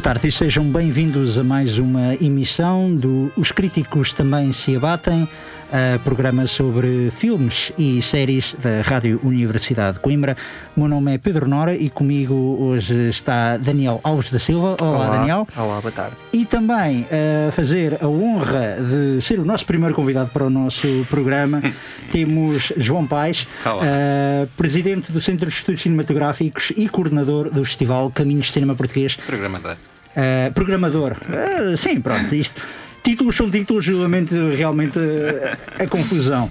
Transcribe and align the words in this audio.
Boa 0.00 0.14
tarde 0.14 0.28
e 0.28 0.32
sejam 0.32 0.64
bem-vindos 0.64 1.38
a 1.38 1.44
mais 1.44 1.76
uma 1.76 2.14
emissão 2.14 2.96
do 2.96 3.30
Os 3.36 3.52
Críticos 3.52 4.14
Também 4.14 4.50
Se 4.50 4.74
Abatem, 4.74 5.28
uh, 5.70 5.98
programa 6.00 6.46
sobre 6.46 7.10
filmes 7.10 7.72
e 7.78 8.02
séries 8.02 8.54
da 8.58 8.80
Rádio 8.82 9.20
Universidade 9.22 9.94
de 9.94 10.00
Coimbra. 10.00 10.36
O 10.76 10.80
meu 10.80 10.88
nome 10.88 11.14
é 11.14 11.18
Pedro 11.18 11.48
Nora 11.48 11.74
e 11.74 11.88
comigo 11.88 12.34
hoje 12.60 13.08
está 13.08 13.56
Daniel 13.56 14.00
Alves 14.02 14.30
da 14.30 14.38
Silva. 14.38 14.76
Olá, 14.80 14.98
Olá. 14.98 15.16
Daniel. 15.16 15.48
Olá, 15.56 15.80
boa 15.80 15.92
tarde. 15.92 16.16
E 16.32 16.44
também 16.44 17.06
a 17.10 17.50
fazer 17.52 17.98
a 18.02 18.06
honra 18.06 18.76
de 18.80 19.20
ser 19.20 19.38
o 19.38 19.44
nosso 19.44 19.64
primeiro 19.64 19.94
convidado 19.94 20.30
para 20.30 20.44
o 20.44 20.50
nosso 20.50 21.06
programa, 21.08 21.62
temos 22.10 22.72
João 22.76 23.06
Paes, 23.06 23.46
uh, 23.64 24.46
presidente 24.56 25.12
do 25.12 25.20
Centro 25.20 25.48
de 25.48 25.54
Estudos 25.54 25.82
Cinematográficos 25.82 26.72
e 26.76 26.88
coordenador 26.88 27.50
do 27.50 27.64
Festival 27.64 28.10
Caminhos 28.10 28.46
de 28.46 28.52
Cinema 28.52 28.74
Português. 28.74 29.16
Programador. 29.16 29.76
Uh, 30.10 30.52
programador. 30.52 31.12
Uh, 31.12 31.76
sim, 31.76 32.00
pronto, 32.00 32.34
isto. 32.34 32.60
Títulos 33.02 33.36
são 33.36 33.50
títulos, 33.50 33.86
realmente, 33.86 34.34
realmente 34.56 34.98
uh, 34.98 35.82
a 35.82 35.86
confusão. 35.86 36.50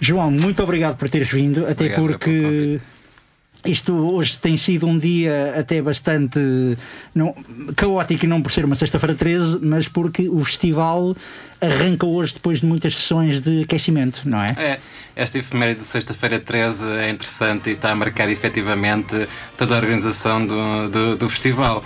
João, 0.00 0.30
muito 0.30 0.62
obrigado 0.62 0.96
por 0.96 1.08
teres 1.08 1.28
vindo, 1.28 1.60
até 1.66 1.84
Obrigado 1.84 2.00
porque 2.00 2.80
isto 3.64 3.92
hoje 3.94 4.38
tem 4.38 4.56
sido 4.56 4.86
um 4.86 4.98
dia 4.98 5.54
até 5.58 5.80
bastante 5.80 6.38
não, 7.14 7.34
caótico, 7.76 8.26
não 8.26 8.42
por 8.42 8.52
ser 8.52 8.64
uma 8.64 8.74
sexta-feira 8.74 9.14
13, 9.14 9.58
mas 9.62 9.88
porque 9.88 10.28
o 10.28 10.44
festival 10.44 11.16
arranca 11.60 12.04
hoje 12.04 12.34
depois 12.34 12.60
de 12.60 12.66
muitas 12.66 12.94
sessões 12.94 13.40
de 13.40 13.62
aquecimento, 13.62 14.28
não 14.28 14.42
é? 14.42 14.46
É, 14.56 14.80
esta 15.16 15.38
efeméride 15.38 15.80
de 15.80 15.86
sexta-feira 15.86 16.38
13 16.38 16.84
é 16.98 17.10
interessante 17.10 17.70
e 17.70 17.72
está 17.72 17.92
a 17.92 17.94
marcar 17.94 18.28
efetivamente 18.28 19.26
toda 19.56 19.74
a 19.74 19.78
organização 19.78 20.46
do, 20.46 20.88
do, 20.90 21.16
do 21.16 21.28
festival. 21.28 21.82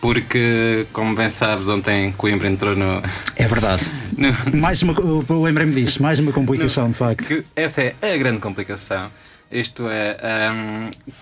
Porque, 0.00 0.86
como 0.92 1.14
bem 1.14 1.28
sabes, 1.28 1.68
ontem 1.68 2.12
Coimbra 2.12 2.48
entrou 2.48 2.74
no. 2.74 3.02
É 3.36 3.46
verdade. 3.46 3.82
no- 4.16 4.56
Mais 4.58 4.80
uma, 4.82 4.94
lembrei-me 5.42 5.74
disso, 5.74 6.02
mais 6.02 6.18
uma 6.18 6.32
complicação, 6.32 6.88
de 6.88 6.94
facto. 6.96 7.44
essa 7.54 7.82
é 8.00 8.14
a 8.14 8.16
grande 8.16 8.38
complicação. 8.40 9.10
Isto 9.52 9.88
é, 9.90 10.16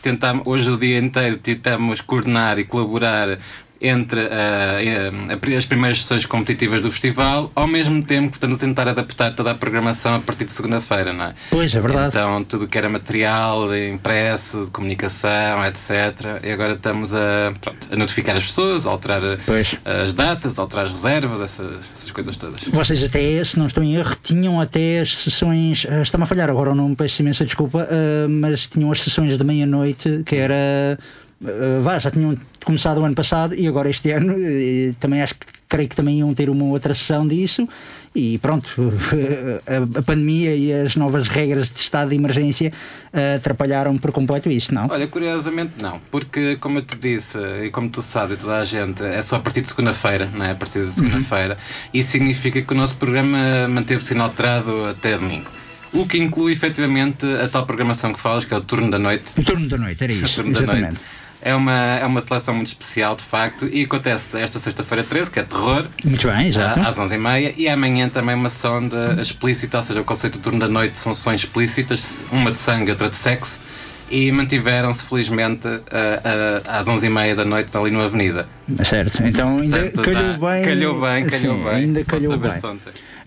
tentam, 0.03 0.43
hoje 0.45 0.69
o 0.71 0.77
dia 0.77 0.99
inteiro 0.99 1.39
tentamos 1.39 2.03
coordenar 2.03 2.59
e 2.59 2.65
colaborar 2.65 3.39
entre 3.81 4.21
eh, 4.21 5.57
as 5.57 5.67
primeiras 5.67 6.03
sessões 6.03 6.27
competitivas 6.27 6.83
do 6.83 6.91
festival, 6.91 7.51
ao 7.55 7.67
mesmo 7.67 8.03
tempo 8.03 8.31
que 8.31 8.37
estamos 8.37 8.57
a 8.57 8.61
tentar 8.61 8.89
adaptar 8.89 9.33
toda 9.35 9.51
a 9.53 9.55
programação 9.55 10.17
a 10.17 10.19
partir 10.21 10.45
de 10.47 10.53
segunda-feira, 10.53 11.13
não 11.13 11.27
é? 11.27 11.35
Pois, 11.51 11.75
é 11.75 11.81
verdade. 11.81 12.09
Então, 12.09 12.43
tudo 12.45 12.65
o 12.65 12.69
que 12.69 12.77
era 12.77 12.89
material, 12.89 13.69
de 13.69 13.91
impresso, 13.91 14.65
de 14.65 14.71
comunicação, 14.71 15.65
etc. 15.67 16.41
E 16.43 16.51
agora 16.51 16.75
estamos 16.75 17.13
a, 17.15 17.53
pronto, 17.61 17.79
a 17.91 17.97
notificar 17.97 18.37
as 18.37 18.45
pessoas, 18.45 18.85
a 18.87 18.91
alterar 18.91 19.21
Pois. 19.47 19.77
as 19.85 20.13
datas, 20.13 20.59
a 20.59 20.63
alterar 20.63 20.87
as 20.87 20.93
reservas, 20.93 21.41
essas, 21.41 21.77
essas 21.95 22.11
coisas 22.11 22.37
todas. 22.37 22.61
Vocês 22.65 23.03
até, 23.05 23.43
se 23.45 23.59
não 23.59 23.67
estou 23.67 23.83
em 23.83 23.95
erro, 23.95 24.17
tinham 24.23 24.61
até 24.61 25.01
as 25.01 25.15
sessões. 25.17 25.87
ah, 25.89 26.03
Está-me 26.03 26.25
a 26.25 26.27
falhar 26.27 26.51
agora 26.51 26.71
o 26.73 26.75
nome, 26.75 26.97
peço 26.97 27.23
imensa 27.23 27.45
desculpa, 27.45 27.87
ah, 27.91 28.27
mas 28.29 28.67
tinham 28.67 28.91
as 28.91 29.01
sessões 29.01 29.37
da 29.39 29.45
meia-noite 29.45 30.23
que 30.27 30.37
era. 30.37 30.99
Ah, 31.45 31.79
vá, 31.81 31.99
já 31.99 32.11
tinham 32.11 32.37
começado 32.65 32.99
o 32.99 33.05
ano 33.05 33.15
passado 33.15 33.55
e 33.55 33.67
agora 33.67 33.89
este 33.89 34.11
ano 34.11 34.35
eh, 34.39 34.93
também 34.99 35.23
acho 35.23 35.35
que 35.35 35.47
creio 35.69 35.89
que 35.89 35.95
também 35.97 36.19
iam 36.19 36.33
ter 36.35 36.51
uma 36.51 36.65
outra 36.65 36.93
sessão 36.95 37.27
disso 37.27 37.69
e 38.15 38.39
pronto, 38.39 38.69
a, 39.97 39.99
a 39.99 40.03
pandemia 40.03 40.55
e 40.57 40.73
as 40.73 40.97
novas 40.97 41.29
regras 41.29 41.71
de 41.71 41.79
estado 41.81 42.09
de 42.09 42.17
emergência 42.17 42.73
ah, 43.13 43.37
atrapalharam 43.37 43.97
por 43.97 44.11
completo 44.11 44.51
isso, 44.51 44.75
não? 44.75 44.89
Olha, 44.91 45.07
curiosamente 45.07 45.75
não, 45.81 46.01
porque 46.11 46.57
como 46.57 46.79
eu 46.79 46.83
te 46.83 46.97
disse, 46.97 47.39
e 47.65 47.71
como 47.71 47.89
tu 47.89 48.03
sabes, 48.03 48.37
e 48.37 48.41
toda 48.41 48.57
a 48.57 48.65
gente, 48.65 49.03
é 49.03 49.23
só 49.23 49.37
a 49.37 49.41
partir 49.41 49.61
de 49.61 49.69
segunda-feira, 49.69 50.29
não 50.35 50.45
é? 50.45 50.51
A 50.53 50.55
partir 50.57 50.85
de 50.85 50.95
segunda-feira. 50.95 51.57
Isso 51.95 52.11
significa 52.11 52.61
que 52.61 52.73
o 52.73 52.77
nosso 52.77 52.97
programa 52.97 53.69
manteve-se 53.69 54.15
inalterado 54.15 54.87
até 54.87 55.17
domingo. 55.17 55.51
O 55.93 56.07
que 56.07 56.19
inclui 56.19 56.53
efetivamente 56.53 57.25
a 57.25 57.49
tal 57.49 57.65
programação 57.65 58.13
que 58.13 58.21
falas, 58.21 58.45
que 58.45 58.53
é 58.53 58.57
o 58.57 58.61
turno 58.61 58.91
da 58.91 58.99
noite. 58.99 59.25
O 59.39 59.45
turno 59.45 59.69
da 59.69 59.79
noite, 59.79 60.05
era 60.05 60.13
O 60.13 60.17
isso, 60.17 60.35
turno 60.37 60.53
da 60.53 60.61
exatamente. 60.61 60.85
noite. 60.87 61.01
É 61.41 61.55
uma, 61.55 61.73
é 61.73 62.05
uma 62.05 62.21
seleção 62.21 62.55
muito 62.55 62.67
especial, 62.67 63.15
de 63.15 63.23
facto, 63.23 63.69
e 63.73 63.85
acontece 63.85 64.37
esta 64.39 64.59
sexta-feira 64.59 65.05
13, 65.05 65.31
que 65.31 65.39
é 65.39 65.43
terror, 65.45 65.85
Muito 66.05 66.27
bem, 66.27 66.49
exato. 66.49 66.81
às 66.81 66.97
11h30, 66.99 67.55
e 67.57 67.69
amanhã 67.69 68.09
também 68.09 68.35
uma 68.35 68.51
de 68.89 69.23
explícita, 69.23 69.77
ou 69.77 69.83
seja, 69.85 70.01
o 70.01 70.05
conceito 70.05 70.39
do 70.39 70.43
turno 70.43 70.59
da 70.59 70.67
noite 70.69 70.99
são 70.99 71.15
sessões 71.15 71.41
explícitas, 71.45 72.25
uma 72.33 72.51
de 72.51 72.57
sangue, 72.57 72.91
outra 72.91 73.09
de 73.09 73.15
sexo, 73.15 73.61
e 74.11 74.33
mantiveram-se 74.33 75.05
felizmente 75.05 75.69
ah, 75.69 76.63
ah, 76.67 76.79
às 76.81 76.89
11h30 76.89 77.35
da 77.37 77.45
noite 77.45 77.77
ali 77.77 77.91
no 77.93 78.01
Avenida. 78.03 78.49
Certo, 78.85 79.23
então 79.23 79.59
ainda 79.59 79.79
Portanto, 79.79 80.03
calhou 80.05 80.33
dá- 80.39 80.51
bem. 80.53 80.65
Calhou 80.65 81.01
bem, 81.01 81.27
calhou 81.27 81.57
Sim, 81.59 81.65
bem. 81.65 81.75
Ainda 81.75 82.05
calhou 82.05 82.37
bem. 82.37 82.51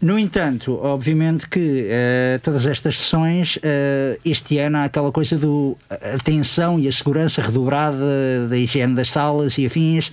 No 0.02 0.18
entanto, 0.18 0.80
obviamente 0.82 1.48
que 1.48 1.86
eh, 1.88 2.40
todas 2.42 2.66
estas 2.66 2.98
sessões, 2.98 3.60
eh, 3.62 4.18
este 4.26 4.58
ano 4.58 4.78
há 4.80 4.86
aquela 4.86 5.12
coisa 5.12 5.38
do 5.38 5.78
atenção 6.16 6.80
e 6.80 6.88
a 6.88 6.92
segurança 6.92 7.40
redobrada 7.42 8.48
da 8.50 8.58
higiene 8.58 8.96
das 8.96 9.10
salas 9.12 9.58
e 9.60 9.66
afins. 9.68 10.12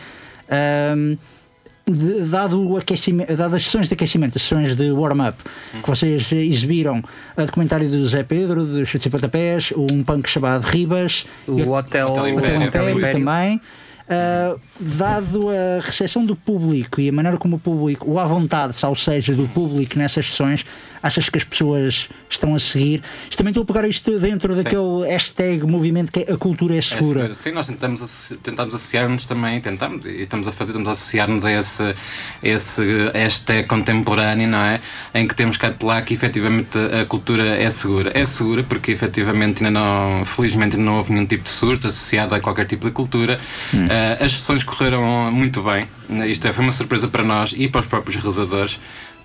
de- 1.91 2.21
dado 2.27 2.63
o 2.69 2.77
aquecimento, 2.77 3.35
dado 3.35 3.57
as 3.57 3.65
sessões 3.65 3.89
de 3.89 3.95
aquecimento, 3.95 4.37
as 4.37 4.43
sessões 4.43 4.77
de 4.77 4.91
warm-up 4.91 5.39
que 5.83 5.89
vocês 5.89 6.31
exibiram, 6.33 7.03
a 7.35 7.45
documentário 7.47 7.89
do 7.89 8.07
Zé 8.07 8.23
Pedro, 8.23 8.67
dos 8.67 8.87
Chutes 8.89 9.07
e 9.07 9.11
Pontapés, 9.11 9.73
um 9.75 10.03
punk 10.03 10.29
chamado 10.29 10.63
Ribas, 10.65 11.25
O 11.47 11.53
Hotel, 11.71 12.11
Hotel 12.11 12.25
o 12.25 12.29
Império. 12.29 12.37
Hotel 12.39 12.67
Império 12.67 12.99
Império. 12.99 13.19
também. 13.19 13.61
Uh, 14.09 14.59
dado 14.81 15.51
a 15.51 15.81
recepção 15.85 16.25
do 16.25 16.35
público 16.35 16.99
e 16.99 17.11
a 17.11 17.13
maneira 17.13 17.37
como 17.37 17.57
o 17.57 17.59
público, 17.59 18.11
ou 18.11 18.19
à 18.19 18.25
vontade, 18.25 18.75
ou 18.87 18.97
seja, 18.97 19.35
do 19.35 19.47
público 19.49 19.99
nessas 19.99 20.31
sessões, 20.31 20.65
Achas 21.03 21.29
que 21.29 21.39
as 21.39 21.45
pessoas 21.45 22.09
estão 22.29 22.55
a 22.55 22.59
seguir? 22.59 23.03
Também 23.37 23.53
estou 23.53 23.63
a 23.63 23.67
pegar 23.67 23.89
isto 23.89 24.19
dentro 24.19 24.53
Sim. 24.53 24.63
daquele 24.63 25.07
hashtag 25.07 25.65
movimento 25.65 26.11
que 26.11 26.21
é 26.21 26.33
a 26.33 26.37
cultura 26.37 26.77
é 26.77 26.81
segura. 26.81 27.21
É 27.21 27.23
segura. 27.23 27.35
Sim, 27.35 27.53
nós 27.53 27.67
tentamos, 27.69 28.33
tentamos 28.43 28.75
associar-nos 28.75 29.25
também, 29.25 29.61
tentamos, 29.61 30.05
e 30.05 30.23
estamos 30.23 30.49
a 30.49 30.53
fazer, 30.53 30.73
estamos 30.73 30.89
a 30.89 30.93
associar-nos 30.93 31.45
a 31.45 31.53
esse, 31.53 31.95
esse 32.43 32.83
hashtag 33.15 33.69
contemporâneo, 33.69 34.49
não 34.49 34.59
é? 34.59 34.81
Em 35.15 35.27
que 35.27 35.35
temos 35.37 35.57
que 35.57 35.67
apelar 35.67 36.03
que 36.03 36.15
efetivamente 36.15 36.77
a 37.01 37.05
cultura 37.05 37.45
é 37.45 37.71
segura. 37.71 38.11
É 38.13 38.25
segura 38.25 38.65
porque 38.65 38.91
efetivamente 38.91 39.65
ainda 39.65 39.81
não, 39.81 40.25
felizmente 40.25 40.77
não 40.77 40.97
houve 40.97 41.13
nenhum 41.13 41.27
tipo 41.27 41.45
de 41.45 41.51
surto 41.51 41.87
associado 41.87 42.35
a 42.35 42.41
qualquer 42.41 42.67
tipo 42.67 42.87
de 42.87 42.93
cultura. 42.93 43.39
Hum. 43.73 43.87
Uh, 43.87 44.25
as 44.25 44.33
sessões 44.33 44.65
correram 44.65 45.31
muito 45.31 45.63
bem. 45.63 45.87
Isto 46.27 46.49
é, 46.49 46.53
foi 46.53 46.65
uma 46.65 46.73
surpresa 46.73 47.07
para 47.07 47.23
nós 47.23 47.55
e 47.57 47.69
para 47.69 47.83
os 47.83 47.87
próprios 47.87 48.17
realizadores, 48.17 48.79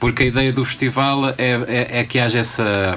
porque 0.04 0.24
a 0.24 0.26
ideia 0.26 0.52
do 0.52 0.66
festival 0.66 1.30
é, 1.30 1.34
é, 1.38 2.00
é 2.00 2.04
que 2.04 2.20
haja 2.20 2.40
essa, 2.40 2.94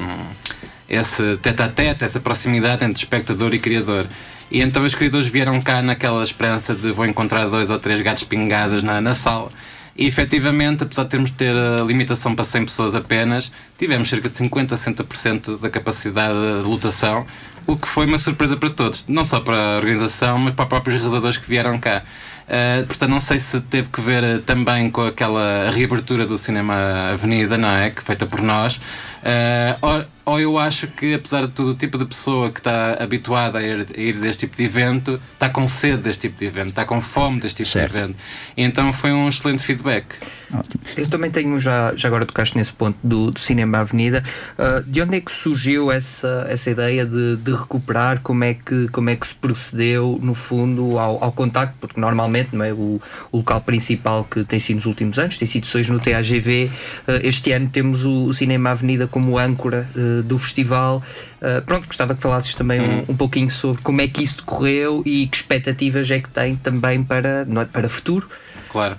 esse 0.88 1.36
tete 1.36 1.62
a 1.62 1.68
tete, 1.68 2.02
essa 2.02 2.18
proximidade 2.18 2.84
entre 2.84 2.98
espectador 2.98 3.54
e 3.54 3.60
criador. 3.60 4.08
E 4.50 4.60
então 4.60 4.82
os 4.82 4.92
criadores 4.92 5.28
vieram 5.28 5.60
cá 5.60 5.80
naquela 5.80 6.24
esperança 6.24 6.74
de 6.74 6.90
vou 6.90 7.06
encontrar 7.06 7.46
dois 7.46 7.70
ou 7.70 7.78
três 7.78 8.00
gatos 8.00 8.24
pingados 8.24 8.82
na, 8.82 9.00
na 9.00 9.14
sala. 9.14 9.52
E 9.96 10.04
efetivamente, 10.04 10.82
apesar 10.82 11.04
de 11.04 11.10
termos 11.10 11.30
de 11.30 11.36
ter 11.36 11.54
a 11.56 11.84
limitação 11.84 12.34
para 12.34 12.44
100 12.44 12.64
pessoas 12.64 12.92
apenas, 12.92 13.52
tivemos 13.78 14.08
cerca 14.08 14.28
de 14.28 14.36
50 14.36 14.74
a 14.74 14.78
60% 14.78 15.60
da 15.60 15.70
capacidade 15.70 16.34
de 16.34 16.68
lotação, 16.68 17.24
o 17.68 17.76
que 17.76 17.86
foi 17.86 18.06
uma 18.06 18.18
surpresa 18.18 18.56
para 18.56 18.70
todos, 18.70 19.04
não 19.06 19.24
só 19.24 19.38
para 19.38 19.56
a 19.56 19.76
organização, 19.76 20.38
mas 20.38 20.54
para 20.54 20.64
os 20.64 20.68
próprios 20.68 20.96
realizadores 20.96 21.36
que 21.36 21.48
vieram 21.48 21.78
cá. 21.78 22.02
Uh, 22.46 22.86
portanto, 22.86 23.10
não 23.10 23.20
sei 23.20 23.40
se 23.40 23.60
teve 23.60 23.88
que 23.88 24.00
ver 24.00 24.22
uh, 24.22 24.42
também 24.42 24.88
com 24.90 25.04
aquela 25.04 25.70
reabertura 25.70 26.24
do 26.26 26.38
cinema 26.38 27.10
Avenida, 27.12 27.58
não 27.58 27.68
é? 27.68 27.90
Que 27.90 28.02
feita 28.02 28.24
por 28.24 28.40
nós. 28.40 28.76
Uh, 28.76 30.06
ou, 30.26 30.40
eu 30.40 30.58
acho 30.58 30.88
que, 30.88 31.14
apesar 31.14 31.46
de 31.46 31.52
tudo, 31.52 31.70
o 31.70 31.74
tipo 31.74 31.96
de 31.96 32.04
pessoa 32.04 32.50
que 32.50 32.60
está 32.60 32.94
habituada 33.02 33.58
a 33.58 33.62
ir, 33.62 33.86
a 33.96 34.00
ir, 34.00 34.18
deste 34.18 34.46
tipo 34.46 34.56
de 34.56 34.64
evento 34.64 35.20
está 35.32 35.48
com 35.48 35.66
sede 35.68 36.02
deste 36.02 36.22
tipo 36.22 36.38
de 36.38 36.46
evento, 36.46 36.70
está 36.70 36.84
com 36.84 37.00
fome 37.00 37.40
deste 37.40 37.64
tipo 37.64 37.70
certo. 37.70 37.92
de 37.92 37.98
evento. 37.98 38.16
Então 38.56 38.92
foi 38.92 39.12
um 39.12 39.28
excelente 39.28 39.62
feedback. 39.62 40.06
Ótimo. 40.52 40.82
Eu 40.96 41.08
também 41.08 41.30
tenho, 41.30 41.58
já, 41.58 41.92
já 41.96 42.08
agora 42.08 42.24
tocaste 42.24 42.56
nesse 42.56 42.72
ponto 42.72 42.96
do, 43.02 43.30
do 43.30 43.40
Cinema 43.40 43.78
Avenida, 43.78 44.22
uh, 44.58 44.82
de 44.84 45.02
onde 45.02 45.16
é 45.16 45.20
que 45.20 45.32
surgiu 45.32 45.90
essa, 45.90 46.46
essa 46.48 46.70
ideia 46.70 47.04
de, 47.04 47.36
de 47.36 47.52
recuperar? 47.52 48.20
Como 48.22 48.44
é, 48.44 48.54
que, 48.54 48.88
como 48.88 49.10
é 49.10 49.16
que 49.16 49.26
se 49.26 49.34
procedeu, 49.34 50.18
no 50.22 50.34
fundo, 50.34 50.98
ao, 50.98 51.22
ao 51.22 51.32
contacto? 51.32 51.76
Porque 51.80 52.00
normalmente 52.00 52.54
não 52.54 52.64
é, 52.64 52.72
o, 52.72 53.00
o 53.32 53.36
local 53.38 53.60
principal 53.60 54.24
que 54.24 54.44
tem 54.44 54.58
sido 54.58 54.76
nos 54.76 54.86
últimos 54.86 55.18
anos, 55.18 55.38
tem 55.38 55.48
sido 55.48 55.66
sessões 55.66 55.88
no 55.88 55.98
TAGV. 55.98 56.70
Uh, 57.06 57.12
este 57.22 57.52
ano 57.52 57.68
temos 57.68 58.04
o, 58.04 58.26
o 58.26 58.32
Cinema 58.32 58.70
Avenida 58.70 59.06
como 59.06 59.38
âncora 59.38 59.88
uh, 59.96 60.15
do 60.22 60.38
festival. 60.38 61.02
Uh, 61.40 61.62
pronto, 61.62 61.86
gostava 61.86 62.14
que 62.14 62.22
falasses 62.22 62.54
também 62.54 62.80
um, 62.80 63.04
um, 63.08 63.16
pouquinho 63.16 63.50
sobre 63.50 63.82
como 63.82 64.00
é 64.00 64.08
que 64.08 64.22
isso 64.22 64.38
decorreu 64.38 65.02
e 65.04 65.26
que 65.26 65.36
expectativas 65.36 66.10
é 66.10 66.20
que 66.20 66.28
tem 66.28 66.56
também 66.56 67.02
para, 67.02 67.44
não 67.44 67.62
é, 67.62 67.64
para 67.64 67.88
futuro. 67.88 68.28
Claro. 68.70 68.96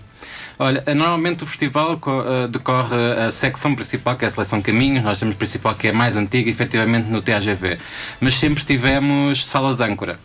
Olha, 0.60 0.84
normalmente 0.96 1.44
o 1.44 1.48
festival 1.48 1.94
uh, 1.94 2.48
decorre 2.48 2.96
a 3.28 3.30
secção 3.30 3.76
principal, 3.76 4.16
que 4.16 4.26
é 4.26 4.28
a 4.28 4.32
seleção 4.32 4.60
Caminhos, 4.60 5.04
nós 5.04 5.20
temos 5.20 5.36
a 5.36 5.38
principal 5.38 5.76
que 5.76 5.88
é 5.88 5.92
mais 5.92 6.18
antiga, 6.18 6.50
efetivamente 6.50 7.08
no 7.10 7.22
TAGV. 7.22 7.78
Mas 8.20 8.34
sempre 8.34 8.64
tivemos 8.64 9.46
salas 9.46 9.80
âncora. 9.80 10.20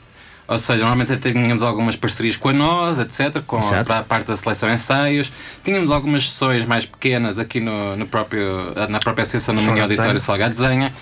Ou 0.49 0.59
seja, 0.59 0.81
normalmente 0.85 1.17
tínhamos 1.17 1.63
algumas 1.63 1.97
parcerias 1.97 2.37
com 2.37 2.49
a 2.49 2.53
nós, 2.53 2.99
etc., 2.99 3.43
com 3.47 3.59
a 3.59 4.03
parte 4.03 4.27
da 4.27 4.37
seleção 4.37 4.73
ensaios. 4.73 5.33
Tínhamos 5.65 5.91
algumas 5.91 6.29
sessões 6.29 6.65
mais 6.65 6.85
pequenas 6.85 7.39
aqui 7.39 7.61
no, 7.61 7.97
no 7.97 8.07
próprio, 8.07 8.75
na 8.89 8.99
própria 8.99 9.23
Associação 9.23 9.55
do 9.55 9.63
Mini 9.63 9.81
Auditório 9.81 10.21
Salgado 10.21 10.55
Desenha. 10.55 10.93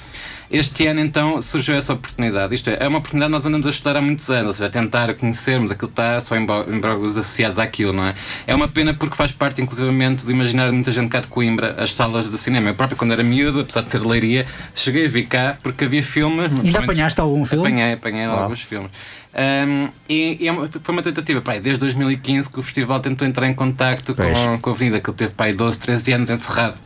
Este 0.51 0.89
ano, 0.89 0.99
então, 0.99 1.41
surgiu 1.41 1.77
essa 1.77 1.93
oportunidade. 1.93 2.53
Isto 2.53 2.71
é, 2.71 2.79
é 2.81 2.89
uma 2.89 2.99
oportunidade 2.99 3.31
que 3.31 3.39
nós 3.39 3.47
andamos 3.47 3.69
a 3.69 3.71
estudar 3.71 3.97
há 3.97 4.01
muitos 4.01 4.29
anos, 4.31 4.47
ou 4.49 4.53
seja, 4.55 4.67
a 4.67 4.71
tentar 4.71 5.15
conhecermos 5.15 5.71
aquilo 5.71 5.87
que 5.87 5.93
está 5.93 6.21
só 6.21 6.37
em 6.37 6.45
blogos 6.45 7.17
associados 7.17 7.57
àquilo, 7.57 7.93
não 7.93 8.05
é? 8.05 8.15
É 8.49 8.55
uma 8.55 8.67
pena 8.67 8.93
porque 8.93 9.15
faz 9.15 9.31
parte, 9.31 9.63
inclusivamente, 9.63 10.25
do 10.25 10.33
imaginário 10.33 10.73
de 10.73 10.77
muita 10.77 10.91
gente 10.91 11.09
cá 11.09 11.21
de 11.21 11.29
Coimbra, 11.29 11.77
as 11.79 11.93
salas 11.93 12.29
de 12.29 12.37
cinema. 12.37 12.71
Eu 12.71 12.75
próprio, 12.75 12.99
quando 12.99 13.13
era 13.13 13.23
miúdo, 13.23 13.61
apesar 13.61 13.83
de 13.83 13.91
ser 13.91 14.01
leiria, 14.01 14.45
cheguei 14.75 15.07
a 15.07 15.09
vir 15.09 15.27
cá 15.27 15.57
porque 15.63 15.85
havia 15.85 16.03
filmes. 16.03 16.51
Ainda 16.65 16.81
apanhaste 16.81 17.21
algum 17.21 17.45
filme? 17.45 17.69
Apanhei, 17.69 17.93
apanhei 17.93 18.27
oh. 18.27 18.33
alguns 18.33 18.61
filmes. 18.61 18.91
Um, 19.33 19.89
e, 20.09 20.39
e 20.41 20.49
é 20.49 20.53
foi 20.53 20.93
uma 20.93 21.03
tentativa, 21.03 21.41
pai, 21.41 21.61
desde 21.61 21.81
2015 21.81 22.51
que 22.51 22.59
o 22.59 22.63
festival 22.63 23.01
tentou 23.01 23.27
entrar 23.27 23.47
em 23.47 23.55
contacto 23.55 24.15
com, 24.15 24.59
com 24.61 24.71
a 24.71 24.73
Avenida, 24.73 25.01
que 25.01 25.09
ele 25.09 25.17
teve 25.17 25.33
pai 25.33 25.53
12, 25.53 25.79
13 25.79 26.13
anos 26.13 26.31
encerrado. 26.31 26.79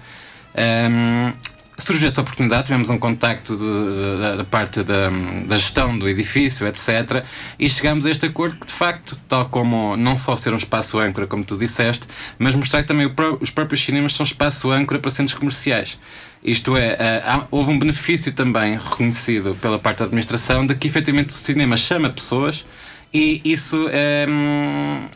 Um, 0.56 1.32
surgiu 1.76 2.08
essa 2.08 2.20
oportunidade, 2.20 2.64
tivemos 2.64 2.88
um 2.90 2.98
contacto 2.98 3.56
da 3.56 4.44
parte 4.44 4.82
da, 4.82 5.10
da, 5.46 5.58
gestão 5.58 5.96
do 5.98 6.08
edifício, 6.08 6.66
etc. 6.66 7.24
E 7.58 7.68
chegámos 7.68 8.06
a 8.06 8.10
este 8.10 8.26
acordo 8.26 8.56
que, 8.56 8.66
de 8.66 8.72
facto, 8.72 9.18
tal 9.28 9.48
como 9.48 9.96
não 9.96 10.16
só 10.16 10.36
ser 10.36 10.52
um 10.52 10.56
espaço 10.56 10.98
âncora, 10.98 11.26
como 11.26 11.44
tu 11.44 11.56
disseste, 11.56 12.06
mas 12.38 12.54
mostrar 12.54 12.82
que 12.82 12.88
também 12.88 13.10
os 13.40 13.50
próprios 13.50 13.82
cinemas 13.82 14.14
são 14.14 14.24
espaço 14.24 14.70
âncora 14.70 15.00
para 15.00 15.10
centros 15.10 15.36
comerciais. 15.36 15.98
Isto 16.42 16.76
é, 16.76 17.22
uh, 17.26 17.48
houve 17.50 17.70
um 17.70 17.78
benefício 17.78 18.30
também 18.32 18.76
reconhecido 18.76 19.56
pela 19.60 19.78
parte 19.78 20.00
da 20.00 20.04
administração 20.04 20.66
de 20.66 20.74
que 20.74 20.86
efetivamente 20.86 21.30
o 21.30 21.32
cinema 21.32 21.76
chama 21.76 22.10
pessoas 22.10 22.64
e 23.14 23.40
isso 23.44 23.88
é, 23.92 24.26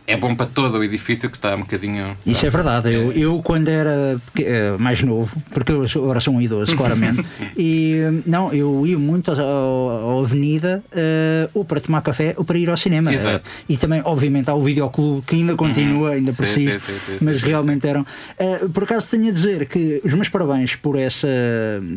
é 0.07 0.17
bom 0.17 0.33
para 0.33 0.47
todo 0.47 0.79
o 0.79 0.85
edifício 0.85 1.29
que 1.29 1.37
está 1.37 1.57
um 1.57 1.61
bocadinho. 1.61 2.17
Isso 2.25 2.47
é 2.47 2.49
verdade. 2.49 2.95
Eu, 2.95 3.11
eu 3.11 3.43
quando 3.43 3.67
era 3.67 4.21
eh, 4.39 4.77
mais 4.79 5.03
novo, 5.03 5.37
porque 5.51 5.73
eu 5.73 5.85
agora 5.97 6.21
sou 6.21 6.33
um 6.33 6.41
idoso, 6.41 6.77
claramente, 6.77 7.25
e 7.59 7.97
não, 8.25 8.55
eu 8.55 8.87
ia 8.87 8.97
muito 8.97 9.33
à 9.33 10.21
Avenida 10.23 10.81
uh, 10.93 11.51
ou 11.53 11.65
para 11.65 11.81
tomar 11.81 12.01
café 12.03 12.35
ou 12.37 12.45
para 12.45 12.57
ir 12.57 12.71
ao 12.71 12.77
cinema. 12.77 13.11
Uh, 13.11 13.41
e 13.69 13.77
também, 13.77 14.01
obviamente, 14.05 14.49
há 14.49 14.55
o 14.55 14.61
videoclube 14.61 15.27
que 15.27 15.35
ainda 15.35 15.57
continua, 15.57 16.11
ainda 16.11 16.33
persiste, 16.33 16.81
sim, 16.81 16.93
sim, 16.93 17.19
sim, 17.19 17.25
mas 17.25 17.43
realmente 17.43 17.85
eram. 17.85 18.03
Uh, 18.39 18.69
por 18.69 18.85
acaso 18.85 19.09
tenho 19.11 19.29
a 19.29 19.33
dizer 19.33 19.67
que 19.67 20.01
os 20.05 20.13
meus 20.13 20.29
parabéns 20.29 20.77
por 20.77 20.97
essa. 20.97 21.27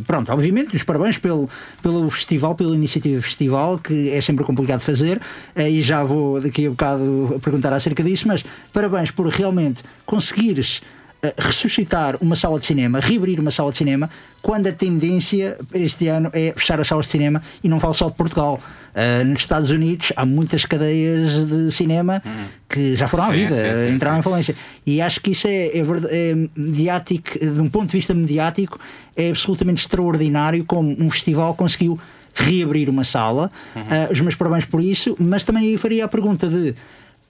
Pronto, 0.08 0.32
obviamente, 0.32 0.76
os 0.76 0.82
parabéns 0.82 1.20
pelo, 1.20 1.48
pelo 1.84 2.10
festival, 2.10 2.56
pela 2.56 2.76
iniciativa 2.76 3.22
festival, 3.22 3.78
que 3.78 4.10
é 4.10 4.20
sempre 4.20 4.44
complicado 4.44 4.80
fazer. 4.80 5.22
e 5.56 5.82
já 5.82 5.91
vou 6.04 6.40
daqui 6.40 6.66
a 6.66 6.70
bocado 6.70 7.40
perguntar 7.44 7.74
acerca 7.74 8.04
disso, 8.04 8.28
mas 8.28 8.44
parabéns 8.72 9.12
por 9.12 9.28
realmente 9.28 9.84
conseguires 10.06 10.82
eh, 11.24 11.36
ressuscitar 11.38 12.18
uma 12.20 12.36
sala 12.36 12.60
de 12.60 12.66
cinema, 12.66 13.00
reabrir 13.00 13.40
uma 13.40 13.52
sala 13.52 13.72
de 13.72 13.78
cinema, 13.78 14.10
quando 14.42 14.66
a 14.66 14.72
tendência 14.72 15.56
este 15.72 16.08
ano 16.08 16.32
é 16.34 16.52
fechar 16.58 16.82
as 16.82 16.88
salas 16.88 17.06
de 17.06 17.12
cinema 17.12 17.44
e 17.64 17.70
não 17.70 17.80
falo 17.80 17.94
só 17.94 18.10
de 18.10 18.16
Portugal. 18.16 18.60
Uh, 18.92 19.24
nos 19.24 19.40
Estados 19.40 19.72
Unidos 19.72 20.12
há 20.18 20.26
muitas 20.26 20.66
cadeias 20.66 21.46
de 21.46 21.72
cinema 21.72 22.22
hum. 22.26 22.46
que 22.68 22.94
já 22.94 23.08
foram 23.08 23.26
sim, 23.26 23.30
à 23.30 23.34
vida, 23.34 23.56
sim, 23.56 23.88
sim, 23.88 23.96
entraram 23.96 24.20
em 24.20 24.22
falência. 24.22 24.56
E 24.86 25.00
acho 25.00 25.22
que 25.22 25.32
isso 25.32 25.48
é, 25.48 25.68
é, 25.68 25.80
é, 25.80 26.36
mediático, 26.56 27.40
de 27.40 27.62
um 27.62 27.70
ponto 27.70 27.92
de 27.92 27.98
vista 27.98 28.14
mediático, 28.14 28.80
é 29.16 29.30
absolutamente 29.30 29.82
extraordinário 29.82 30.66
como 30.66 30.90
um 31.00 31.10
festival 31.10 31.54
conseguiu 31.54 32.00
reabrir 32.36 32.90
uma 32.90 33.04
sala. 33.04 33.52
Uhum. 33.76 33.82
Uh, 33.82 34.12
os 34.12 34.20
meus 34.22 34.36
parabéns 34.36 34.66
por 34.66 34.82
isso, 34.82 35.16
mas 35.20 35.44
também 35.44 35.76
faria 35.78 36.06
a 36.06 36.08
pergunta 36.08 36.48
de 36.48 36.76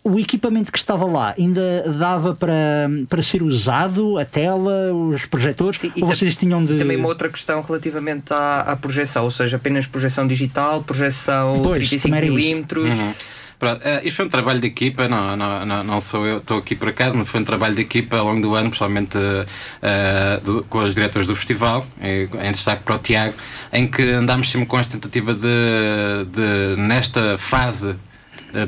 o 0.04 0.20
equipamento 0.20 0.72
que 0.72 0.78
estava 0.78 1.06
lá 1.06 1.34
ainda 1.38 1.84
dava 1.96 2.34
para, 2.34 2.90
para 3.08 3.22
ser 3.22 3.44
usado, 3.44 4.18
a 4.18 4.26
tela, 4.26 4.92
os 4.94 5.26
projetores? 5.26 5.80
Sim, 5.80 5.92
ou 6.02 6.08
vocês 6.08 6.36
tinham 6.36 6.64
de. 6.64 6.78
também 6.78 6.98
uma 6.98 7.08
outra 7.08 7.30
questão 7.30 7.62
relativamente 7.62 8.34
à, 8.34 8.62
à 8.62 8.76
projeção, 8.76 9.26
ou 9.26 9.32
seja, 9.32 9.58
apenas 9.58 9.86
projeção 9.86 10.26
digital, 10.26 10.82
projeção 10.84 11.62
pois, 11.64 11.88
35mm. 11.88 12.78
Uhum. 12.78 13.14
Pronto, 13.62 13.80
uh, 13.86 14.02
isto 14.04 14.16
foi 14.16 14.26
um 14.26 14.30
trabalho 14.30 14.60
de 14.60 14.66
equipa, 14.66 15.08
não, 15.08 15.38
não, 15.38 15.84
não, 15.84 16.00
sou 16.00 16.26
eu, 16.26 16.38
estou 16.38 16.58
aqui 16.58 16.76
por 16.76 16.90
acaso, 16.90 17.16
mas 17.16 17.30
foi 17.30 17.42
um 17.42 17.44
trabalho 17.44 17.76
de 17.76 17.82
equipa 17.82 18.18
ao 18.18 18.26
longo 18.26 18.42
do 18.42 18.56
ano, 18.56 18.70
principalmente 18.72 19.16
uh, 19.20 20.42
do, 20.44 20.64
com 20.64 20.80
os 20.80 20.96
diretores 20.96 21.28
do 21.28 21.36
festival, 21.36 21.86
em, 22.02 22.52
destaque 22.52 22.82
para 22.82 22.96
o 22.96 22.98
Tiago, 22.98 23.36
em 23.72 23.86
que 23.86 24.02
andámos 24.02 24.50
sempre 24.50 24.66
com 24.66 24.80
esta 24.80 24.94
tentativa 24.94 25.36
de, 25.36 26.26
de 26.34 26.82
nesta 26.82 27.38
fase 27.38 27.96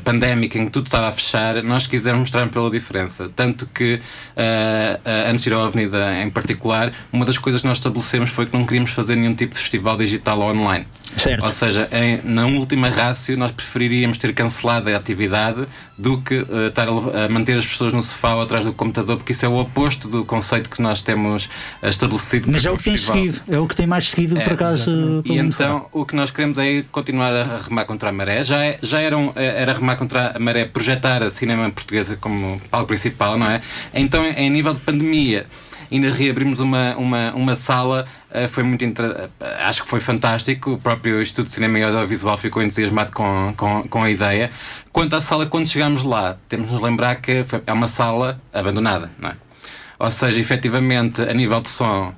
pandémica 0.03 0.57
em 0.59 0.65
que 0.65 0.71
tudo 0.71 0.85
estava 0.85 1.09
a 1.09 1.12
fechar, 1.12 1.62
nós 1.63 1.88
quisermos 1.88 2.21
mostrar 2.21 2.47
pela 2.50 2.69
diferença. 2.69 3.29
Tanto 3.35 3.65
que, 3.65 3.95
uh, 3.95 4.00
uh, 4.00 5.29
antes 5.29 5.43
de 5.43 5.50
ir 5.50 5.53
à 5.53 5.65
Avenida 5.65 6.21
em 6.21 6.29
particular, 6.29 6.93
uma 7.12 7.25
das 7.25 7.39
coisas 7.39 7.62
que 7.62 7.67
nós 7.67 7.79
estabelecemos 7.79 8.29
foi 8.29 8.45
que 8.45 8.55
não 8.55 8.63
queríamos 8.63 8.91
fazer 8.91 9.15
nenhum 9.15 9.33
tipo 9.33 9.53
de 9.53 9.59
festival 9.59 9.97
digital 9.97 10.39
online. 10.39 10.85
Certo. 11.15 11.45
Ou 11.45 11.51
seja, 11.51 11.88
em, 11.91 12.22
na 12.24 12.45
última 12.48 12.89
rácio, 12.89 13.38
nós 13.38 13.51
preferiríamos 13.51 14.17
ter 14.17 14.33
cancelado 14.33 14.89
a 14.89 14.95
atividade 14.95 15.65
do 15.98 16.22
que 16.22 16.39
uh, 16.39 16.67
estar 16.67 16.88
a, 16.88 17.29
manter 17.29 17.57
as 17.57 17.65
pessoas 17.65 17.93
no 17.93 18.01
sofá 18.01 18.36
ou 18.36 18.41
atrás 18.41 18.65
do 18.65 18.74
computador, 18.74 19.17
porque 19.17 19.31
isso 19.31 19.45
é 19.45 19.50
o 19.50 19.55
oposto 19.60 20.07
do 20.07 20.25
conceito 20.25 20.69
que 20.69 20.81
nós 20.81 21.01
temos 21.01 21.45
uh, 21.45 21.88
estabelecido. 21.88 22.51
Mas 22.51 22.65
é 22.65 22.72
o 22.72 22.77
que 22.77 22.86
tem 22.86 22.98
seguido, 22.98 23.39
é 23.48 23.60
o 23.60 23.67
que 23.67 23.75
tem 23.75 23.86
mais 23.86 24.07
seguido, 24.10 24.38
é, 24.38 24.43
por 24.43 24.53
acaso. 24.53 25.22
E 25.25 25.38
então 25.38 25.86
o 25.91 26.05
que 26.05 26.15
nós 26.15 26.31
queremos 26.31 26.57
é 26.57 26.83
continuar 26.91 27.33
a 27.33 27.57
remar 27.62 27.86
contra 27.86 28.10
a 28.10 28.12
maré. 28.12 28.43
Já, 28.43 28.63
é, 28.63 28.79
já 28.81 29.00
era, 29.00 29.17
um, 29.17 29.31
é, 29.36 29.62
era 29.62 29.74
remar 29.74 29.95
contra 29.95 30.36
a 30.36 30.39
maré, 30.39 30.65
projetar 30.65 31.22
a 31.22 31.29
cinema 31.29 31.69
portuguesa 31.69 32.17
como 32.19 32.60
palco 32.72 32.88
principal, 32.88 33.38
não 33.38 33.50
é? 33.50 33.62
Então, 33.93 34.25
em 34.25 34.50
nível 34.50 34.74
de 34.74 34.81
pandemia 34.81 35.45
ainda 35.91 36.12
reabrimos 36.12 36.60
uma, 36.60 36.95
uma, 36.98 37.33
uma 37.33 37.55
sala. 37.55 38.07
Uh, 38.33 38.47
foi 38.49 38.63
muito 38.63 38.83
inter... 38.83 39.29
acho 39.59 39.83
que 39.83 39.89
foi 39.89 39.99
fantástico. 39.99 40.71
O 40.71 40.77
próprio 40.79 41.21
Instituto 41.21 41.47
de 41.47 41.53
Cinema 41.53 41.77
e 41.77 41.83
Audiovisual 41.83 42.35
ficou 42.37 42.63
entusiasmado 42.63 43.11
com, 43.11 43.53
com, 43.55 43.83
com 43.83 44.01
a 44.01 44.09
ideia. 44.09 44.49
Quanto 44.91 45.15
à 45.15 45.21
sala, 45.21 45.45
quando 45.45 45.67
chegámos 45.67 46.03
lá, 46.03 46.37
temos 46.49 46.67
de 46.67 46.73
nos 46.73 46.81
lembrar 46.81 47.15
que 47.17 47.43
foi, 47.43 47.61
é 47.67 47.71
uma 47.71 47.87
sala 47.87 48.41
abandonada, 48.51 49.11
não 49.19 49.29
é? 49.29 49.35
Ou 49.99 50.09
seja, 50.09 50.39
efetivamente, 50.39 51.21
a 51.21 51.33
nível 51.33 51.61
de 51.61 51.69
som, 51.69 52.13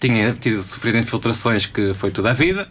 tinha 0.00 0.32
tido 0.32 0.62
sofrido 0.62 0.98
infiltrações 0.98 1.66
que 1.66 1.92
foi 1.92 2.10
toda 2.10 2.30
a 2.30 2.32
vida. 2.32 2.66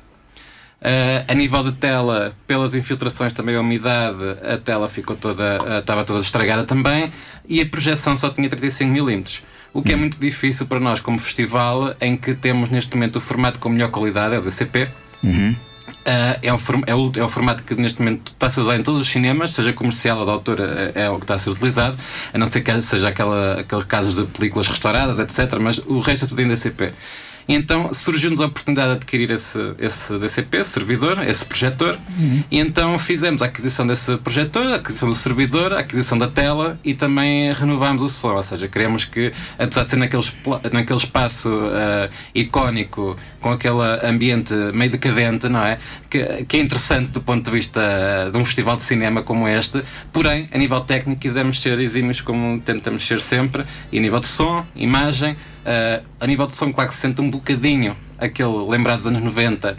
Uh, 0.80 1.26
a 1.28 1.34
nível 1.34 1.64
de 1.64 1.72
tela, 1.74 2.36
pelas 2.46 2.76
infiltrações 2.76 3.34
também 3.34 3.56
a 3.56 3.62
umidade, 3.62 4.18
a 4.44 4.58
tela 4.58 4.88
ficou 4.88 5.16
toda, 5.16 5.58
uh, 5.64 5.80
estava 5.80 6.04
toda 6.04 6.20
estragada 6.20 6.64
também 6.64 7.12
e 7.48 7.62
a 7.62 7.66
projeção 7.66 8.16
só 8.16 8.30
tinha 8.30 8.48
35mm. 8.50 9.42
O 9.78 9.84
que 9.84 9.94
é 9.94 9.96
muito 9.96 10.20
difícil 10.20 10.66
para 10.66 10.80
nós 10.80 11.00
como 11.00 11.20
festival, 11.20 11.96
em 12.02 12.18
que 12.18 12.34
temos 12.34 12.72
neste 12.72 12.96
momento 12.96 13.18
o 13.18 13.22
formato 13.22 13.60
com 13.60 13.70
melhor 13.70 13.92
qualidade, 13.92 14.34
é 14.34 14.40
o 14.40 14.42
DCP. 14.42 14.90
Uhum. 15.24 15.52
Uh, 15.52 16.40
é, 16.42 16.52
um, 16.52 16.58
é, 16.88 16.96
o, 16.96 17.12
é 17.16 17.24
o 17.24 17.30
formato 17.30 17.62
que 17.62 17.76
neste 17.76 18.00
momento 18.00 18.32
está 18.32 18.48
a 18.48 18.50
ser 18.50 18.62
usado 18.62 18.80
em 18.80 18.82
todos 18.82 19.00
os 19.00 19.08
cinemas, 19.08 19.52
seja 19.52 19.72
comercial 19.74 20.18
ou 20.18 20.26
de 20.26 20.32
autor, 20.32 20.60
é, 20.62 21.04
é, 21.04 21.10
o 21.12 21.18
que 21.18 21.26
está 21.26 21.36
a 21.36 21.38
ser 21.38 21.52
utilizado, 21.52 21.96
a 22.34 22.38
não 22.40 22.48
ser 22.48 22.62
que 22.62 22.82
seja 22.82 23.10
aquela, 23.10 23.60
aqueles 23.60 23.86
casos 23.86 24.16
de 24.16 24.26
películas 24.26 24.68
restauradas, 24.68 25.20
etc. 25.20 25.60
Mas 25.62 25.78
o 25.78 26.00
resto 26.00 26.26
é 26.26 26.28
tudo 26.28 26.42
em 26.42 26.48
DCP. 26.48 26.92
E 27.48 27.56
então 27.56 27.94
surgiu-nos 27.94 28.42
a 28.42 28.46
oportunidade 28.46 28.90
de 28.90 28.96
adquirir 28.98 29.32
esse, 29.32 29.60
esse 29.80 30.18
DCP, 30.18 30.64
servidor, 30.64 31.26
esse 31.26 31.46
projetor, 31.46 31.98
uhum. 32.20 32.44
e 32.52 32.60
então 32.60 33.00
fizemos 33.00 33.42
a 33.42 33.46
aquisição 33.46 33.88
desse 33.88 34.18
projetor, 34.18 34.68
a 34.68 34.76
aquisição 34.76 35.08
do 35.08 35.16
servidor, 35.16 35.72
a 35.72 35.80
aquisição 35.80 36.18
da 36.18 36.28
tela 36.28 36.78
e 36.84 36.94
também 36.94 37.54
renovámos 37.54 38.02
o 38.02 38.10
som. 38.10 38.36
Ou 38.36 38.44
seja, 38.44 38.68
queremos 38.68 39.06
que, 39.06 39.32
apesar 39.58 39.84
de 39.84 39.90
ser 39.90 39.96
naquele, 39.96 40.24
naquele 40.72 41.00
espaço 41.00 41.50
uh, 41.50 42.10
icónico, 42.36 43.18
com 43.40 43.52
aquele 43.52 43.82
ambiente 44.04 44.54
meio 44.74 44.92
decadente, 44.92 45.48
não 45.48 45.64
é? 45.64 45.78
Que, 46.10 46.44
que 46.46 46.58
é 46.58 46.60
interessante 46.60 47.12
do 47.12 47.22
ponto 47.22 47.46
de 47.46 47.52
vista 47.52 47.82
de 48.32 48.38
um 48.38 48.44
festival 48.44 48.76
de 48.76 48.84
cinema 48.84 49.22
como 49.22 49.48
este, 49.48 49.84
porém, 50.12 50.50
a 50.52 50.58
nível 50.58 50.82
técnico, 50.82 51.22
quisemos 51.22 51.62
ser 51.62 51.80
exímios 51.80 52.20
como 52.20 52.60
tentamos 52.60 53.06
ser 53.08 53.22
sempre, 53.22 53.64
e 53.92 53.98
a 53.98 54.02
nível 54.02 54.20
de 54.20 54.28
som, 54.28 54.66
imagem. 54.76 55.36
Uh, 55.68 56.02
a 56.22 56.26
nível 56.26 56.48
de 56.48 56.56
som, 56.56 56.72
claro 56.72 56.90
que 56.90 56.96
se 56.96 57.02
sente 57.02 57.20
um 57.20 57.30
bocadinho 57.30 57.94
aquele 58.18 58.66
lembrado 58.70 59.00
dos 59.00 59.08
anos 59.08 59.22
90 59.22 59.78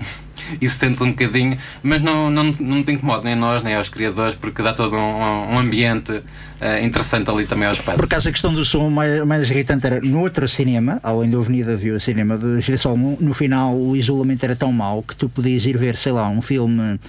e 0.61 0.69
se 0.69 0.77
sente 0.77 1.03
um 1.03 1.11
bocadinho, 1.11 1.57
mas 1.83 2.03
não, 2.03 2.31
não, 2.31 2.45
não 2.45 2.77
nos 2.77 2.89
incomoda 2.89 3.25
nem 3.25 3.35
nós, 3.35 3.63
nem 3.63 3.75
aos 3.75 3.89
criadores, 3.89 4.35
porque 4.35 4.63
dá 4.63 4.75
todo 4.75 4.97
um, 4.97 5.55
um 5.55 5.59
ambiente 5.59 6.13
uh, 6.13 6.85
interessante 6.85 7.31
ali 7.31 7.47
também 7.47 7.67
ao 7.67 7.73
espaço. 7.73 7.97
Por 7.97 8.05
acaso 8.05 8.29
a 8.29 8.33
questão 8.33 8.53
do 8.53 8.65
som 8.67 8.91
mais, 8.91 9.25
mais 9.25 9.51
irritante 9.51 9.87
era 9.87 9.99
no 10.01 10.21
outro 10.21 10.47
cinema, 10.47 11.01
além 11.03 11.31
da 11.31 11.39
Avenida 11.39 11.75
Viu 11.75 11.97
o 11.97 12.01
cinema 12.01 12.37
do 12.37 12.61
Girassol, 12.61 12.97
no 12.97 13.33
final 13.33 13.75
o 13.75 13.97
isolamento 13.97 14.45
era 14.45 14.55
tão 14.55 14.71
mau 14.71 15.03
que 15.03 15.17
tu 15.17 15.29
podias 15.29 15.65
ir 15.65 15.77
ver, 15.79 15.97
sei 15.97 16.13
lá, 16.13 16.29
um 16.29 16.43
filme 16.43 17.01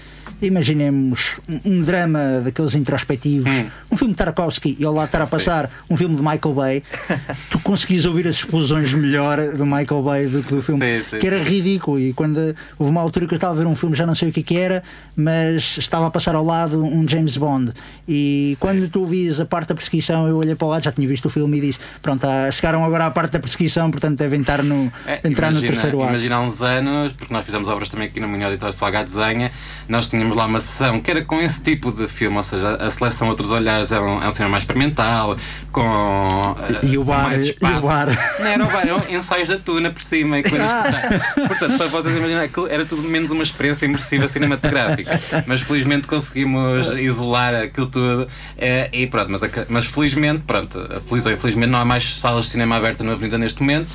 imaginemos 0.41 1.39
um, 1.65 1.81
drama 1.81 2.41
daqueles 2.43 2.75
introspectivos, 2.75 3.51
hum. 3.51 3.69
um 3.91 3.97
filme 3.97 4.13
de 4.13 4.17
Tarkovsky 4.17 4.75
e 4.79 4.85
ao 4.85 4.93
lá 4.93 5.05
estar 5.05 5.21
a 5.21 5.27
passar 5.27 5.67
Sim. 5.67 5.93
um 5.93 5.97
filme 5.97 6.15
de 6.15 6.21
Michael 6.21 6.53
Bay, 6.53 6.83
tu 7.49 7.59
conseguis 7.59 8.05
ouvir 8.05 8.27
as 8.27 8.35
explosões 8.35 8.93
melhor 8.93 9.39
do 9.53 9.65
Michael 9.65 10.01
Bay 10.03 10.27
do 10.27 10.43
que 10.43 10.55
do 10.55 10.61
filme, 10.61 11.03
Sim, 11.03 11.19
que 11.19 11.27
era 11.27 11.41
ridículo. 11.41 11.99
E 11.99 12.13
quando 12.13 12.55
houve 12.77 12.91
uma 12.91 13.01
altura 13.01 13.27
que 13.27 13.33
eu 13.33 13.37
estava 13.37 13.53
a 13.53 13.57
ver 13.57 13.67
um 13.67 13.75
filme, 13.75 13.95
já 13.95 14.05
não 14.05 14.15
sei 14.15 14.29
o 14.29 14.31
que, 14.31 14.43
que 14.43 14.57
era, 14.57 14.83
mas 15.15 15.77
estava 15.77 16.07
a 16.07 16.11
passar 16.11 16.35
ao 16.35 16.45
lado 16.45 16.83
um 16.83 17.07
James 17.07 17.37
Bond. 17.37 17.73
E 18.07 18.57
quando 18.59 18.89
tu 18.89 19.01
ouvias 19.01 19.39
a 19.39 19.45
parte 19.45 19.69
da 19.69 19.75
perseguição, 19.75 20.27
eu 20.27 20.37
olhei 20.37 20.55
para 20.55 20.65
o 20.65 20.69
lado, 20.69 20.83
já 20.83 20.91
tinha 20.91 21.07
visto 21.07 21.25
o 21.25 21.29
filme 21.29 21.57
e 21.57 21.61
disse: 21.61 21.79
Pronto, 22.01 22.25
ah, 22.25 22.49
chegaram 22.51 22.83
agora 22.83 23.05
à 23.05 23.11
parte 23.11 23.33
da 23.33 23.39
perseguição, 23.39 23.91
portanto 23.91 24.17
devem 24.17 24.41
estar 24.41 24.63
no, 24.63 24.91
é, 25.05 25.19
entrar 25.23 25.49
imagina, 25.49 25.51
no 25.53 25.61
terceiro 25.61 26.01
ato. 26.01 26.11
Imagina 26.11 26.35
há 26.35 26.41
uns 26.41 26.61
anos, 26.61 27.13
porque 27.13 27.33
nós 27.33 27.45
fizemos 27.45 27.67
obras 27.67 27.89
também 27.89 28.07
aqui 28.07 28.19
no 28.19 28.27
Minho 28.27 28.45
Auditório 28.45 28.75
Salgado 28.75 29.09
Desenha, 29.09 29.51
nós 29.87 30.07
tínhamos 30.07 30.28
tínhamos 30.29 30.37
lá 30.37 30.45
uma 30.45 30.61
sessão 30.61 30.99
que 30.99 31.09
era 31.09 31.23
com 31.23 31.41
esse 31.41 31.61
tipo 31.61 31.91
de 31.91 32.07
filme, 32.07 32.37
ou 32.37 32.43
seja, 32.43 32.75
a 32.75 32.89
seleção 32.89 33.27
Outros 33.29 33.51
Olhares 33.51 33.91
é 33.91 33.99
um, 33.99 34.21
é 34.21 34.27
um 34.27 34.31
cinema 34.31 34.51
mais 34.51 34.63
experimental, 34.63 35.37
com 35.71 36.55
e 36.83 36.97
o 36.97 37.03
bar, 37.03 37.23
mais 37.23 37.45
espaço. 37.45 37.75
E 37.75 37.77
o 37.77 37.81
bar. 37.81 38.35
Não 38.39 38.45
era 38.45 38.63
o 38.63 38.67
bar, 38.67 38.87
eram 38.87 39.03
ensaios 39.09 39.49
da 39.49 39.57
tuna 39.57 39.89
por 39.89 40.01
cima 40.01 40.39
e 40.39 40.43
coisas 40.43 40.67
ah. 40.67 41.47
Portanto, 41.47 41.77
para 41.77 41.87
vocês 41.87 42.15
imaginarem, 42.15 42.49
era 42.69 42.85
tudo 42.85 43.03
menos 43.03 43.31
uma 43.31 43.43
experiência 43.43 43.85
imersiva 43.85 44.27
cinematográfica. 44.27 45.19
Mas 45.45 45.61
felizmente 45.61 46.07
conseguimos 46.07 46.91
isolar 46.99 47.55
aquilo 47.55 47.87
tudo 47.87 48.27
é, 48.57 48.89
e 48.93 49.07
pronto, 49.07 49.31
mas, 49.31 49.41
mas 49.67 49.85
felizmente, 49.85 50.43
pronto, 50.45 50.79
feliz 51.07 51.25
ou 51.25 51.31
infelizmente 51.31 51.69
não 51.69 51.79
há 51.79 51.85
mais 51.85 52.19
salas 52.19 52.45
de 52.45 52.51
cinema 52.51 52.75
abertas 52.75 53.05
na 53.05 53.13
Avenida 53.13 53.37
neste 53.37 53.61
momento. 53.61 53.87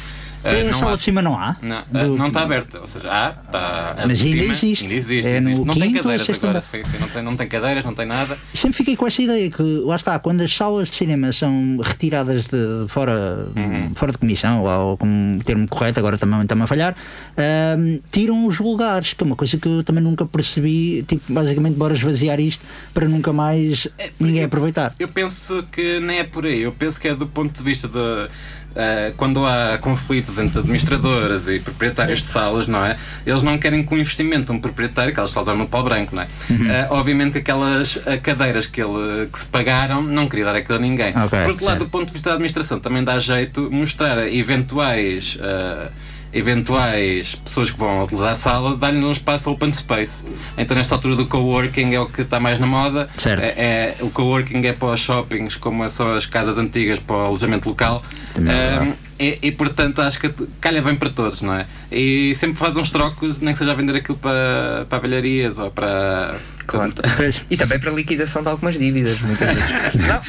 Uh, 0.45 0.71
a 0.71 0.75
sala 0.75 0.97
de 0.97 1.03
cima 1.03 1.23
não 1.23 1.39
há? 1.39 1.57
Não, 1.63 1.79
uh, 1.79 2.17
não 2.17 2.29
está 2.29 2.43
aberta. 2.43 2.81
Ou 2.81 2.87
seja, 2.87 3.09
há, 3.11 3.31
está. 3.31 3.95
Mas 4.07 4.23
ainda 4.23 4.41
cima, 4.41 4.53
existe. 4.53 4.85
Ainda 4.85 4.97
existe. 4.97 5.29
É 5.29 5.39
existe. 5.39 5.65
não 5.65 5.75
tem 5.75 5.93
cadeiras 5.93 6.31
agora. 6.31 6.61
Sim, 6.61 6.83
sim, 6.85 6.99
não, 7.01 7.09
tem, 7.09 7.23
não 7.23 7.37
tem 7.37 7.49
cadeiras, 7.49 7.85
não 7.85 7.95
tem 7.95 8.07
nada. 8.07 8.39
Sempre 8.53 8.77
fiquei 8.77 8.97
com 8.97 9.07
essa 9.07 9.23
ideia 9.23 9.51
que, 9.51 9.63
lá 9.63 9.97
está, 9.97 10.19
quando 10.19 10.43
as 10.43 10.55
salas 10.55 10.89
de 10.89 10.95
cinema 10.95 11.33
são 11.33 11.79
retiradas 11.83 12.45
de 12.47 12.87
fora, 12.89 13.49
uhum. 13.57 13.95
fora 13.95 14.13
de 14.13 14.19
comissão, 14.19 14.63
ou 14.63 14.97
como 14.97 15.43
termo 15.43 15.67
correto, 15.69 15.99
agora 15.99 16.19
também 16.19 16.41
está-me 16.43 16.63
a 16.63 16.67
falhar, 16.67 16.93
uh, 16.95 18.03
tiram 18.11 18.47
os 18.47 18.59
lugares, 18.59 19.15
que 19.15 19.23
é 19.23 19.27
uma 19.27 19.37
coisa 19.37 19.57
que 19.57 19.67
eu 19.67 19.83
também 19.83 20.03
nunca 20.03 20.27
percebi. 20.27 21.03
Tipo, 21.07 21.33
basicamente, 21.33 21.77
bora 21.77 21.95
esvaziar 21.95 22.39
isto 22.41 22.65
para 22.93 23.09
nunca 23.09 23.33
mais 23.33 23.89
é, 23.99 24.11
ninguém 24.21 24.43
eu, 24.43 24.47
aproveitar. 24.47 24.95
Eu 24.99 25.09
penso 25.09 25.65
que 25.73 26.01
nem 26.01 26.19
é 26.19 26.25
por 26.25 26.45
aí. 26.45 26.61
Eu 26.61 26.73
penso 26.73 27.01
que 27.01 27.09
é 27.09 27.15
do 27.15 27.27
ponto 27.27 27.57
de 27.57 27.63
vista 27.63 27.89
de 27.89 28.29
Uh, 28.75 29.15
quando 29.17 29.47
há 29.47 29.79
conflitos 29.79 30.37
entre 30.39 30.59
administradoras 30.59 31.47
e 31.47 31.61
proprietários 31.61 32.19
de 32.19 32.27
salas, 32.27 32.67
não 32.67 32.85
é? 32.85 32.97
Eles 33.25 33.43
não 33.43 33.57
querem 33.57 33.85
que 33.85 33.95
o 33.95 33.97
investimento 33.97 34.47
de 34.47 34.53
um 34.53 34.61
proprietário, 34.61 35.13
que 35.13 35.19
elas 35.19 35.31
salas 35.31 35.57
no 35.57 35.69
pau 35.69 35.85
branco, 35.85 36.15
não 36.17 36.23
é? 36.23 36.29
Uhum. 36.51 36.67
Uh, 36.67 36.87
obviamente 36.91 37.33
que 37.33 37.39
aquelas 37.39 37.97
uh, 37.97 38.03
cadeiras 38.23 38.67
que, 38.67 38.83
ele, 38.83 39.29
que 39.33 39.39
se 39.39 39.47
pagaram 39.47 40.03
não 40.03 40.29
queria 40.29 40.47
dar 40.47 40.57
aquilo 40.57 40.79
a 40.79 40.81
ninguém. 40.81 41.15
Okay, 41.17 41.45
Porque 41.45 41.65
lá 41.65 41.77
do 41.77 41.87
ponto 41.89 42.07
de 42.07 42.13
vista 42.13 42.31
da 42.31 42.35
administração 42.35 42.81
também 42.81 43.05
dá 43.05 43.19
jeito 43.19 43.71
mostrar 43.71 44.27
eventuais 44.27 45.39
eventuais 46.35 47.37
pessoas 47.37 47.71
que 47.71 47.79
vão 47.79 48.03
utilizar 48.03 48.33
a 48.33 48.35
sala, 48.35 48.77
dar-lhe 48.77 49.03
um 49.03 49.13
espaço 49.13 49.51
open 49.51 49.73
space. 49.73 50.25
Então, 50.59 50.77
nesta 50.77 50.95
altura 50.95 51.17
do 51.17 51.27
coworking 51.27 51.95
é 51.95 52.01
o 52.01 52.07
que 52.07 52.23
está 52.23 52.41
mais 52.41 52.59
na 52.59 52.67
moda. 52.67 53.09
Certo. 53.17 53.43
É, 53.43 53.55
é, 53.57 53.97
o 54.01 54.11
coworking 54.11 54.67
é 54.67 54.73
para 54.73 54.89
os 54.89 55.01
shoppings, 55.01 55.57
como 55.57 55.89
são 55.89 56.15
as 56.15 56.27
casas 56.27 56.59
antigas 56.59 56.99
para 56.99 57.17
o 57.17 57.21
alojamento 57.21 57.69
local. 57.69 58.03
Um, 58.37 58.93
e, 59.19 59.39
e, 59.43 59.53
portanto 59.53 60.03
acho 60.03 60.19
que 60.19 60.29
calha 60.61 60.83
bem 60.83 60.97
para 60.97 61.09
todos, 61.09 61.41
não 61.41 61.55
é? 61.55 61.67
E 61.91 62.35
sempre 62.35 62.59
faz 62.59 62.77
uns 62.77 62.91
trocos, 62.91 63.41
nem 63.41 63.53
que 63.53 63.59
seja 63.59 63.71
a 63.71 63.75
vender 63.75 63.95
aquilo 63.95 64.19
para, 64.19 64.87
para 64.89 64.99
velharias 64.99 65.59
ou 65.59 65.71
para. 65.71 66.37
Claro. 66.67 66.93
e 67.51 67.57
também 67.57 67.79
para 67.79 67.91
liquidação 67.91 68.43
de 68.43 68.49
algumas 68.49 68.79
dívidas, 68.79 69.21
muitas 69.21 69.55
vezes. 69.55 69.75
não, 69.95 70.21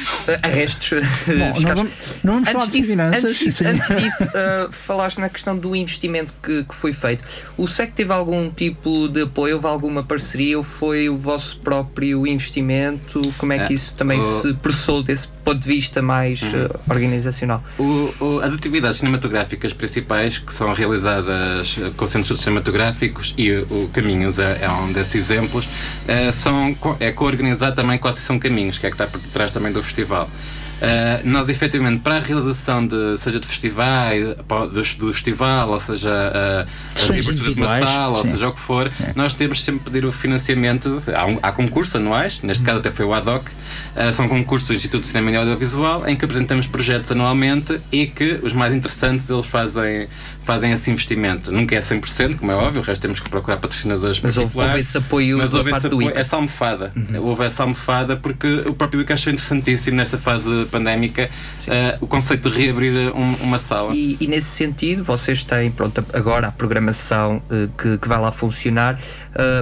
arrestos. 0.42 1.00
Bom, 1.26 1.60
não, 1.60 1.74
vamos, 1.74 1.92
não 2.22 2.34
vamos 2.34 2.50
falar 2.50 2.66
de 2.66 2.82
finanças. 2.82 3.24
Antes 3.24 3.38
disso, 3.38 3.64
antes 3.66 3.88
disso 3.96 4.24
uh, 4.24 4.72
falaste 4.72 5.18
na 5.18 5.28
questão 5.28 5.56
do 5.56 5.74
investimento 5.74 6.32
que, 6.42 6.64
que 6.64 6.74
foi 6.74 6.92
feito. 6.92 7.24
O 7.56 7.66
SEC 7.66 7.92
teve 7.92 8.12
algum 8.12 8.50
tipo 8.50 9.08
de 9.08 9.22
apoio, 9.22 9.54
houve 9.54 9.66
alguma 9.66 10.02
parceria 10.02 10.56
ou 10.58 10.64
foi 10.64 11.08
o 11.08 11.16
vosso 11.16 11.58
próprio 11.58 12.26
investimento? 12.26 13.20
Como 13.38 13.52
é 13.52 13.66
que 13.66 13.72
é, 13.72 13.76
isso 13.76 13.94
também 13.94 14.18
o... 14.18 14.42
se 14.42 14.52
processou 14.54 15.02
desse 15.02 15.28
ponto 15.28 15.58
de 15.58 15.66
vista 15.66 16.02
mais 16.02 16.42
uh, 16.42 16.78
organizacional? 16.88 17.62
O, 17.78 18.12
o, 18.20 18.40
as 18.40 18.54
atividades 18.54 18.98
cinematográficas 18.98 19.72
principais 19.72 20.38
que 20.38 20.52
são 20.52 20.72
realizadas 20.72 21.76
com 21.96 22.06
centros 22.06 22.40
cinematográficos 22.40 23.34
e 23.36 23.52
o 23.52 23.88
Caminhos 23.92 24.38
é, 24.38 24.58
é 24.62 24.70
um 24.70 24.92
desses 24.92 25.14
exemplos, 25.14 25.68
é, 26.06 26.25
são, 26.32 26.76
é 27.00 27.12
co-organizado 27.12 27.76
também 27.76 27.98
com 27.98 28.06
a 28.06 28.10
Associação 28.10 28.38
Caminhos, 28.38 28.78
que 28.78 28.86
é 28.86 28.90
que 28.90 28.94
está 28.94 29.06
por 29.06 29.20
trás 29.32 29.50
também 29.50 29.72
do 29.72 29.82
festival. 29.82 30.28
Uh, 30.76 31.26
nós, 31.26 31.48
efetivamente, 31.48 32.02
para 32.02 32.16
a 32.16 32.20
realização 32.20 32.86
de, 32.86 33.16
seja 33.16 33.40
de 33.40 33.46
festivais, 33.46 34.36
do, 34.36 35.06
do 35.06 35.12
festival, 35.12 35.70
ou 35.70 35.80
seja, 35.80 36.10
uh, 36.10 37.00
a 37.00 37.04
abertura 37.04 37.54
de 37.54 37.60
uma 37.60 37.78
sala, 37.78 38.18
ou 38.18 38.26
seja 38.26 38.48
o 38.48 38.52
que 38.52 38.60
for, 38.60 38.86
é. 38.86 39.12
nós 39.14 39.32
temos 39.32 39.62
sempre 39.62 39.90
pedir 39.90 40.04
o 40.04 40.12
financiamento. 40.12 41.02
Há, 41.14 41.26
um, 41.26 41.38
há 41.42 41.50
concursos 41.50 41.96
anuais, 41.96 42.40
neste 42.42 42.62
caso 42.62 42.80
até 42.80 42.90
foi 42.90 43.06
o 43.06 43.14
ADOC, 43.14 43.48
uh, 43.48 44.12
são 44.12 44.28
concursos 44.28 44.68
do 44.68 44.74
Instituto 44.74 45.00
de 45.00 45.06
Cinema 45.06 45.30
e 45.30 45.36
Audiovisual, 45.36 46.06
em 46.06 46.14
que 46.14 46.24
apresentamos 46.24 46.66
projetos 46.66 47.10
anualmente 47.10 47.80
e 47.90 48.06
que 48.06 48.38
os 48.42 48.52
mais 48.52 48.74
interessantes 48.74 49.30
eles 49.30 49.46
fazem, 49.46 50.08
fazem 50.44 50.72
esse 50.72 50.90
investimento. 50.90 51.50
Nunca 51.50 51.74
é 51.74 51.80
100%, 51.80 52.36
como 52.36 52.52
é 52.52 52.54
óbvio, 52.54 52.82
o 52.82 52.84
resto 52.84 53.00
temos 53.00 53.18
que 53.18 53.30
procurar 53.30 53.56
patrocinadores 53.56 54.20
Mas 54.20 54.36
houve, 54.36 54.58
houve 54.58 54.78
esse 54.80 54.98
apoio 54.98 55.38
mas 55.38 55.54
houve 55.54 55.70
esse 55.70 55.86
apoio, 55.86 56.12
essa 56.14 56.36
almofada. 56.36 56.92
Uhum. 56.94 57.22
Houve 57.22 57.44
essa 57.44 57.62
almofada 57.62 58.14
porque 58.16 58.62
o 58.66 58.74
próprio 58.74 59.00
ICA 59.00 59.14
achou 59.14 59.32
interessantíssimo 59.32 59.96
nesta 59.96 60.18
fase 60.18 60.65
pandémica 60.66 61.30
uh, 61.62 62.04
o 62.04 62.06
conceito 62.06 62.50
de 62.50 62.56
reabrir 62.56 63.12
um, 63.14 63.34
uma 63.42 63.58
sala. 63.58 63.94
E, 63.94 64.16
e, 64.20 64.26
nesse 64.26 64.48
sentido, 64.48 65.04
vocês 65.04 65.44
têm 65.44 65.70
pronto, 65.70 66.04
agora 66.12 66.48
a 66.48 66.52
programação 66.52 67.42
uh, 67.50 67.68
que, 67.76 67.98
que 67.98 68.08
vai 68.08 68.20
lá 68.20 68.32
funcionar, 68.32 68.98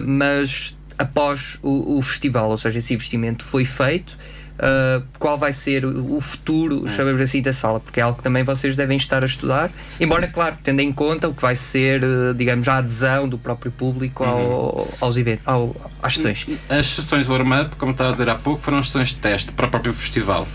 mas 0.04 0.76
após 0.99 1.58
o, 1.62 1.99
o, 1.99 2.02
festival, 2.02 2.50
ou 2.50 2.56
seja, 2.56 2.78
esse 2.78 2.94
investimento 2.94 3.44
foi 3.44 3.64
feito. 3.64 4.16
uh, 4.54 5.04
qual 5.18 5.38
vai 5.38 5.52
ser 5.52 5.84
o 5.84 6.20
futuro, 6.20 6.88
chamamos 6.88 7.20
assim, 7.20 7.42
da 7.42 7.52
sala, 7.52 7.80
porque 7.80 8.00
é 8.00 8.02
algo 8.02 8.18
que 8.18 8.23
também 8.23 8.42
vocês 8.42 8.76
devem 8.76 8.96
estar 8.96 9.23
a 9.23 9.26
estudar, 9.26 9.70
embora, 10.00 10.26
claro, 10.26 10.56
tendo 10.62 10.80
em 10.80 10.92
conta 10.92 11.28
o 11.28 11.34
que 11.34 11.42
vai 11.42 11.56
ser, 11.56 12.02
digamos, 12.37 12.68
a 12.68 12.78
adesão 12.78 13.28
do 13.28 13.38
próprio 13.38 13.73
público 13.73 14.25
ao, 14.25 14.88
aos 15.00 15.16
eventos, 15.16 15.46
ao, 15.46 15.75
às 16.02 16.14
sessões. 16.14 16.46
As 16.68 16.87
sessões 16.87 17.28
warm-up, 17.28 17.76
como 17.76 17.92
estava 17.92 18.11
a 18.11 18.12
dizer 18.12 18.28
há 18.28 18.34
pouco, 18.34 18.62
foram 18.62 18.82
sessões 18.82 19.08
de 19.08 19.16
teste 19.16 19.52
para 19.52 19.66
o 19.66 19.70
próprio 19.70 19.92
festival. 19.92 20.46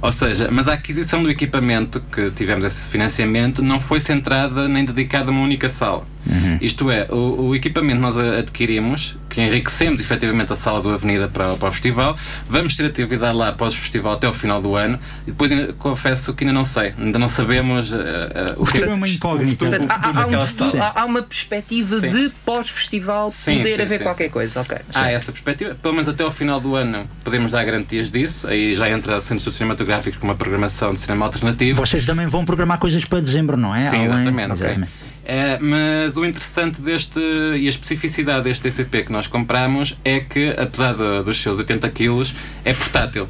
Ou 0.00 0.12
seja, 0.12 0.48
mas 0.50 0.68
a 0.68 0.74
aquisição 0.74 1.22
do 1.22 1.30
equipamento 1.30 2.00
que 2.12 2.30
tivemos 2.30 2.64
esse 2.64 2.88
financiamento 2.88 3.62
não 3.62 3.80
foi 3.80 4.00
centrada 4.00 4.68
nem 4.68 4.84
dedicada 4.84 5.30
a 5.30 5.32
uma 5.32 5.42
única 5.42 5.68
sala. 5.68 6.04
Uhum. 6.28 6.58
Isto 6.60 6.90
é, 6.90 7.06
o, 7.10 7.48
o, 7.48 7.54
equipamento 7.54 8.00
nós 8.00 8.18
adquirimos, 8.18 9.16
que 9.28 9.40
enriquecemos 9.40 10.00
efetivamente 10.00 10.52
a 10.52 10.56
sala 10.56 10.82
do 10.82 10.90
Avenida 10.90 11.28
para, 11.28 11.54
para 11.54 11.68
o 11.68 11.72
festival. 11.72 12.16
Vamos 12.48 12.76
ter 12.76 12.86
atividade 12.86 13.36
lá 13.36 13.48
após 13.48 13.74
o 13.74 13.76
festival 13.76 14.14
até 14.14 14.28
o 14.28 14.32
final 14.32 14.60
do 14.60 14.74
ano. 14.74 14.98
E 15.22 15.30
depois 15.30 15.50
confesso 15.78 16.34
que 16.34 16.44
ainda 16.44 16.52
não 16.52 16.64
sei, 16.64 16.94
ainda 16.98 17.18
não 17.18 17.28
sabemos 17.28 17.92
uh, 17.92 17.96
uh, 17.96 18.62
o 18.62 18.66
que 18.66 18.78
é 18.78 18.86
uma 18.86 19.08
incógnita. 19.08 19.66
há, 19.88 20.22
há, 20.22 20.26
um 20.26 20.92
há, 20.96 21.04
uma 21.04 21.22
perspectiva 21.22 22.00
sim. 22.00 22.10
de 22.10 22.30
pós-festival 22.44 23.30
poder 23.30 23.76
sim, 23.76 23.82
haver 23.82 23.98
sim, 23.98 24.04
qualquer 24.04 24.30
coisa. 24.30 24.60
Okay. 24.62 24.78
Há 24.94 25.10
essa 25.10 25.30
perspectiva, 25.30 25.74
pelo 25.74 25.94
menos 25.94 26.08
até 26.08 26.24
ao 26.24 26.32
final 26.32 26.60
do 26.60 26.74
ano 26.74 27.08
podemos 27.22 27.52
dar 27.52 27.64
garantias 27.64 28.10
disso. 28.10 28.46
Aí 28.48 28.74
já 28.74 28.90
entra 28.90 29.16
o 29.16 29.20
Centro 29.20 29.52
Cinematográfico 29.52 30.18
com 30.18 30.26
uma 30.26 30.34
programação 30.34 30.92
de 30.92 31.00
cinema 31.00 31.26
alternativo. 31.26 31.84
Vocês 31.84 32.04
também 32.04 32.26
vão 32.26 32.44
programar 32.44 32.78
coisas 32.78 33.04
para 33.04 33.20
dezembro, 33.20 33.56
não 33.56 33.74
é? 33.74 33.90
Sim, 33.90 34.04
exatamente. 34.04 34.52
exatamente. 34.52 35.05
É, 35.28 35.58
mas 35.60 36.16
o 36.16 36.24
interessante 36.24 36.80
deste 36.80 37.18
e 37.18 37.66
a 37.66 37.68
especificidade 37.68 38.44
deste 38.44 38.62
DCP 38.62 39.04
que 39.04 39.12
nós 39.12 39.26
compramos 39.26 39.98
é 40.04 40.20
que, 40.20 40.50
apesar 40.56 40.94
de, 40.94 41.24
dos 41.24 41.42
seus 41.42 41.58
80 41.58 41.90
kg, 41.90 42.32
é 42.64 42.72
portátil. 42.72 43.28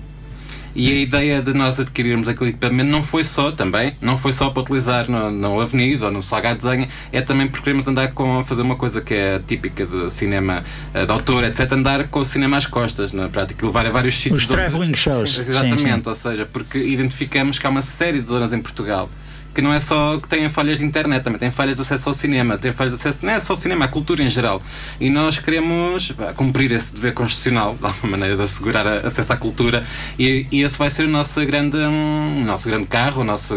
E 0.74 0.90
a 0.90 0.94
ideia 0.94 1.40
de 1.40 1.54
nós 1.54 1.80
adquirirmos 1.80 2.28
aquele 2.28 2.50
equipamento 2.50 2.90
não 2.90 3.02
foi 3.02 3.24
só 3.24 3.50
também, 3.50 3.94
não 4.02 4.18
foi 4.18 4.34
só 4.34 4.50
para 4.50 4.60
utilizar 4.60 5.10
no, 5.10 5.30
no 5.30 5.58
Avenida 5.58 6.04
ou 6.04 6.12
no 6.12 6.22
Salgado 6.22 6.60
Desenho, 6.60 6.86
é 7.10 7.22
também 7.22 7.46
porque 7.46 7.64
queremos 7.64 7.88
andar 7.88 8.12
com 8.12 8.44
fazer 8.44 8.60
uma 8.60 8.76
coisa 8.76 9.00
que 9.00 9.14
é 9.14 9.38
típica 9.38 9.86
de 9.86 10.12
cinema 10.12 10.62
eh, 10.92 11.06
de 11.06 11.10
autor, 11.10 11.44
etc. 11.44 11.72
Andar 11.72 12.08
com 12.08 12.20
o 12.20 12.24
cinema 12.26 12.58
às 12.58 12.66
costas, 12.66 13.10
na 13.12 13.26
prática, 13.26 13.64
e 13.64 13.66
levar 13.66 13.86
a 13.86 13.90
vários 13.90 14.16
sítios. 14.16 14.42
Os 14.42 14.48
traveling 14.48 14.94
shows. 14.94 15.32
Sim, 15.32 15.40
exatamente, 15.40 15.80
sim, 15.80 16.02
sim. 16.02 16.08
ou 16.10 16.14
seja, 16.14 16.44
porque 16.44 16.76
identificamos 16.76 17.58
que 17.58 17.66
há 17.66 17.70
uma 17.70 17.80
série 17.80 18.20
de 18.20 18.28
zonas 18.28 18.52
em 18.52 18.60
Portugal 18.60 19.08
que 19.56 19.62
não 19.62 19.72
é 19.72 19.80
só 19.80 20.18
que 20.18 20.28
tenha 20.28 20.50
falhas 20.50 20.80
de 20.80 20.84
internet, 20.84 21.22
também 21.22 21.38
tem 21.38 21.50
falhas 21.50 21.76
de 21.76 21.80
acesso 21.80 22.10
ao 22.10 22.14
cinema, 22.14 22.58
tem 22.58 22.74
falhas 22.74 22.92
de 22.92 23.00
acesso, 23.00 23.24
não 23.24 23.32
é 23.32 23.40
só 23.40 23.54
ao 23.54 23.56
cinema, 23.56 23.86
à 23.86 23.88
cultura 23.88 24.22
em 24.22 24.28
geral. 24.28 24.60
E 25.00 25.08
nós 25.08 25.38
queremos 25.38 26.12
cumprir 26.36 26.70
esse 26.72 26.94
dever 26.94 27.14
constitucional, 27.14 27.74
de 27.74 27.86
alguma 27.86 28.10
maneira, 28.18 28.36
de 28.36 28.42
assegurar 28.42 28.86
acesso 28.86 29.32
à 29.32 29.36
cultura, 29.36 29.82
e, 30.18 30.46
e 30.52 30.60
esse 30.60 30.76
vai 30.76 30.90
ser 30.90 31.06
o 31.06 31.08
nosso 31.08 31.40
grande, 31.46 31.78
um, 31.78 32.44
nosso 32.44 32.68
grande 32.68 32.86
carro, 32.86 33.22
o 33.22 33.24
nosso, 33.24 33.54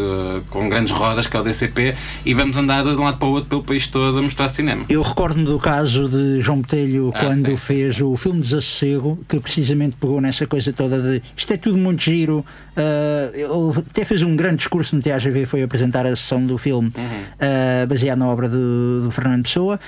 com 0.49 0.69
grandes 0.69 0.93
rodas, 0.93 1.27
que 1.27 1.35
é 1.35 1.39
o 1.41 1.43
DCP, 1.43 1.93
e 2.25 2.33
vamos 2.33 2.55
andar 2.55 2.81
de 2.81 2.91
um 2.91 3.03
lado 3.03 3.17
para 3.17 3.27
o 3.27 3.31
outro 3.31 3.49
pelo 3.49 3.63
país 3.63 3.85
todo 3.85 4.19
a 4.19 4.21
mostrar 4.21 4.47
cinema. 4.47 4.85
Eu 4.87 5.01
recordo-me 5.01 5.43
do 5.43 5.59
caso 5.59 6.07
de 6.07 6.39
João 6.39 6.59
Botelho 6.59 7.11
ah, 7.13 7.19
quando 7.19 7.49
sim. 7.49 7.57
fez 7.57 7.99
o 7.99 8.15
filme 8.15 8.39
Desassossego, 8.39 9.19
que 9.27 9.37
precisamente 9.41 9.97
pegou 9.99 10.21
nessa 10.21 10.47
coisa 10.47 10.71
toda 10.71 10.97
de 11.01 11.21
isto 11.35 11.51
é 11.51 11.57
tudo 11.57 11.77
muito 11.77 12.01
giro. 12.01 12.45
Uh, 12.77 13.35
ele 13.35 13.79
até 13.89 14.05
fez 14.05 14.21
um 14.21 14.37
grande 14.37 14.57
discurso 14.57 14.95
no 14.95 15.01
TAGV, 15.01 15.45
foi 15.45 15.61
apresentado 15.61 15.88
apresentar 15.89 16.05
a 16.05 16.15
sessão 16.15 16.45
do 16.45 16.57
filme 16.57 16.91
uhum. 16.95 17.03
uh, 17.03 17.87
baseado 17.87 18.19
na 18.19 18.27
obra 18.27 18.47
do, 18.47 19.01
do 19.03 19.11
Fernando 19.11 19.43
Pessoa 19.43 19.79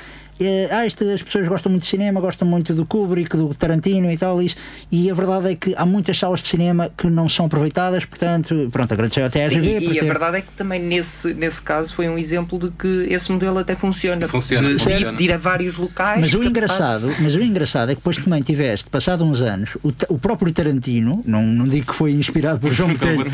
ah, 0.71 0.85
isto, 0.85 1.03
as 1.03 1.21
pessoas 1.21 1.47
gostam 1.47 1.71
muito 1.71 1.83
de 1.83 1.89
cinema, 1.89 2.19
gostam 2.19 2.47
muito 2.47 2.73
do 2.73 2.85
Kubrick, 2.85 3.35
do 3.35 3.53
Tarantino 3.53 4.11
e 4.11 4.17
tal, 4.17 4.41
isso, 4.41 4.55
e 4.91 5.09
a 5.09 5.13
verdade 5.13 5.51
é 5.51 5.55
que 5.55 5.73
há 5.75 5.85
muitas 5.85 6.17
salas 6.17 6.41
de 6.41 6.47
cinema 6.47 6.89
que 6.95 7.07
não 7.07 7.27
são 7.27 7.45
aproveitadas, 7.45 8.05
portanto, 8.05 8.69
pronto, 8.71 8.93
agradecer 8.93 9.21
até 9.21 9.43
a 9.43 9.47
Sim, 9.47 9.59
E, 9.59 9.77
e 9.77 9.93
ter... 9.93 9.99
a 9.99 10.03
verdade 10.03 10.37
é 10.37 10.41
que 10.41 10.51
também 10.51 10.81
nesse, 10.81 11.33
nesse 11.33 11.61
caso 11.61 11.93
foi 11.93 12.09
um 12.09 12.17
exemplo 12.17 12.57
de 12.57 12.71
que 12.71 12.87
esse 13.09 13.31
modelo 13.31 13.59
até 13.59 13.75
funciona. 13.75 14.27
Funciona, 14.27 14.67
de, 14.67 14.83
funciona. 14.83 15.13
de 15.13 15.23
ir 15.23 15.31
a 15.31 15.37
vários 15.37 15.77
locais. 15.77 16.21
Mas 16.21 16.33
o, 16.33 16.43
engraçado, 16.43 17.13
mas 17.19 17.35
o 17.35 17.41
engraçado 17.41 17.91
é 17.91 17.95
que 17.95 17.99
depois 17.99 18.17
também 18.17 18.41
tiveste, 18.41 18.89
passado 18.89 19.23
uns 19.23 19.41
anos, 19.41 19.75
o, 19.83 19.91
o 20.09 20.19
próprio 20.19 20.51
Tarantino, 20.51 21.21
não, 21.25 21.43
não 21.43 21.67
digo 21.67 21.87
que 21.87 21.95
foi 21.95 22.11
inspirado 22.11 22.59
por 22.59 22.71
João 22.71 22.89
Botelho, 22.93 23.25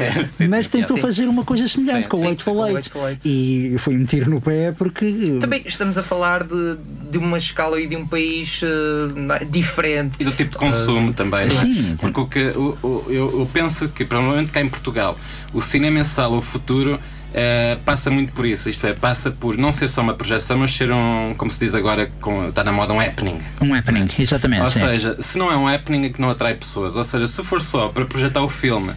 mas 0.50 0.68
tentou 0.68 0.98
fazer 0.98 1.28
uma 1.28 1.44
coisa 1.44 1.68
semelhante 1.68 2.04
sim, 2.04 2.10
com 2.10 2.20
o 2.20 2.26
Eight 2.26 2.44
for 2.44 2.54
Late. 2.54 2.92
E 3.26 3.76
foi 3.78 3.98
um 3.98 4.06
tiro 4.06 4.30
no 4.30 4.42
pé 4.42 4.72
porque. 4.72 5.38
Também 5.40 5.62
estamos 5.66 5.98
a 5.98 6.04
falar 6.04 6.44
de 6.44 6.78
de 7.10 7.18
uma 7.18 7.38
escala 7.38 7.80
e 7.80 7.88
de 7.88 7.96
um 7.96 8.06
país 8.06 8.62
uh, 8.62 9.46
diferente. 9.50 10.16
E 10.20 10.26
do 10.26 10.32
tipo 10.32 10.52
de 10.52 10.58
consumo 10.58 11.12
uh, 11.12 11.14
também, 11.14 11.50
sim, 11.50 11.94
é? 11.94 11.96
Porque 11.98 12.20
o 12.20 12.28
que, 12.28 12.58
o, 12.58 12.78
o, 12.84 13.06
eu, 13.08 13.40
eu, 13.40 13.50
penso 13.52 13.88
que, 13.90 14.04
provavelmente 14.04 14.52
cá 14.52 14.62
em 14.62 14.70
Portugal, 14.70 15.18
o 15.54 15.62
cinema 15.62 16.00
em 16.00 16.04
sala, 16.04 16.36
o 16.36 16.42
futuro. 16.42 17.00
Uh, 17.28 17.78
passa 17.84 18.10
muito 18.10 18.32
por 18.32 18.46
isso, 18.46 18.70
isto 18.70 18.88
é, 18.88 18.94
passa 18.94 19.30
por 19.30 19.58
não 19.58 19.72
ser 19.74 19.90
só 19.90 20.02
uma 20.02 20.14
projeção, 20.14 20.58
mas 20.58 20.72
ser 20.72 20.92
um, 20.92 21.36
como 21.38 21.52
se 21.52 21.60
diz 21.60 21.76
agora, 21.76 22.10
com, 22.22 22.48
está 22.48 22.64
na 22.64 22.72
moda, 22.72 22.94
um 22.94 23.02
happening. 23.02 23.40
Um 23.62 23.76
happening, 23.76 24.08
exatamente. 24.18 24.64
Ou 24.64 24.72
sim. 24.72 24.80
seja, 24.80 25.22
se 25.22 25.38
não 25.38 25.52
é 25.52 25.58
um 25.58 25.68
happening 25.68 26.06
é 26.06 26.10
que 26.10 26.22
não 26.22 26.30
atrai 26.30 26.56
pessoas, 26.56 26.96
ou 26.96 27.04
seja, 27.04 27.28
se 27.28 27.44
for 27.44 27.62
só 27.62 27.90
para 27.90 28.06
projetar 28.06 28.42
o 28.42 28.50
filme 28.50 28.94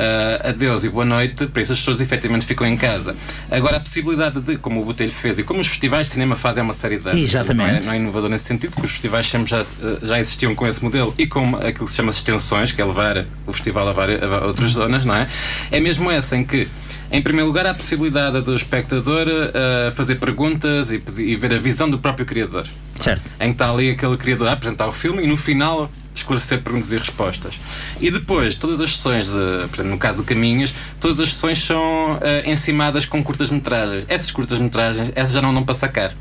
uh, 0.00 0.48
adeus 0.48 0.82
e 0.82 0.88
boa 0.88 1.04
noite, 1.04 1.46
para 1.46 1.62
isso 1.62 1.72
as 1.72 1.78
pessoas 1.78 2.00
efetivamente 2.00 2.46
ficam 2.46 2.66
em 2.66 2.76
casa. 2.76 3.14
Agora, 3.50 3.76
a 3.76 3.80
possibilidade 3.80 4.40
de, 4.40 4.56
como 4.56 4.80
o 4.80 4.84
Botelho 4.84 5.12
fez 5.12 5.38
e 5.38 5.42
como 5.42 5.60
os 5.60 5.66
festivais 5.66 6.06
de 6.06 6.14
cinema 6.14 6.34
fazem 6.34 6.62
uma 6.62 6.72
série 6.72 6.98
de 6.98 7.10
Exatamente. 7.20 7.72
Não, 7.72 7.78
é, 7.78 7.84
não 7.84 7.92
é 7.92 7.96
inovador 7.96 8.30
nesse 8.30 8.46
sentido, 8.46 8.70
porque 8.70 8.86
os 8.86 8.92
festivais 8.92 9.26
sempre 9.26 9.50
já, 9.50 9.60
ah, 9.60 9.98
já 10.02 10.18
existiam 10.18 10.54
com 10.54 10.66
esse 10.66 10.82
modelo 10.82 11.14
e 11.18 11.26
com 11.26 11.56
aquilo 11.56 11.84
que 11.84 11.90
se 11.90 11.96
chama 11.96 12.10
extensões, 12.10 12.72
que 12.72 12.80
é 12.80 12.84
levar 12.84 13.24
o 13.46 13.52
festival 13.52 13.88
a, 13.88 13.92
várias, 13.92 14.22
a 14.22 14.46
outras 14.46 14.72
zonas, 14.72 15.04
não 15.04 15.14
é? 15.14 15.28
É 15.70 15.80
mesmo 15.80 16.10
essa 16.10 16.36
em 16.36 16.44
que 16.44 16.66
em 17.12 17.20
primeiro 17.20 17.48
lugar, 17.48 17.66
há 17.66 17.70
a 17.70 17.74
possibilidade 17.74 18.40
do 18.40 18.54
espectador 18.54 19.26
uh, 19.26 19.90
fazer 19.96 20.14
perguntas 20.14 20.92
e, 20.92 21.02
e, 21.18 21.34
ver 21.34 21.52
a 21.52 21.58
visão 21.58 21.90
do 21.90 21.98
próprio 21.98 22.24
criador. 22.24 22.68
Certo. 23.00 23.24
Em 23.40 23.46
que 23.46 23.50
está 23.52 23.68
ali 23.68 23.90
aquele 23.90 24.16
criador 24.16 24.46
a 24.46 24.52
apresentar 24.52 24.86
o 24.86 24.92
filme 24.92 25.24
e 25.24 25.26
no 25.26 25.36
final 25.36 25.90
esclarecer 26.14 26.60
perguntas 26.60 26.92
e 26.92 26.98
respostas. 26.98 27.58
E 28.00 28.10
depois, 28.10 28.54
todas 28.54 28.80
as 28.80 28.96
sessões, 28.96 29.26
de, 29.26 29.82
no 29.82 29.98
caso 29.98 30.18
do 30.18 30.24
Caminhos, 30.24 30.74
todas 30.98 31.20
as 31.20 31.32
sessões 31.32 31.62
são 31.62 32.14
uh, 32.14 32.18
encimadas 32.50 33.06
com 33.06 33.22
curtas-metragens. 33.22 34.04
Essas 34.08 34.30
curtas-metragens, 34.30 35.10
essas 35.14 35.32
já 35.32 35.42
não 35.42 35.52
dão 35.54 35.62
para 35.62 35.74
sacar. 35.74 36.14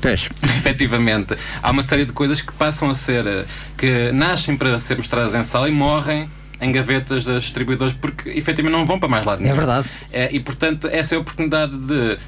Pois. 0.00 0.28
Efetivamente. 0.42 1.36
Há 1.62 1.70
uma 1.70 1.82
série 1.82 2.04
de 2.04 2.12
coisas 2.12 2.40
que 2.40 2.52
passam 2.52 2.90
a 2.90 2.94
ser. 2.94 3.26
Eh, 3.26 3.44
que 3.76 4.12
nascem 4.12 4.56
para 4.56 4.78
ser 4.78 4.96
mostradas 4.98 5.34
em 5.34 5.42
sala 5.42 5.68
e 5.68 5.72
morrem 5.72 6.28
em 6.60 6.70
gavetas 6.70 7.24
das 7.24 7.44
distribuidores 7.44 7.94
porque 7.94 8.30
efetivamente 8.30 8.78
não 8.78 8.86
vão 8.86 8.98
para 8.98 9.08
mais 9.08 9.24
lado 9.24 9.40
nenhum. 9.40 9.54
É 9.54 9.56
verdade. 9.56 9.88
É, 10.12 10.28
e 10.30 10.40
portanto, 10.40 10.88
essa 10.90 11.14
é 11.14 11.16
a 11.16 11.20
oportunidade 11.20 11.76
de 11.76 12.18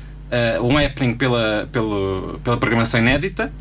uh, 0.57 0.63
um 0.65 0.79
happening 0.79 1.15
pela, 1.15 1.69
pelo, 1.71 2.41
pela 2.43 2.57
programação 2.57 3.01
inédita 3.01 3.53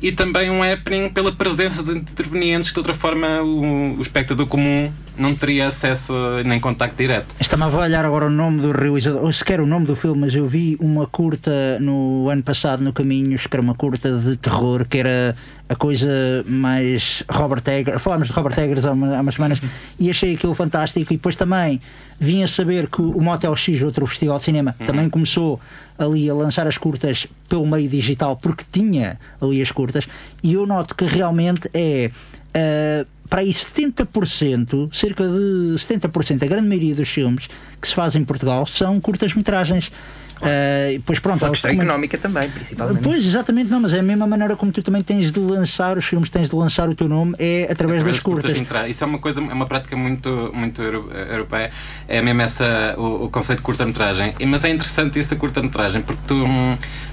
e 0.00 0.12
também 0.12 0.50
um 0.50 0.62
happening 0.62 1.08
pela 1.08 1.32
presença 1.32 1.82
de 1.82 1.98
intervenientes 1.98 2.70
que 2.70 2.74
de 2.74 2.80
outra 2.80 2.94
forma 2.94 3.42
o, 3.42 3.96
o 3.96 4.00
espectador 4.00 4.46
comum 4.46 4.92
não 5.16 5.34
teria 5.34 5.66
acesso 5.66 6.12
nem 6.44 6.60
contacto 6.60 6.96
direto. 6.96 7.34
Estava 7.40 7.64
a 7.64 7.80
olhar 7.80 8.04
agora 8.04 8.26
o 8.26 8.30
nome 8.30 8.60
do 8.60 8.70
realizador, 8.70 9.24
ou 9.24 9.32
sequer 9.32 9.60
o 9.60 9.66
nome 9.66 9.84
do 9.84 9.96
filme, 9.96 10.20
mas 10.20 10.34
eu 10.34 10.46
vi 10.46 10.76
uma 10.80 11.06
curta 11.06 11.78
no 11.80 12.28
ano 12.30 12.42
passado 12.42 12.84
no 12.84 12.92
Caminhos, 12.92 13.46
que 13.46 13.54
era 13.56 13.60
uma 13.60 13.74
curta 13.74 14.16
de 14.16 14.36
terror, 14.36 14.86
que 14.88 14.98
era 14.98 15.34
a 15.68 15.74
coisa 15.74 16.08
mais 16.46 17.22
Robert 17.28 17.62
Eggers, 17.66 18.00
falámos 18.00 18.28
de 18.28 18.34
Robert 18.34 18.58
Eggers 18.58 18.84
há, 18.86 18.92
uma, 18.92 19.16
há 19.16 19.20
umas 19.20 19.34
semanas 19.34 19.60
e 19.98 20.08
achei 20.08 20.34
aquilo 20.34 20.54
fantástico 20.54 21.12
e 21.12 21.16
depois 21.16 21.36
também 21.36 21.80
vim 22.18 22.42
a 22.42 22.48
saber 22.48 22.88
que 22.88 23.02
o 23.02 23.20
Motel 23.20 23.54
X, 23.54 23.82
outro 23.82 24.06
festival 24.06 24.38
de 24.38 24.46
cinema, 24.46 24.74
uhum. 24.80 24.86
também 24.86 25.10
começou 25.10 25.60
ali 25.98 26.30
a 26.30 26.34
lançar 26.34 26.66
as 26.66 26.78
curtas 26.78 27.26
pelo 27.48 27.66
meio 27.66 27.88
digital 27.88 28.36
porque 28.36 28.64
tinha 28.70 29.18
ali 29.40 29.60
as 29.60 29.72
curtas 29.72 30.06
e 30.42 30.54
eu 30.54 30.66
noto 30.66 30.94
que 30.94 31.04
realmente 31.04 31.68
é 31.74 32.10
uh, 32.48 33.06
para 33.28 33.42
aí 33.42 33.50
70%, 33.50 34.94
cerca 34.94 35.24
de 35.24 35.74
70%, 35.76 36.42
a 36.42 36.46
grande 36.46 36.66
maioria 36.66 36.94
dos 36.94 37.08
filmes 37.08 37.48
que 37.80 37.86
se 37.86 37.94
fazem 37.94 38.22
em 38.22 38.24
Portugal 38.24 38.66
são 38.66 38.98
curtas-metragens. 39.00 39.92
Uh, 40.40 41.02
pois 41.04 41.18
pronto, 41.18 41.44
a 41.44 41.50
questão 41.50 41.70
económica 41.70 42.16
também, 42.16 42.48
principalmente. 42.50 43.02
Pois, 43.02 43.26
exatamente, 43.26 43.70
não, 43.70 43.80
mas 43.80 43.92
é 43.92 44.00
a 44.00 44.02
mesma 44.02 44.26
maneira 44.26 44.56
como 44.56 44.70
tu 44.72 44.82
também 44.82 45.02
tens 45.02 45.32
de 45.32 45.40
lançar 45.40 45.98
os 45.98 46.04
filmes, 46.04 46.30
tens 46.30 46.48
de 46.48 46.54
lançar 46.54 46.88
o 46.88 46.94
teu 46.94 47.08
nome, 47.08 47.34
é 47.38 47.64
através, 47.64 48.00
através 48.00 48.04
das 48.04 48.22
curtas. 48.22 48.52
curtas 48.52 48.88
Isso 48.88 49.04
é 49.04 49.06
uma 49.06 49.18
coisa, 49.18 49.40
é 49.40 49.52
uma 49.52 49.66
prática 49.66 49.96
muito, 49.96 50.50
muito 50.54 50.80
europeia, 50.82 51.70
é 52.06 52.22
mesmo 52.22 52.40
essa, 52.42 52.94
o, 52.96 53.24
o 53.24 53.30
conceito 53.30 53.58
de 53.58 53.64
curta-metragem. 53.64 54.34
Mas 54.46 54.64
é 54.64 54.70
interessante 54.70 55.18
isso, 55.18 55.34
a 55.34 55.36
curta-metragem, 55.36 56.02
porque 56.02 56.22
tu 56.26 56.46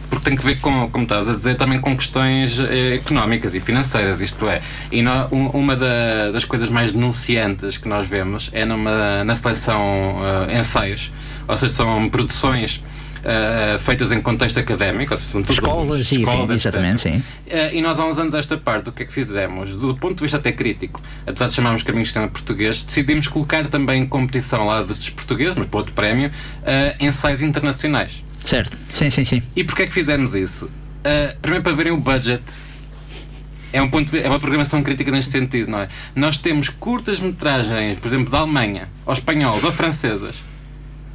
porque 0.10 0.30
tem 0.30 0.38
que 0.38 0.46
ver 0.46 0.60
com, 0.60 0.90
como 0.90 1.04
estás 1.04 1.28
a 1.28 1.34
dizer, 1.34 1.56
também 1.56 1.80
com 1.80 1.96
questões 1.96 2.60
eh, 2.60 2.96
económicas 2.96 3.56
e 3.56 3.60
financeiras, 3.60 4.22
isto 4.22 4.48
é. 4.48 4.62
E 4.92 5.02
no, 5.02 5.12
um, 5.32 5.48
uma 5.48 5.76
da, 5.76 6.32
das 6.32 6.46
coisas 6.46 6.70
mais 6.70 6.92
denunciantes 6.92 7.78
que 7.78 7.88
nós 7.88 8.08
vemos 8.08 8.50
é 8.54 8.66
numa, 8.66 9.24
na 9.24 9.36
seleção 9.36 10.18
uh, 10.18 10.60
ensaios, 10.60 11.12
ou 11.48 11.58
seja, 11.58 11.74
são 11.74 12.10
produções 12.10 12.84
uh, 13.26 13.80
feitas 13.80 14.12
em 14.12 14.22
contexto 14.22 14.60
académico, 14.60 15.14
ou 15.14 15.18
seja, 15.18 15.32
são 15.32 15.42
todos 15.42 15.58
Escolas 15.58 16.12
e 16.12 16.20
escolas, 16.20 16.44
enfim, 16.44 16.54
exatamente, 16.54 17.02
sim. 17.02 17.18
Uh, 17.18 17.74
e 17.74 17.82
nós 17.82 18.00
há 18.00 18.06
uns 18.06 18.18
anos 18.18 18.34
esta 18.34 18.58
parte, 18.58 18.90
o 18.90 18.92
que 18.92 19.04
é 19.04 19.06
que 19.06 19.14
fizemos? 19.14 19.74
Do 19.74 19.96
ponto 19.96 20.16
de 20.16 20.22
vista 20.22 20.38
até 20.38 20.52
crítico, 20.52 21.02
apesar 21.26 21.48
de 21.48 21.54
chamarmos 21.54 21.84
Caminhos 21.84 22.14
de 22.14 22.28
Português, 22.28 22.84
decidimos 22.84 23.28
colocar 23.28 23.66
também 23.68 24.04
em 24.04 24.06
competição 24.06 24.66
lá 24.66 24.82
dos 24.82 25.10
portugueses, 25.10 25.56
mas 25.56 25.68
para 25.68 25.78
outro 25.78 25.94
prémio, 25.94 26.32
ensaios 27.00 27.42
internacionais. 27.42 28.24
Certo, 28.46 28.78
sim, 28.94 29.10
sim, 29.10 29.26
sim. 29.26 29.42
E 29.56 29.64
porquê 29.64 29.84
é 29.84 29.88
que 29.88 29.94
fizemos 29.94 30.36
isso? 30.36 30.66
Uh, 30.66 31.36
primeiro 31.42 31.64
para 31.64 31.74
verem 31.74 31.92
o 31.92 31.98
budget 31.98 32.44
é, 33.76 33.82
um 33.82 33.90
ponto, 33.90 34.16
é 34.16 34.28
uma 34.30 34.40
programação 34.40 34.82
crítica 34.82 35.12
neste 35.12 35.32
sentido, 35.32 35.70
não 35.70 35.80
é? 35.82 35.90
Nós 36.16 36.38
temos 36.38 36.70
curtas-metragens, 36.70 38.00
por 38.00 38.08
exemplo, 38.08 38.32
da 38.32 38.40
Alemanha, 38.40 38.88
ou 39.06 39.12
espanholas, 39.12 39.64
ou 39.66 39.72
francesas, 39.72 40.42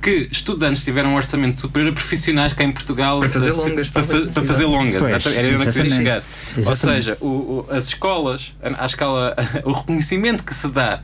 que 0.00 0.28
estudantes 0.30 0.82
tiveram 0.82 1.10
um 1.10 1.16
orçamento 1.16 1.56
superior 1.56 1.90
a 1.90 1.94
profissionais 1.94 2.52
cá 2.52 2.64
em 2.64 2.72
Portugal 2.72 3.20
para 3.20 3.28
fazer 3.28 3.52
longas, 3.52 3.90
para, 3.90 4.02
para, 4.04 4.26
para 4.26 4.44
fazer 4.44 4.64
longas. 4.64 5.02
Pois, 5.02 5.36
era 5.36 5.48
onde 5.48 5.66
eu 5.66 5.72
queria 5.72 5.94
chegar. 5.94 6.22
Exatamente. 6.56 6.68
Ou 6.68 6.76
seja, 6.76 7.18
o, 7.20 7.26
o, 7.26 7.66
as 7.70 7.88
escolas, 7.88 8.54
à 8.62 8.86
escala, 8.86 9.36
o 9.64 9.72
reconhecimento 9.72 10.44
que 10.44 10.54
se 10.54 10.68
dá 10.68 11.00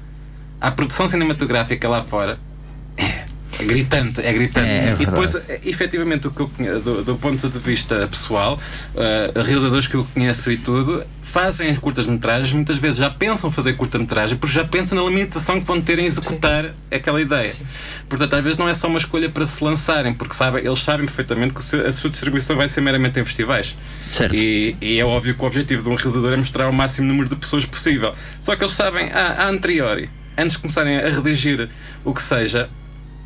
à 0.60 0.70
produção 0.70 1.08
cinematográfica 1.08 1.88
lá 1.88 2.02
fora 2.02 2.38
é 2.96 3.26
é 3.58 3.64
gritante, 3.64 4.20
é 4.20 4.32
gritante. 4.32 4.68
É, 4.68 4.90
é 4.90 4.96
e 4.98 5.06
depois, 5.06 5.32
verdade. 5.32 5.68
efetivamente, 5.68 6.26
o 6.26 6.30
que 6.30 6.40
eu 6.40 6.80
do, 6.80 7.02
do 7.02 7.16
ponto 7.16 7.48
de 7.48 7.58
vista 7.58 8.06
pessoal, 8.08 8.60
uh, 8.94 9.42
realizadores 9.42 9.86
que 9.86 9.94
eu 9.94 10.06
conheço 10.12 10.50
e 10.50 10.58
tudo, 10.58 11.02
fazem 11.32 11.70
as 11.70 11.78
curtas-metragens, 11.78 12.52
muitas 12.52 12.78
vezes 12.78 12.98
já 12.98 13.10
pensam 13.10 13.50
fazer 13.50 13.74
curta-metragem 13.74 14.38
porque 14.38 14.54
já 14.54 14.64
pensam 14.64 14.96
na 15.02 15.08
limitação 15.10 15.60
que 15.60 15.66
vão 15.66 15.80
ter 15.80 15.98
em 15.98 16.04
executar 16.06 16.66
aquela 16.90 17.20
ideia. 17.20 17.52
Portanto, 18.08 18.34
às 18.34 18.42
vezes 18.42 18.58
não 18.58 18.68
é 18.68 18.72
só 18.74 18.86
uma 18.86 18.98
escolha 18.98 19.28
para 19.28 19.44
se 19.46 19.62
lançarem, 19.62 20.14
porque 20.14 20.34
sabem, 20.34 20.64
eles 20.64 20.78
sabem 20.78 21.04
perfeitamente 21.04 21.52
que 21.54 21.76
a 21.76 21.92
sua 21.92 22.08
distribuição 22.08 22.56
vai 22.56 22.68
ser 22.68 22.80
meramente 22.80 23.18
em 23.20 23.24
festivais. 23.24 23.76
Certo. 24.10 24.34
E, 24.34 24.76
e 24.80 24.98
é 24.98 25.04
óbvio 25.04 25.34
que 25.34 25.42
o 25.42 25.46
objetivo 25.46 25.82
de 25.82 25.88
um 25.90 25.94
realizador 25.94 26.32
é 26.32 26.36
mostrar 26.36 26.68
o 26.68 26.72
máximo 26.72 27.06
número 27.08 27.28
de 27.28 27.36
pessoas 27.36 27.64
possível. 27.66 28.14
Só 28.40 28.54
que 28.56 28.62
eles 28.62 28.72
sabem, 28.74 29.10
a, 29.12 29.44
a 29.44 29.48
anteriori, 29.48 30.08
antes 30.38 30.52
de 30.56 30.58
começarem 30.62 30.96
a 30.96 31.08
redigir 31.08 31.68
o 32.04 32.14
que 32.14 32.22
seja, 32.22 32.70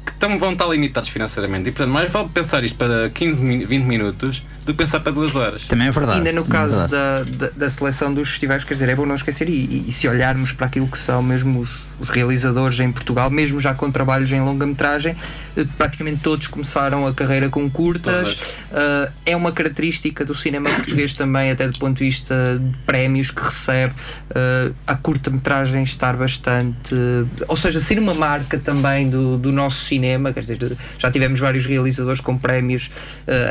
que 0.07 0.13
tão, 0.15 0.39
vão 0.39 0.53
estar 0.53 0.67
limitados 0.67 1.11
financeiramente. 1.11 1.69
E 1.69 1.73
portanto, 1.73 1.93
mais 1.93 2.11
vale 2.11 2.29
pensar 2.31 2.65
isto 2.65 2.77
para 2.77 3.11
15, 3.11 3.39
mi- 3.41 3.65
20 3.67 3.85
minutos 3.85 4.43
do 4.67 4.73
que 4.73 4.79
pensar 4.79 5.01
para 5.01 5.13
duas 5.13 5.35
horas. 5.35 5.65
Também 5.65 5.89
é 5.89 5.91
verdade. 5.91 6.19
Ainda 6.19 6.33
no 6.33 6.43
é 6.43 6.45
caso 6.45 6.79
verdade. 6.89 7.31
da, 7.33 7.47
da, 7.47 7.53
da 7.57 7.71
seleção 7.71 8.13
dos 8.13 8.29
festivais, 8.31 8.63
quer 8.65 8.75
dizer, 8.75 8.89
é 8.89 8.95
bom 8.95 9.07
não 9.07 9.15
esquecer, 9.15 9.49
e, 9.49 9.53
e- 9.53 9.85
e 9.89 9.93
se 9.93 10.07
olharmos 10.07 10.53
para 10.53 10.67
aquilo 10.67 10.87
que 10.87 10.99
são 10.99 11.23
mesmo 11.23 11.61
os, 11.61 11.87
os 11.99 12.11
realizadores 12.11 12.79
em 12.81 12.93
Portugal, 12.93 13.31
mesmo 13.31 13.59
já 13.59 13.73
com 13.75 13.91
trabalhos 13.91 14.31
em 14.33 14.41
longa-metragem, 14.41 15.17
eh, 15.57 15.65
praticamente 15.79 16.21
todos 16.23 16.47
começaram 16.47 17.07
a 17.07 17.13
carreira 17.15 17.49
com 17.49 17.69
curtas. 17.71 18.39
Eh, 18.73 19.11
é 19.27 19.37
uma 19.37 19.51
característica 19.51 20.25
do 20.25 20.35
cinema 20.35 20.69
português 20.77 21.15
também, 21.15 21.51
até 21.51 21.67
do 21.67 21.79
ponto 21.79 21.97
de 21.99 22.05
vista 22.05 22.35
de 22.61 22.77
prémios 22.85 23.31
que 23.31 23.43
recebe, 23.43 23.95
eh, 24.35 24.73
a 24.87 24.95
curta-metragem 24.95 25.83
estar 25.83 26.17
bastante. 26.17 26.95
ou 27.49 27.57
seja, 27.57 27.81
ser 27.81 27.99
uma 27.99 28.13
marca 28.15 28.59
também 28.59 29.09
do, 29.09 29.37
do 29.39 29.51
nosso 29.53 29.85
cinema, 29.87 30.33
quer 30.33 30.41
dizer, 30.41 30.77
já 30.99 31.11
tivemos 31.11 31.39
vários 31.41 31.65
realizadores 31.67 32.21
com 32.21 32.37
prémios 32.37 32.91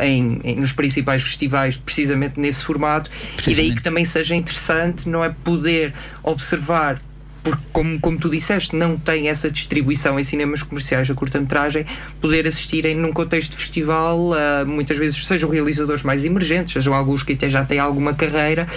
em, 0.04 0.40
em- 0.44 0.56
nos 0.58 0.72
principais 0.72 0.99
festivais, 1.04 1.78
precisamente 1.78 2.40
nesse 2.40 2.64
formato, 2.64 3.10
e 3.48 3.56
daí 3.56 3.76
que 3.76 3.82
também 3.82 4.06
seja 4.06 4.36
interessante, 4.36 5.08
não 5.08 5.24
é? 5.24 5.34
Poder 5.44 5.94
observar. 6.24 7.02
Porque, 7.42 7.64
como, 7.72 8.00
como 8.02 8.18
tu 8.18 8.30
disseste, 8.30 8.76
não 8.76 8.98
tem 8.98 9.30
essa 9.30 9.50
distribuição 9.50 10.20
em 10.20 10.24
cinemas 10.24 10.62
comerciais 10.62 11.10
a 11.10 11.14
curta-metragem, 11.14 11.86
poder 12.20 12.46
assistirem 12.46 12.96
num 12.96 13.14
contexto 13.14 13.52
de 13.52 13.58
festival, 13.58 14.34
ah, 14.34 14.66
muitas 14.66 14.98
vezes 14.98 15.26
sejam 15.26 15.50
realizadores 15.50 16.04
mais 16.04 16.26
emergentes, 16.26 16.74
sejam 16.74 16.94
alguns 16.94 17.24
que 17.24 17.32
até 17.32 17.48
já 17.48 17.64
têm 17.64 17.80
alguma 17.80 18.14
carreira, 18.14 18.68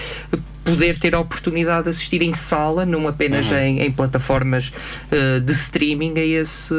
poder 0.64 0.98
ter 0.98 1.14
a 1.14 1.20
oportunidade 1.20 1.84
de 1.84 1.90
assistir 1.90 2.22
em 2.22 2.32
sala, 2.32 2.86
não 2.86 3.08
apenas 3.08 3.46
em, 3.50 3.80
em 3.80 3.90
plataformas 3.90 4.72
ah, 5.10 5.40
de 5.40 5.52
streaming, 5.52 6.14
a 6.18 6.24
esse. 6.24 6.74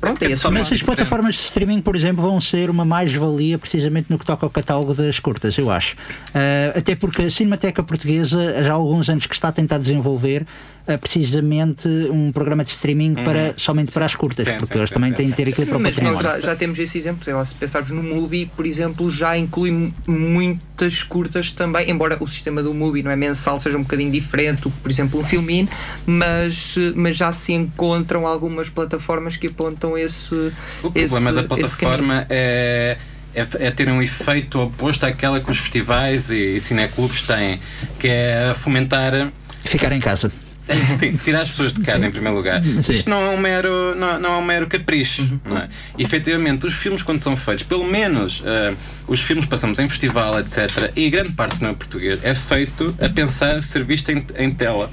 Pronto, 0.00 0.22
a 0.24 0.26
esse 0.26 0.32
Mas 0.32 0.42
formato. 0.42 0.74
as 0.74 0.82
plataformas 0.82 1.34
de 1.34 1.40
streaming, 1.42 1.80
por 1.80 1.94
exemplo, 1.96 2.22
vão 2.22 2.40
ser 2.40 2.70
uma 2.70 2.84
mais-valia 2.84 3.58
precisamente 3.58 4.06
no 4.10 4.18
que 4.18 4.24
toca 4.24 4.46
ao 4.46 4.50
catálogo 4.50 4.94
das 4.94 5.18
curtas, 5.18 5.56
eu 5.58 5.70
acho. 5.70 5.94
Ah, 6.34 6.78
até 6.78 6.94
porque 6.94 7.22
a 7.22 7.30
Cinemateca 7.30 7.82
Portuguesa 7.82 8.62
já 8.62 8.72
há 8.72 8.74
alguns 8.74 9.08
anos 9.08 9.26
que 9.26 9.34
está 9.34 9.48
a 9.48 9.52
tentar 9.52 9.78
desenvolver 9.78 10.46
ah, 10.86 10.96
precisamente 10.98 11.86
um 12.10 12.32
programa 12.32 12.64
de 12.64 12.70
streaming 12.70 13.14
para, 13.14 13.54
somente 13.56 13.92
para 13.92 14.06
as 14.06 14.14
curtas, 14.14 14.46
Sim, 14.46 14.56
porque 14.58 14.72
sim, 14.72 14.78
eles 14.78 14.88
sim, 14.88 14.94
também 14.94 15.10
sim, 15.10 15.16
têm 15.16 15.26
de 15.28 15.34
ter 15.34 15.48
aquilo 15.48 15.66
para 15.66 15.76
o 15.76 15.80
Mas 15.80 15.98
nós 15.98 16.20
já, 16.20 16.40
já 16.40 16.56
temos 16.56 16.78
esse 16.78 16.96
exemplo, 16.96 17.22
sei 17.24 17.34
lá, 17.34 17.44
se 17.44 17.54
pensarmos 17.54 17.90
no 17.90 18.02
Mubi, 18.02 18.50
por 18.56 18.64
exemplo, 18.66 19.10
já 19.10 19.36
inclui 19.36 19.70
mu- 19.70 19.92
muitas 20.06 21.02
curtas 21.02 21.52
também, 21.52 21.90
embora 21.90 22.16
o 22.20 22.26
sistema 22.26 22.62
do 22.62 22.72
Mubi 22.72 23.02
não 23.02 23.09
é 23.12 23.16
mensal, 23.16 23.58
seja 23.58 23.76
um 23.76 23.82
bocadinho 23.82 24.10
diferente 24.10 24.62
do 24.62 24.70
que, 24.70 24.78
por 24.78 24.90
exemplo, 24.90 25.20
um 25.20 25.24
Filmin, 25.24 25.68
mas, 26.06 26.74
mas 26.94 27.16
já 27.16 27.32
se 27.32 27.52
encontram 27.52 28.26
algumas 28.26 28.68
plataformas 28.68 29.36
que 29.36 29.46
apontam 29.48 29.96
esse. 29.96 30.34
O 30.82 30.92
esse- 30.94 31.08
problema 31.14 31.32
da 31.32 31.40
esse 31.40 31.48
plataforma 31.76 32.26
é, 32.28 32.96
é, 33.34 33.46
é 33.58 33.70
ter 33.70 33.88
um 33.88 34.00
efeito 34.02 34.60
oposto 34.60 35.04
àquela 35.06 35.40
que 35.40 35.50
os 35.50 35.58
festivais 35.58 36.30
e, 36.30 36.56
e 36.56 36.60
cineclubes 36.60 37.22
têm, 37.22 37.60
que 37.98 38.08
é 38.08 38.54
fomentar. 38.58 39.30
Ficar 39.64 39.92
em 39.92 40.00
casa. 40.00 40.32
Sim, 40.98 41.16
tirar 41.16 41.42
as 41.42 41.50
pessoas 41.50 41.74
de 41.74 41.82
casa 41.82 42.06
em 42.06 42.10
primeiro 42.10 42.36
lugar. 42.36 42.62
Sim. 42.82 42.92
Isto 42.92 43.10
não 43.10 43.22
é 43.22 43.30
um 43.30 43.38
mero, 43.38 43.94
não, 43.94 44.20
não 44.20 44.34
é 44.34 44.36
um 44.36 44.44
mero 44.44 44.66
capricho. 44.66 45.26
Não 45.44 45.58
é? 45.58 45.68
E, 45.98 46.02
efetivamente, 46.02 46.66
os 46.66 46.74
filmes, 46.74 47.02
quando 47.02 47.20
são 47.20 47.36
feitos, 47.36 47.64
pelo 47.64 47.84
menos 47.84 48.42
eh, 48.44 48.74
os 49.06 49.20
filmes 49.20 49.44
que 49.44 49.50
passamos 49.50 49.78
em 49.78 49.88
festival, 49.88 50.38
etc., 50.38 50.92
e 50.94 51.10
grande 51.10 51.32
parte 51.32 51.52
do 51.52 51.56
cinema 51.56 51.74
português, 51.74 52.20
é 52.22 52.34
feito 52.34 52.94
a 53.00 53.08
pensar 53.08 53.62
ser 53.62 53.84
visto 53.84 54.10
em, 54.10 54.24
em 54.36 54.50
tela. 54.50 54.90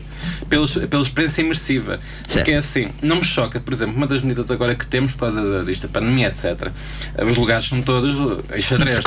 Pelos, 0.49 0.75
pela 0.75 1.01
experiência 1.01 1.41
imersiva. 1.41 1.99
Porque 2.29 2.51
é 2.51 2.57
assim, 2.57 2.89
não 3.01 3.17
me 3.17 3.23
choca, 3.23 3.59
por 3.59 3.73
exemplo, 3.73 3.95
uma 3.95 4.07
das 4.07 4.21
medidas 4.21 4.49
agora 4.51 4.75
que 4.75 4.85
temos 4.85 5.11
por 5.11 5.19
causa 5.19 5.41
da 5.41 5.87
pandemia, 5.87 6.27
etc. 6.27 6.71
Os 7.29 7.37
lugares 7.37 7.65
são 7.65 7.81
todos 7.81 8.15
em 8.55 8.61
xadrez. 8.61 8.97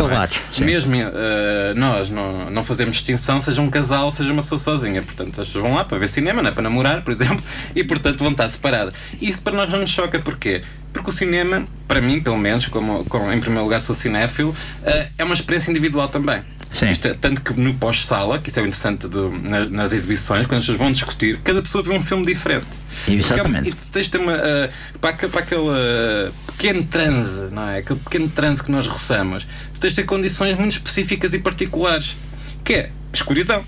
é? 0.60 0.64
Mesmo 0.64 0.94
eh, 0.94 1.72
nós 1.76 2.10
não, 2.10 2.50
não 2.50 2.64
fazemos 2.64 2.96
distinção, 2.96 3.40
seja 3.40 3.60
um 3.62 3.70
casal, 3.70 4.12
seja 4.12 4.32
uma 4.32 4.42
pessoa 4.42 4.58
sozinha. 4.58 5.02
Portanto, 5.02 5.40
as 5.40 5.48
pessoas 5.48 5.64
vão 5.64 5.74
lá 5.74 5.84
para 5.84 5.98
ver 5.98 6.08
cinema, 6.08 6.42
não 6.42 6.50
é 6.50 6.52
para 6.52 6.62
namorar, 6.62 7.02
por 7.02 7.12
exemplo, 7.12 7.42
e 7.74 7.82
portanto 7.84 8.18
vão 8.18 8.32
estar 8.32 8.48
separadas. 8.48 8.94
Isso 9.20 9.42
para 9.42 9.54
nós 9.54 9.70
não 9.70 9.80
nos 9.80 9.90
choca, 9.90 10.18
porquê? 10.18 10.62
Porque 10.92 11.10
o 11.10 11.12
cinema, 11.12 11.66
para 11.86 12.00
mim, 12.00 12.20
pelo 12.20 12.38
menos, 12.38 12.66
como, 12.66 13.04
como 13.04 13.32
em 13.32 13.40
primeiro 13.40 13.64
lugar 13.64 13.80
sou 13.80 13.94
cinéfilo, 13.94 14.54
eh, 14.84 15.08
é 15.18 15.24
uma 15.24 15.34
experiência 15.34 15.70
individual 15.70 16.08
também. 16.08 16.42
Sim. 16.72 16.88
Isto 16.90 17.08
é, 17.08 17.14
tanto 17.14 17.42
que 17.42 17.52
no 17.58 17.74
pós-sala, 17.74 18.38
que 18.38 18.48
isso 18.48 18.58
é 18.60 18.62
o 18.62 18.66
interessante 18.66 19.08
do- 19.08 19.30
na- 19.30 19.66
nas 19.68 19.92
exibições, 19.92 20.46
quando 20.46 20.58
as 20.58 20.62
pessoas 20.64 20.78
vão 20.78 20.92
discutir, 20.92 21.38
cada 21.42 21.60
pessoa 21.60 21.82
vê 21.82 21.92
um 21.92 22.00
filme 22.00 22.24
diferente. 22.24 22.66
Exatamente. 23.08 23.68
E 23.70 23.72
tu 23.72 23.86
tens 23.92 24.04
de 24.06 24.12
ter 24.12 24.18
uma. 24.18 24.34
ah, 24.34 24.70
para, 25.00 25.10
aque- 25.10 25.28
para 25.28 25.40
aquele 25.40 25.68
ah, 25.68 26.30
pequeno 26.46 26.84
transe, 26.84 27.48
não 27.52 27.68
é? 27.68 27.78
Aquele 27.78 27.98
pequeno 27.98 28.28
transe 28.28 28.62
que 28.62 28.70
nós 28.70 28.86
roçamos, 28.86 29.46
tu 29.74 29.80
tens 29.80 29.90
de 29.90 29.96
ter 29.96 30.04
condições 30.04 30.56
muito 30.56 30.72
específicas 30.72 31.34
e 31.34 31.38
particulares, 31.40 32.16
que 32.64 32.74
é 32.74 32.90
escuridão, 33.12 33.64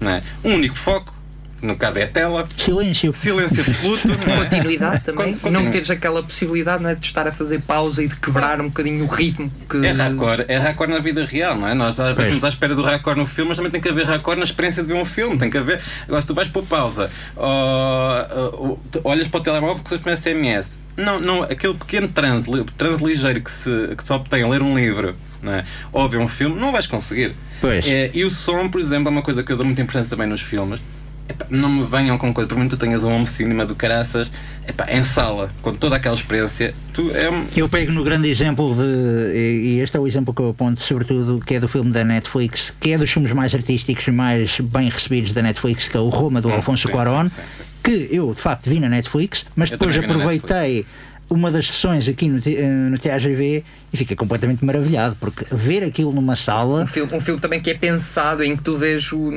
não 0.00 0.10
é? 0.10 0.22
Um 0.42 0.54
único 0.54 0.74
foco, 0.76 1.14
no 1.62 1.76
caso 1.76 1.98
é 1.98 2.02
a 2.02 2.08
tela, 2.08 2.44
Silêncio. 2.56 3.12
silêncio 3.12 3.60
absoluto, 3.62 4.08
é? 4.28 4.36
Continuidade 4.36 5.04
também, 5.04 5.34
Con- 5.34 5.50
não 5.50 5.70
teres 5.70 5.90
aquela 5.90 6.22
possibilidade 6.22 6.82
não 6.82 6.90
é, 6.90 6.94
de 6.94 7.06
estar 7.06 7.26
a 7.26 7.32
fazer 7.32 7.60
pausa 7.60 8.02
e 8.02 8.08
de 8.08 8.16
quebrar 8.16 8.60
um 8.60 8.64
bocadinho 8.66 9.04
o 9.04 9.08
ritmo 9.08 9.50
que 9.70 9.86
É 9.86 9.92
raccord, 9.92 10.44
é 10.48 10.58
raccord 10.58 10.92
na 10.92 10.98
vida 10.98 11.24
real, 11.24 11.56
não 11.56 11.68
é? 11.68 11.74
Nós 11.74 11.98
às 12.00 12.08
vezes 12.16 12.32
estamos 12.32 12.44
à 12.44 12.48
espera 12.48 12.74
do 12.74 12.82
raccord 12.82 13.18
no 13.18 13.26
filme, 13.26 13.50
mas 13.50 13.56
também 13.56 13.70
tem 13.70 13.80
que 13.80 13.88
haver 13.88 14.04
raccord 14.06 14.38
na 14.38 14.44
experiência 14.44 14.82
de 14.82 14.88
ver 14.88 14.94
um 15.00 15.04
filme. 15.04 15.38
Tem 15.38 15.48
que 15.48 15.56
haver. 15.58 15.80
Agora, 16.04 16.20
se 16.20 16.26
tu 16.26 16.34
vais 16.34 16.48
pôr 16.48 16.64
pausa, 16.64 17.10
ou, 17.36 18.58
ou, 18.58 18.82
olhas 19.04 19.28
para 19.28 19.40
o 19.40 19.42
telemóvel 19.42 19.76
porque 19.76 19.94
recebes 19.94 20.06
um 20.06 20.22
SMS. 20.22 20.78
Não, 20.96 21.18
não, 21.18 21.42
aquele 21.44 21.74
pequeno 21.74 22.08
transe, 22.08 22.50
transe 22.76 23.02
ligeiro 23.02 23.40
que 23.40 23.50
se, 23.50 23.94
que 23.96 24.04
se 24.04 24.12
obtém 24.12 24.42
a 24.42 24.48
ler 24.48 24.62
um 24.62 24.76
livro 24.76 25.14
não 25.42 25.52
é? 25.52 25.64
ou 25.90 26.08
ver 26.08 26.18
um 26.18 26.28
filme, 26.28 26.58
não 26.60 26.70
vais 26.70 26.86
conseguir. 26.86 27.32
Pois. 27.60 27.86
É, 27.86 28.10
e 28.14 28.24
o 28.24 28.30
som, 28.30 28.68
por 28.68 28.80
exemplo, 28.80 29.08
é 29.08 29.10
uma 29.10 29.22
coisa 29.22 29.42
que 29.42 29.52
eu 29.52 29.56
dou 29.56 29.64
muita 29.64 29.80
importância 29.82 30.10
também 30.10 30.28
nos 30.28 30.40
filmes. 30.40 30.80
Epá, 31.28 31.46
não 31.48 31.68
me 31.68 31.86
venham 31.86 32.18
com 32.18 32.32
coisa, 32.34 32.48
por 32.48 32.58
muito 32.58 32.76
tu 32.76 32.80
tenhas 32.80 33.04
um 33.04 33.14
home 33.14 33.26
cinema 33.26 33.64
do 33.64 33.74
caraças, 33.74 34.30
epá, 34.68 34.86
em 34.90 35.04
sala, 35.04 35.50
com 35.62 35.72
toda 35.72 35.96
aquela 35.96 36.14
experiência, 36.14 36.74
tu 36.92 37.10
é 37.14 37.30
um. 37.30 37.46
Eu 37.56 37.68
pego 37.68 37.92
no 37.92 38.02
grande 38.04 38.28
exemplo 38.28 38.74
de, 38.74 39.32
e 39.34 39.80
este 39.80 39.96
é 39.96 40.00
o 40.00 40.06
exemplo 40.06 40.34
que 40.34 40.40
eu 40.42 40.50
aponto, 40.50 40.82
sobretudo, 40.82 41.40
que 41.44 41.54
é 41.54 41.60
do 41.60 41.68
filme 41.68 41.90
da 41.92 42.04
Netflix, 42.04 42.72
que 42.80 42.92
é 42.92 42.98
dos 42.98 43.10
filmes 43.10 43.32
mais 43.32 43.54
artísticos 43.54 44.06
e 44.06 44.10
mais 44.10 44.58
bem 44.60 44.88
recebidos 44.88 45.32
da 45.32 45.42
Netflix, 45.42 45.88
que 45.88 45.96
é 45.96 46.00
o 46.00 46.08
Roma 46.08 46.40
do 46.40 46.48
Hum, 46.48 46.54
Alfonso 46.54 46.86
sim, 46.88 46.92
Cuarón, 46.92 47.24
sim, 47.28 47.30
sim, 47.36 47.42
sim. 47.58 47.64
que 47.82 48.08
eu 48.14 48.34
de 48.34 48.40
facto 48.40 48.68
vi 48.68 48.80
na 48.80 48.88
Netflix, 48.88 49.46
mas 49.54 49.70
Eu 49.70 49.78
depois 49.78 49.96
aproveitei 49.96 50.84
uma 51.30 51.50
das 51.50 51.66
sessões 51.68 52.08
aqui 52.08 52.28
no, 52.28 52.38
eh, 52.44 52.62
no 52.90 52.98
TAGV 52.98 53.64
e 53.92 53.96
fiquei 53.96 54.14
completamente 54.14 54.62
maravilhado, 54.64 55.16
porque 55.18 55.46
ver 55.50 55.82
aquilo 55.82 56.12
numa 56.12 56.36
sala. 56.36 56.82
um 56.82 56.86
filme, 56.86 57.14
um 57.14 57.20
filme 57.20 57.40
também 57.40 57.60
que 57.60 57.70
é 57.70 57.74
pensado 57.74 58.42
em 58.42 58.54
que 58.56 58.62
tu 58.62 58.76
vês 58.76 59.10
o, 59.12 59.30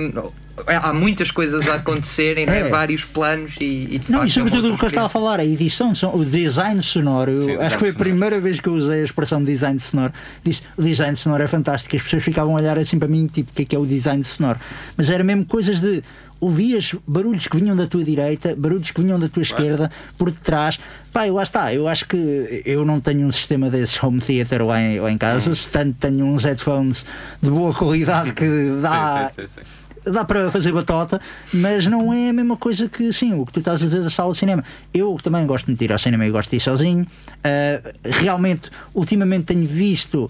há 0.67 0.93
muitas 0.93 1.31
coisas 1.31 1.67
a 1.67 1.75
acontecerem, 1.81 2.45
né? 2.45 2.59
É. 2.61 2.69
vários 2.69 3.03
planos 3.05 3.55
e, 3.59 3.87
e 3.91 3.99
de 3.99 4.11
Não, 4.11 4.19
facto. 4.19 4.29
e 4.29 4.33
sobretudo 4.33 4.67
é 4.69 4.71
o 4.71 4.77
que 4.77 4.83
eu 4.83 4.87
estava 4.87 5.05
a 5.07 5.09
falar, 5.09 5.39
a 5.39 5.45
edição, 5.45 5.93
o 6.13 6.23
design 6.23 6.81
sonoro. 6.81 7.31
Eu 7.31 7.43
Sim, 7.43 7.51
acho 7.51 7.57
design 7.59 7.73
que 7.73 7.79
foi 7.79 7.89
a 7.89 7.91
sonoro. 7.91 8.09
primeira 8.09 8.39
vez 8.39 8.59
que 8.59 8.69
eu 8.69 8.73
usei 8.73 9.01
a 9.01 9.03
expressão 9.03 9.43
design 9.43 9.79
sonoro. 9.79 10.13
Disse 10.43 10.61
o 10.77 10.83
design 10.83 11.15
sonoro 11.17 11.43
é 11.43 11.47
fantástico. 11.47 11.95
As 11.95 12.01
pessoas 12.03 12.23
ficavam 12.23 12.55
a 12.55 12.59
olhar 12.59 12.77
assim 12.77 12.97
para 12.99 13.07
mim, 13.07 13.27
tipo, 13.27 13.51
o 13.51 13.53
que 13.53 13.61
é 13.63 13.65
que 13.65 13.75
é 13.75 13.79
o 13.79 13.85
design 13.85 14.23
sonoro? 14.23 14.59
Mas 14.97 15.09
era 15.09 15.23
mesmo 15.23 15.45
coisas 15.45 15.79
de. 15.79 16.01
Ouvias 16.37 16.93
barulhos 17.07 17.47
que 17.47 17.57
vinham 17.57 17.75
da 17.77 17.87
tua 17.87 18.03
direita, 18.03 18.53
barulhos 18.57 18.91
que 18.91 19.01
vinham 19.01 19.17
da 19.17 19.29
tua 19.29 19.41
esquerda, 19.41 19.89
por 20.17 20.29
detrás. 20.29 20.77
Pá, 21.11 21.25
eu 21.25 21.33
lá 21.35 21.43
está. 21.43 21.73
Eu 21.73 21.87
acho 21.87 22.05
que 22.05 22.61
eu 22.65 22.83
não 22.85 22.99
tenho 22.99 23.25
um 23.25 23.31
sistema 23.31 23.69
desses 23.69 24.03
home 24.03 24.19
theater 24.19 24.61
lá 24.63 24.79
em, 24.81 24.99
lá 24.99 25.09
em 25.09 25.17
casa, 25.17 25.49
Hum. 25.49 25.55
se 25.55 25.67
tanto 25.69 25.95
tenho 25.97 26.25
uns 26.25 26.43
headphones 26.43 27.05
de 27.41 27.49
boa 27.49 27.73
qualidade 27.73 28.33
que 28.33 28.45
dá 28.81 29.31
Sim, 29.33 29.41
sim, 29.43 29.47
sim, 29.47 29.61
sim. 29.63 29.84
Dá 30.05 30.23
para 30.23 30.49
fazer 30.51 30.71
batota, 30.71 31.19
mas 31.53 31.87
não 31.87 32.13
é 32.13 32.29
a 32.29 32.33
mesma 32.33 32.57
coisa 32.57 32.87
que 32.87 33.11
sim, 33.11 33.33
o 33.33 33.45
que 33.45 33.53
tu 33.53 33.59
estás 33.59 33.81
a 33.81 33.85
dizer 33.85 34.01
da 34.01 34.09
sala 34.09 34.31
de 34.31 34.39
cinema. 34.39 34.63
Eu 34.93 35.17
também 35.21 35.45
gosto 35.45 35.73
de 35.73 35.83
ir 35.83 35.91
ao 35.91 35.99
cinema 35.99 36.25
e 36.25 36.31
gosto 36.31 36.49
de 36.49 36.57
ir 36.57 36.59
sozinho. 36.59 37.03
Uh, 37.05 37.91
realmente, 38.03 38.69
ultimamente 38.93 39.45
tenho 39.45 39.65
visto 39.65 40.29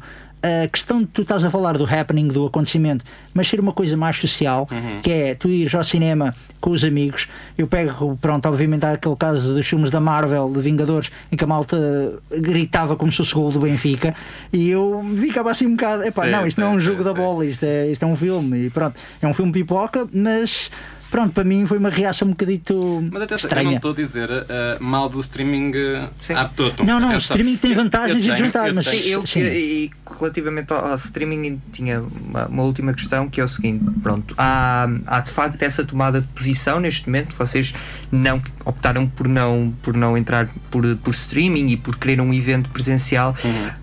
a 0.63 0.67
questão 0.67 0.99
de 0.99 1.07
tu 1.07 1.23
estás 1.23 1.43
a 1.43 1.49
falar 1.49 1.77
do 1.77 1.85
happening, 1.85 2.27
do 2.27 2.45
acontecimento, 2.45 3.03
mas 3.33 3.47
ser 3.47 3.59
uma 3.59 3.73
coisa 3.73 3.97
mais 3.97 4.19
social, 4.19 4.67
que 5.01 5.11
é 5.11 5.35
tu 5.35 5.49
ires 5.49 5.73
ao 5.73 5.83
cinema 5.83 6.35
com 6.61 6.69
os 6.69 6.83
amigos. 6.83 7.27
Eu 7.57 7.67
pego, 7.67 8.15
pronto, 8.21 8.47
obviamente 8.47 8.85
há 8.85 8.91
aquele 8.91 9.15
caso 9.15 9.55
dos 9.55 9.65
filmes 9.65 9.89
da 9.89 9.99
Marvel, 9.99 10.51
de 10.51 10.59
Vingadores, 10.59 11.09
em 11.31 11.35
que 11.35 11.43
a 11.43 11.47
malta 11.47 11.77
gritava 12.39 12.95
como 12.95 13.11
se 13.11 13.17
fosse 13.17 13.33
gol 13.33 13.51
do 13.51 13.59
Benfica, 13.59 14.13
e 14.53 14.69
eu 14.69 15.03
ficava 15.17 15.49
assim 15.49 15.65
um 15.65 15.71
bocado, 15.71 16.03
epá, 16.03 16.25
Sim, 16.25 16.31
não, 16.31 16.47
isto 16.47 16.61
não 16.61 16.67
é 16.67 16.69
um 16.71 16.79
sim, 16.79 16.85
jogo 16.85 16.99
sim, 16.99 17.03
da 17.05 17.15
sim. 17.15 17.17
bola, 17.17 17.45
isto 17.45 17.63
é, 17.63 17.87
isto 17.87 18.03
é 18.03 18.07
um 18.07 18.15
filme, 18.15 18.65
e 18.65 18.69
pronto, 18.69 18.95
é 19.21 19.27
um 19.27 19.33
filme 19.33 19.51
pipoca, 19.51 20.07
mas 20.13 20.69
pronto, 21.09 21.33
para 21.33 21.43
mim 21.43 21.65
foi 21.65 21.77
uma 21.77 21.89
reação 21.89 22.27
um 22.27 22.31
bocadito 22.31 23.03
Mas 23.11 23.23
atenção, 23.23 23.49
eu 23.49 23.55
não 23.55 23.61
estranha. 23.61 23.75
estou 23.75 23.91
a 23.91 23.95
dizer 23.95 24.29
uh, 24.29 24.83
mal 24.83 25.09
do 25.09 25.19
streaming 25.19 25.71
uh, 25.71 26.09
Sim. 26.19 26.33
à 26.33 26.45
todo. 26.45 26.83
Não, 26.83 26.99
não, 26.99 27.13
o 27.13 27.17
streaming 27.17 27.57
tem 27.57 27.73
vantagens 27.73 28.25
eu 28.25 28.33
e 28.33 28.37
desvantagens, 28.37 28.87
Sim, 28.87 28.97
eu, 29.09 29.25
Sim. 29.25 29.41
E, 29.41 29.85
e 29.85 29.91
relativamente 30.19 30.73
ao, 30.73 30.85
ao 30.85 30.95
streaming 30.95 31.61
tinha 31.71 32.01
uma, 32.01 32.45
uma 32.47 32.63
última 32.63 32.93
questão 32.93 33.29
que 33.29 33.39
é 33.39 33.43
o 33.43 33.47
seguinte, 33.47 33.85
pronto, 34.01 34.33
há, 34.37 34.87
há 35.07 35.19
de 35.19 35.31
facto 35.31 35.61
essa 35.61 35.83
tomada 35.83 36.21
de 36.21 36.27
posição 36.27 36.79
neste 36.79 37.07
momento, 37.07 37.35
vocês 37.35 37.73
não 38.11 38.41
optaram 38.63 39.07
por 39.07 39.27
não, 39.27 39.73
por 39.81 39.95
não 39.95 40.17
entrar 40.17 40.49
por, 40.69 40.83
por 40.97 41.11
streaming 41.11 41.67
e 41.67 41.77
por 41.77 41.95
querer 41.97 42.21
um 42.21 42.33
evento 42.33 42.69
presencial. 42.69 43.35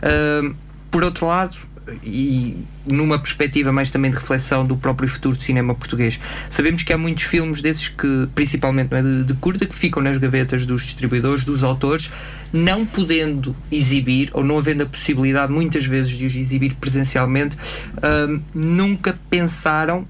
Ahm, 0.02 0.54
por 0.90 1.02
outro 1.02 1.26
lado, 1.26 1.56
e 2.02 2.56
numa 2.86 3.18
perspectiva 3.18 3.72
mais 3.72 3.90
também 3.90 4.10
de 4.10 4.16
reflexão 4.16 4.66
do 4.66 4.76
próprio 4.76 5.08
futuro 5.08 5.36
do 5.36 5.42
cinema 5.42 5.74
português. 5.74 6.18
Sabemos 6.50 6.82
que 6.82 6.92
há 6.92 6.98
muitos 6.98 7.24
filmes 7.24 7.60
desses 7.62 7.88
que, 7.88 8.28
principalmente 8.34 8.94
é, 8.94 9.02
de, 9.02 9.24
de 9.24 9.34
curta, 9.34 9.66
que 9.66 9.74
ficam 9.74 10.02
nas 10.02 10.18
gavetas 10.18 10.66
dos 10.66 10.82
distribuidores, 10.82 11.44
dos 11.44 11.62
autores, 11.62 12.10
não 12.52 12.84
podendo 12.84 13.56
exibir 13.70 14.30
ou 14.32 14.44
não 14.44 14.58
havendo 14.58 14.82
a 14.82 14.86
possibilidade 14.86 15.52
muitas 15.52 15.86
vezes 15.86 16.12
de 16.12 16.26
os 16.26 16.36
exibir 16.36 16.74
presencialmente, 16.74 17.56
hum, 18.28 18.40
nunca 18.54 19.18
pensaram, 19.30 20.06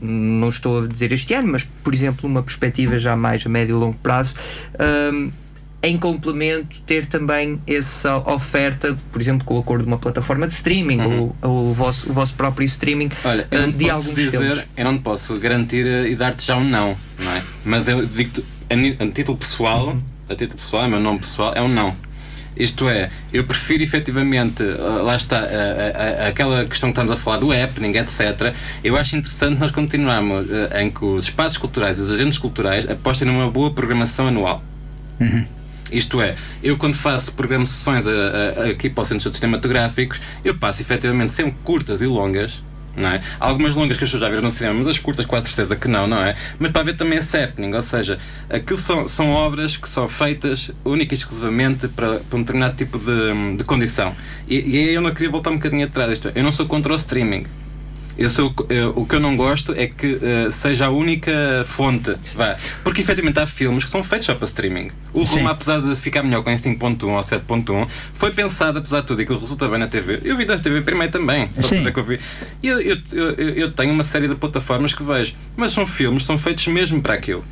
hum, 0.00 0.38
não 0.40 0.48
estou 0.48 0.84
a 0.84 0.86
dizer 0.86 1.10
este 1.12 1.34
ano, 1.34 1.48
mas 1.48 1.64
por 1.64 1.92
exemplo, 1.92 2.28
numa 2.28 2.42
perspectiva 2.42 2.98
já 2.98 3.16
mais 3.16 3.44
a 3.44 3.48
médio 3.48 3.76
e 3.76 3.78
longo 3.78 3.98
prazo, 3.98 4.34
hum, 5.12 5.32
em 5.86 5.98
complemento, 5.98 6.80
ter 6.86 7.04
também 7.06 7.60
essa 7.66 8.16
oferta, 8.30 8.96
por 9.12 9.20
exemplo, 9.20 9.44
com 9.44 9.56
o 9.56 9.60
acordo 9.60 9.82
de 9.84 9.88
uma 9.88 9.98
plataforma 9.98 10.46
de 10.46 10.54
streaming 10.54 11.00
ou, 11.02 11.36
ou 11.42 11.70
o, 11.70 11.72
vosso, 11.74 12.08
o 12.08 12.12
vosso 12.12 12.34
próprio 12.34 12.64
streaming 12.64 13.10
Olha, 13.24 13.46
eu 13.50 13.62
eh, 13.64 13.66
de 13.66 13.90
alguns 13.90 14.14
dizer, 14.14 14.30
filmes. 14.30 14.64
eu 14.76 14.84
não 14.84 14.96
te 14.96 15.02
posso 15.02 15.38
garantir 15.38 15.86
eh, 15.86 16.08
e 16.08 16.16
dar-te 16.16 16.46
já 16.46 16.56
um 16.56 16.64
não, 16.64 16.96
não 17.18 17.32
é? 17.32 17.42
Mas 17.64 17.86
eu 17.86 18.04
digo 18.06 18.42
a, 18.70 19.04
a 19.04 19.08
título 19.08 19.36
pessoal, 19.36 19.88
Uhum. 19.88 20.00
a 20.30 20.34
título 20.34 20.58
pessoal, 20.58 20.84
é 20.84 20.88
meu 20.88 21.00
nome 21.00 21.18
pessoal, 21.18 21.52
é 21.54 21.60
um 21.60 21.68
não. 21.68 21.94
Isto 22.56 22.88
é, 22.88 23.10
eu 23.32 23.42
prefiro 23.44 23.82
efetivamente, 23.82 24.62
eh, 24.62 24.76
lá 25.02 25.16
está, 25.16 25.38
eh, 25.40 25.92
eh, 26.22 26.28
aquela 26.28 26.64
questão 26.64 26.90
que 26.90 26.92
estamos 26.98 27.12
a 27.12 27.16
falar 27.16 27.38
do 27.38 27.50
happening, 27.52 27.96
etc. 27.98 28.54
Eu 28.82 28.96
acho 28.96 29.16
interessante 29.16 29.58
nós 29.58 29.70
continuarmos 29.72 30.46
em 30.80 30.88
que 30.88 31.04
os 31.04 31.24
espaços 31.24 31.58
culturais 31.58 31.98
e 31.98 32.02
os 32.02 32.12
agentes 32.12 32.38
culturais 32.38 32.88
apostem 32.88 33.26
numa 33.26 33.50
boa 33.50 33.72
programação 33.72 34.28
anual. 34.28 34.62
Isto 35.92 36.20
é, 36.20 36.34
eu 36.62 36.76
quando 36.76 36.94
faço 36.94 37.32
programa 37.32 37.66
sessões 37.66 38.06
a- 38.06 38.10
a- 38.10 38.70
aqui 38.70 38.88
para 38.90 39.02
os 39.02 39.08
centros 39.08 39.34
cinematográficos, 39.36 40.20
eu 40.44 40.54
passo 40.56 40.82
efetivamente 40.82 41.32
sempre 41.32 41.54
curtas 41.62 42.00
e 42.02 42.06
longas. 42.06 42.62
Não 42.96 43.08
é? 43.08 43.20
Algumas 43.40 43.74
longas 43.74 43.96
que 43.98 44.04
as 44.04 44.08
pessoas 44.10 44.20
já 44.20 44.28
viram 44.28 44.42
no 44.42 44.52
cinema, 44.52 44.76
mas 44.78 44.86
as 44.86 44.98
curtas 44.98 45.26
com 45.26 45.34
a 45.34 45.42
certeza 45.42 45.74
que 45.74 45.88
não, 45.88 46.06
não 46.06 46.22
é? 46.22 46.36
Mas 46.60 46.70
para 46.70 46.84
ver 46.84 46.94
também 46.96 47.18
esse 47.18 47.36
happening, 47.36 47.74
ou 47.74 47.82
seja, 47.82 48.20
aquilo 48.48 48.78
são, 48.78 49.08
são 49.08 49.30
obras 49.30 49.76
que 49.76 49.88
são 49.88 50.08
feitas 50.08 50.70
única 50.84 51.12
e 51.12 51.16
exclusivamente 51.18 51.88
para, 51.88 52.20
para 52.20 52.36
um 52.38 52.42
determinado 52.42 52.76
tipo 52.76 52.96
de, 53.00 53.56
de 53.56 53.64
condição. 53.64 54.14
E, 54.46 54.54
e 54.76 54.78
aí 54.88 54.94
eu 54.94 55.00
não 55.00 55.10
queria 55.12 55.28
voltar 55.28 55.50
um 55.50 55.56
bocadinho 55.56 55.84
atrás. 55.84 56.12
Isto 56.12 56.28
é, 56.28 56.32
eu 56.36 56.44
não 56.44 56.52
sou 56.52 56.66
contra 56.66 56.92
o 56.92 56.96
streaming. 56.96 57.46
Eu 58.16 58.30
sou, 58.30 58.54
eu- 58.68 58.92
o 58.96 59.04
que 59.06 59.16
eu 59.16 59.20
não 59.20 59.36
gosto 59.36 59.72
é 59.76 59.86
que 59.86 60.18
eh, 60.22 60.48
seja 60.52 60.86
a 60.86 60.90
única 60.90 61.32
fonte. 61.66 62.14
Vá. 62.34 62.56
Porque 62.84 63.00
efetivamente 63.00 63.38
há 63.40 63.46
filmes 63.46 63.84
que 63.84 63.90
são 63.90 64.04
feitos 64.04 64.26
só 64.26 64.34
para 64.34 64.46
streaming. 64.46 64.90
O. 65.12 65.24
Roma, 65.24 65.50
apesar 65.50 65.80
de 65.80 65.96
ficar 65.96 66.22
melhor 66.22 66.42
com 66.42 66.50
em 66.50 66.56
5.1 66.56 67.08
ou 67.08 67.20
7.1, 67.20 67.88
foi 68.14 68.30
pensado, 68.30 68.78
apesar 68.78 69.00
de 69.00 69.06
tudo, 69.08 69.20
e 69.20 69.24
aquilo 69.24 69.38
resulta 69.40 69.68
bem 69.68 69.78
na 69.78 69.88
TV. 69.88 70.20
Eu 70.24 70.36
vi 70.36 70.44
na 70.44 70.56
TV 70.58 70.80
primeiro 70.82 71.12
também. 71.12 71.48
Sim. 71.60 71.84
que 71.90 71.98
eu 71.98 72.04
vi. 72.04 72.20
E 72.62 72.68
eu, 72.68 72.80
eu, 72.80 73.00
eu, 73.56 73.72
tenho 73.72 73.92
uma 73.92 74.04
série 74.04 74.28
de 74.28 74.34
plataformas 74.36 74.94
que 74.94 75.02
vejo. 75.02 75.34
Mas 75.56 75.72
são 75.72 75.86
filmes 75.86 76.22
que 76.22 76.26
são 76.26 76.38
feitos 76.38 76.66
mesmo 76.68 77.02
para 77.02 77.14
aquilo. 77.14 77.44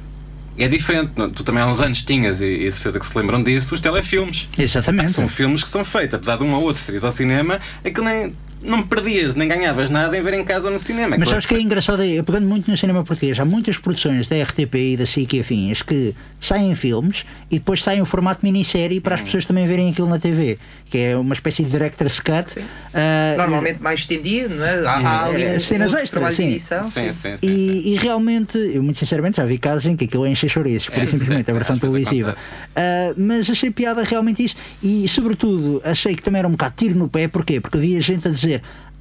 É 0.56 0.68
diferente. 0.68 1.10
Tu 1.34 1.42
também 1.44 1.62
há 1.62 1.66
uns 1.66 1.80
anos 1.80 2.02
tinhas, 2.02 2.40
e, 2.40 2.46
e 2.46 2.70
certeza 2.70 3.00
que 3.00 3.06
se 3.06 3.16
lembram 3.18 3.42
disso, 3.42 3.74
os 3.74 3.80
telefilmes. 3.80 4.48
Exatamente. 4.56 5.12
São 5.12 5.28
filmes 5.28 5.64
que 5.64 5.70
são 5.70 5.84
feitos, 5.84 6.14
apesar 6.14 6.36
de 6.36 6.44
um 6.44 6.52
ou 6.52 6.62
outro 6.62 6.94
ido 6.94 7.06
ao 7.06 7.12
cinema, 7.12 7.58
aquilo 7.84 8.04
nem. 8.06 8.32
Não 8.62 8.82
perdias, 8.82 9.34
nem 9.34 9.48
ganhavas 9.48 9.90
nada 9.90 10.16
em 10.16 10.22
ver 10.22 10.34
em 10.34 10.44
casa 10.44 10.66
ou 10.66 10.72
no 10.72 10.78
cinema. 10.78 11.10
Mas 11.10 11.28
Claro 11.28 11.30
sabes 11.30 11.46
que 11.46 11.54
é 11.54 11.60
engraçado, 11.60 12.02
é, 12.02 12.08
eu 12.08 12.24
pegando 12.24 12.46
muito 12.46 12.70
no 12.70 12.76
cinema 12.76 13.02
português, 13.04 13.38
há 13.40 13.44
muitas 13.44 13.76
produções 13.78 14.28
da 14.28 14.42
RTP 14.42 14.74
e 14.74 14.96
da 14.96 15.06
SIC 15.06 15.34
e 15.34 15.40
afins 15.40 15.82
que 15.82 16.14
saem 16.40 16.74
filmes 16.74 17.24
e 17.50 17.58
depois 17.58 17.82
saem 17.82 18.00
o 18.00 18.04
formato 18.06 18.40
minissérie 18.44 19.00
para 19.00 19.14
as 19.14 19.20
Hum. 19.20 19.24
pessoas 19.24 19.44
também 19.46 19.64
verem 19.66 19.90
aquilo 19.90 20.08
na 20.08 20.18
TV, 20.18 20.58
que 20.86 20.98
é 20.98 21.16
uma 21.16 21.34
espécie 21.34 21.62
de 21.64 21.70
director's 21.70 22.18
cut. 22.20 22.58
Ah, 22.92 23.34
Normalmente 23.38 23.80
mais 23.82 24.00
estendido, 24.00 24.54
não 24.54 24.64
é? 24.64 24.86
Há, 24.86 24.90
há 24.98 25.24
ali 25.26 25.42
É, 25.42 25.56
um, 25.56 25.60
cenas 25.60 25.92
extras, 25.94 26.34
sim. 26.34 26.48
edição. 26.50 26.82
Sim, 26.84 27.12
sim, 27.12 27.12
sim. 27.12 27.36
sim. 27.38 27.46
E, 27.48 27.92
e 27.92 27.96
realmente, 27.96 28.58
eu 28.58 28.82
muito 28.82 28.98
sinceramente 28.98 29.36
já 29.38 29.44
vi 29.46 29.56
casos 29.58 29.86
em 29.86 29.96
que 29.96 30.04
aquilo 30.04 30.26
enche 30.26 30.48
chouriços, 30.48 30.88
por 30.88 31.02
É, 31.02 31.06
simplesmente 31.06 31.46
sim, 31.46 31.50
a 31.50 31.54
versão 31.54 31.78
televisiva. 31.78 32.36
Ah, 32.76 33.14
mas 33.16 33.48
achei 33.48 33.70
piada 33.70 34.02
realmente 34.02 34.44
isso 34.44 34.56
e, 34.82 35.06
sobretudo, 35.08 35.80
achei 35.84 36.14
que 36.14 36.22
também 36.22 36.40
era 36.40 36.48
um 36.48 36.52
bocado 36.52 36.74
tiro 36.76 36.98
no 36.98 37.08
pé, 37.08 37.28
porquê? 37.28 37.60
Porque 37.60 37.78
havia 37.78 38.00
gente 38.00 38.26
a 38.28 38.30
dizer. 38.30 38.51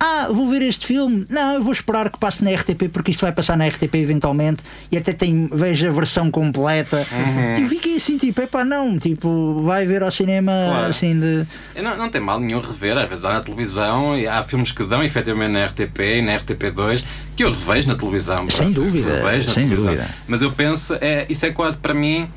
Ah, 0.04 0.30
vou 0.32 0.48
ver 0.48 0.64
este 0.64 0.88
filme. 0.88 1.28
Não, 1.30 1.54
eu 1.56 1.62
vou 1.64 1.72
esperar 1.72 2.10
que 2.10 2.18
passe 2.18 2.44
na 2.44 2.50
RTP 2.50 2.90
porque 2.92 3.12
isto 3.12 3.22
vai 3.22 3.32
passar 3.32 3.56
na 3.56 3.68
RTP 3.68 3.94
eventualmente 3.98 4.64
e 4.92 4.98
até 4.98 5.14
tem, 5.14 5.48
vejo 5.54 5.88
a 5.88 5.92
versão 5.92 6.32
completa. 6.32 7.06
Uhum. 7.12 7.64
E 7.64 7.68
fiquei 7.70 7.98
assim, 7.98 8.18
tipo, 8.18 8.42
epá, 8.42 8.66
não, 8.66 8.98
tipo, 8.98 9.62
vai 9.62 9.86
ver 9.86 10.02
ao 10.02 10.10
cinema 10.10 10.52
Claro. 10.70 10.90
assim 10.90 11.20
de. 11.20 11.46
Não, 11.84 11.96
não 11.96 12.10
tem 12.10 12.20
mal 12.20 12.40
nenhum 12.40 12.60
rever, 12.62 12.98
às 12.98 13.08
vezes 13.08 13.24
há 13.24 13.34
na 13.34 13.42
televisão 13.42 14.18
e 14.18 14.28
há 14.28 14.42
filmes 14.42 14.72
que 14.72 14.84
dão 14.86 15.04
efetivamente 15.04 15.52
na 15.52 15.66
RTP 15.68 16.00
e 16.00 16.22
na 16.24 16.36
RTP2 16.40 17.04
que 17.36 17.44
eu 17.44 17.52
revejo 17.52 17.88
na 17.90 17.96
televisão. 17.96 18.38
Sem 18.48 18.58
pronto, 18.58 18.74
dúvida, 18.74 19.18
revejo 19.18 19.50
na 19.50 19.54
sem 19.54 19.64
televisão. 19.70 19.86
dúvida. 19.94 20.10
Mas 20.28 20.42
eu 20.42 20.52
penso, 20.52 20.96
é, 21.00 21.28
isso 21.30 21.46
é 21.46 21.52
quase 21.52 21.78
para 21.78 21.94
mim, 21.94 22.28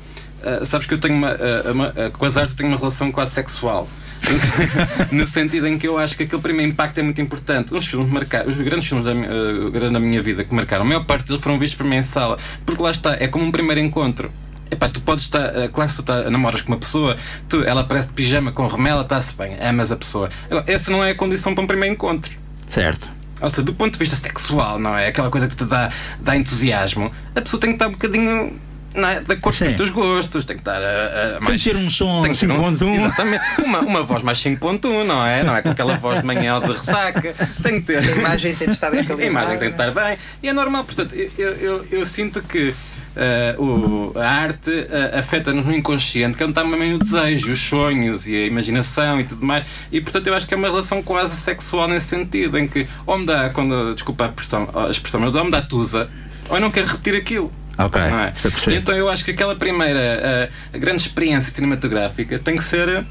ah, 0.45 0.65
sabes 0.65 0.87
que 0.87 0.93
eu 0.93 0.97
tenho 0.99 1.15
uma, 1.17 1.29
ah, 1.31 1.71
uma- 1.71 1.87
ah, 1.95 2.09
com 2.11 2.25
as 2.25 2.37
artes 2.37 2.53
tenho 2.55 2.69
uma 2.69 2.77
relação 2.77 3.11
quase 3.11 3.31
sexual. 3.31 3.87
No- 5.11 5.27
sentido 5.27 5.67
em 5.67 5.77
que 5.77 5.87
eu 5.87 5.97
acho 5.97 6.15
que 6.17 6.23
aquele 6.23 6.41
primeiro 6.41 6.71
impacto 6.71 6.97
é 6.97 7.03
muito 7.03 7.21
importante. 7.21 7.73
Os 7.75 7.85
filmes 7.85 8.09
marcaram, 8.11 8.49
os 8.49 8.55
grandes 8.55 8.87
filmes 8.87 9.05
da, 9.05 9.13
grande 9.13 9.93
da 9.93 9.99
minha 9.99 10.21
vida 10.21 10.43
que 10.43 10.53
marcaram, 10.53 10.83
a 10.83 10.87
maior 10.87 11.03
parte 11.05 11.27
deles 11.27 11.41
foram 11.41 11.59
vistos 11.59 11.77
para 11.77 11.87
mim 11.87 11.97
em 11.97 12.03
sala, 12.03 12.37
porque 12.65 12.81
lá 12.81 12.91
está, 12.91 13.15
é 13.19 13.27
como 13.27 13.45
um 13.45 13.51
primeiro 13.51 13.81
encontro. 13.81 14.31
Epá, 14.71 14.89
tu 14.89 14.99
podes 15.01 15.25
estar, 15.25 15.51
claro, 15.71 15.91
se 15.91 15.97
tu 15.97 16.03
tá, 16.03 16.27
namoras 16.29 16.61
com 16.61 16.69
uma 16.71 16.79
pessoa, 16.79 17.15
tu, 17.47 17.63
ela 17.63 17.81
aparece 17.81 18.07
de 18.07 18.13
pijama 18.15 18.51
com 18.51 18.65
remela, 18.67 19.01
está-se 19.03 19.35
bem, 19.35 19.57
amas 19.61 19.91
a 19.91 19.95
pessoa. 19.95 20.29
Agora, 20.49 20.63
essa 20.67 20.89
não 20.89 21.03
é 21.03 21.11
a 21.11 21.15
condição 21.15 21.53
para 21.53 21.63
um 21.63 21.67
primeiro 21.67 21.93
encontro. 21.93 22.31
Certo. 22.67 23.07
Ou 23.41 23.49
seja, 23.49 23.61
do 23.61 23.73
ponto 23.73 23.93
de 23.93 23.99
vista 23.99 24.15
sexual, 24.15 24.79
não 24.79 24.97
é? 24.97 25.07
Aquela 25.07 25.29
coisa 25.29 25.47
que 25.47 25.55
te 25.55 25.65
dá, 25.65 25.91
dá 26.19 26.35
entusiasmo, 26.35 27.11
a 27.35 27.41
pessoa 27.41 27.59
tem 27.61 27.69
que 27.71 27.75
estar 27.75 27.87
um 27.89 27.91
bocadinho 27.91 28.53
não 28.95 29.07
é? 29.09 29.15
de 29.19 29.33
acordo 29.33 29.41
com 29.41 29.51
Sim. 29.51 29.67
os 29.67 29.73
teus 29.73 29.89
gostos, 29.91 30.45
tem 30.45 30.55
que 30.55 30.61
estar 30.61 30.81
a, 30.81 31.37
a 31.37 31.45
Tem 31.45 31.57
que 31.57 31.63
ter 31.63 31.75
um 31.75 31.89
som 31.89 32.23
tem 32.23 32.31
que 32.33 32.39
ter 32.39 32.51
um- 32.51 32.75
5.1. 32.77 32.95
Exatamente. 32.95 33.43
Uma, 33.63 33.79
uma 33.79 34.03
voz 34.03 34.23
mais 34.23 34.39
5.1, 34.39 35.03
não 35.03 35.25
é? 35.25 35.43
Não 35.43 35.55
é 35.55 35.61
com 35.61 35.69
aquela 35.69 35.97
voz 35.97 36.19
de 36.19 36.25
manhã 36.25 36.55
ou 36.55 36.61
de 36.61 36.71
ressaca. 36.71 37.33
Tem 37.61 37.79
que 37.81 37.87
ter. 37.87 37.97
A 37.99 38.17
imagem 38.17 38.55
tem 38.55 38.67
de 38.67 38.73
estar 38.73 38.89
bem 38.89 39.01
A 39.01 39.03
calibrada. 39.03 39.29
imagem 39.31 39.57
tem 39.59 39.67
de 39.69 39.73
estar 39.73 39.91
bem. 39.91 40.17
E 40.41 40.47
é 40.49 40.53
normal, 40.53 40.83
portanto, 40.83 41.13
eu, 41.15 41.31
eu, 41.37 41.85
eu 41.91 42.05
sinto 42.05 42.41
que 42.41 42.73
eh, 43.17 43.55
o, 43.57 44.11
a 44.17 44.27
arte 44.27 44.69
eh, 44.89 45.19
afeta-nos 45.19 45.65
no 45.65 45.73
inconsciente, 45.73 46.35
que 46.35 46.43
é 46.43 46.45
onde 46.45 46.51
está 46.51 46.61
também 46.69 46.93
o 46.93 46.99
desejo, 46.99 47.51
os 47.51 47.59
sonhos 47.61 48.27
e 48.27 48.35
a 48.35 48.45
imaginação 48.45 49.19
e 49.19 49.23
tudo 49.23 49.45
mais. 49.45 49.63
E 49.91 50.01
portanto, 50.01 50.27
eu 50.27 50.33
acho 50.33 50.45
que 50.47 50.53
é 50.53 50.57
uma 50.57 50.67
relação 50.67 51.01
quase 51.01 51.35
sexual 51.37 51.87
nesse 51.87 52.07
sentido, 52.07 52.57
em 52.57 52.67
que 52.67 52.85
ou 53.05 53.17
me 53.17 53.25
dá, 53.25 53.49
quando, 53.51 53.93
desculpa 53.93 54.25
a, 54.25 54.27
expressão, 54.27 54.69
a 54.73 54.89
expressão, 54.89 55.21
mas 55.21 55.33
ou 55.35 55.45
me 55.45 55.51
dá 55.51 55.61
tusa. 55.61 56.09
ou 56.49 56.57
eu 56.57 56.61
não 56.61 56.69
quero 56.71 56.87
repetir 56.87 57.15
aquilo. 57.15 57.51
Ok, 57.77 58.01
é? 58.01 58.33
E 58.71 58.75
então 58.75 58.95
eu 58.95 59.09
acho 59.09 59.25
que 59.25 59.31
aquela 59.31 59.55
primeira 59.55 60.49
a 60.73 60.77
grande 60.77 61.01
experiência 61.01 61.51
cinematográfica 61.51 62.39
tem 62.39 62.57
que 62.57 62.63
ser 62.63 63.05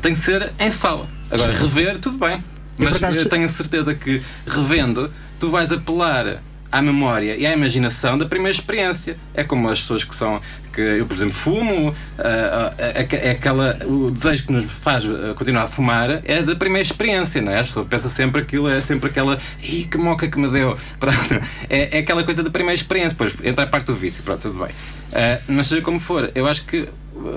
tem 0.00 0.14
que 0.14 0.20
ser 0.20 0.50
em 0.58 0.70
sala. 0.70 1.06
Agora, 1.30 1.52
rever, 1.52 1.98
tudo 1.98 2.16
bem. 2.18 2.42
Mas 2.78 3.00
eu 3.00 3.28
tenho 3.28 3.44
a 3.44 3.48
certeza 3.48 3.94
que 3.94 4.22
revendo, 4.46 5.12
tu 5.38 5.50
vais 5.50 5.70
apelar 5.70 6.40
à 6.70 6.80
memória 6.80 7.36
e 7.36 7.46
à 7.46 7.52
imaginação 7.52 8.16
da 8.16 8.26
primeira 8.26 8.52
experiência. 8.52 9.16
É 9.34 9.42
como 9.42 9.68
as 9.68 9.80
pessoas 9.80 10.04
que 10.04 10.14
são. 10.14 10.40
que 10.72 10.80
eu, 10.80 11.06
por 11.06 11.14
exemplo, 11.14 11.34
fumo, 11.34 11.94
ah, 12.18 12.72
ah, 12.78 12.84
é, 12.98 13.28
é 13.28 13.30
aquela. 13.32 13.78
o 13.86 14.10
desejo 14.10 14.46
que 14.46 14.52
nos 14.52 14.64
faz 14.64 15.04
ah, 15.04 15.34
continuar 15.34 15.64
a 15.64 15.68
fumar 15.68 16.22
é 16.24 16.42
da 16.42 16.54
primeira 16.54 16.82
experiência, 16.82 17.42
não 17.42 17.52
é? 17.52 17.60
A 17.60 17.64
pessoa 17.64 17.84
pensa 17.84 18.08
sempre 18.08 18.42
aquilo, 18.42 18.68
é 18.68 18.80
sempre 18.80 19.10
aquela. 19.10 19.38
Ih, 19.62 19.84
que 19.84 19.98
moca 19.98 20.28
que 20.28 20.38
me 20.38 20.48
deu! 20.48 20.78
Pronto. 20.98 21.34
É, 21.68 21.96
é 21.96 22.00
aquela 22.00 22.22
coisa 22.22 22.42
da 22.42 22.50
primeira 22.50 22.74
experiência. 22.74 23.10
Depois 23.10 23.34
entra 23.42 23.64
a 23.64 23.66
parte 23.66 23.86
do 23.86 23.96
vício, 23.96 24.22
pronto, 24.22 24.40
tudo 24.42 24.64
bem. 24.64 24.74
Ah, 25.12 25.38
mas 25.48 25.66
seja 25.66 25.82
como 25.82 25.98
for, 25.98 26.30
eu 26.34 26.46
acho 26.46 26.64
que. 26.64 26.88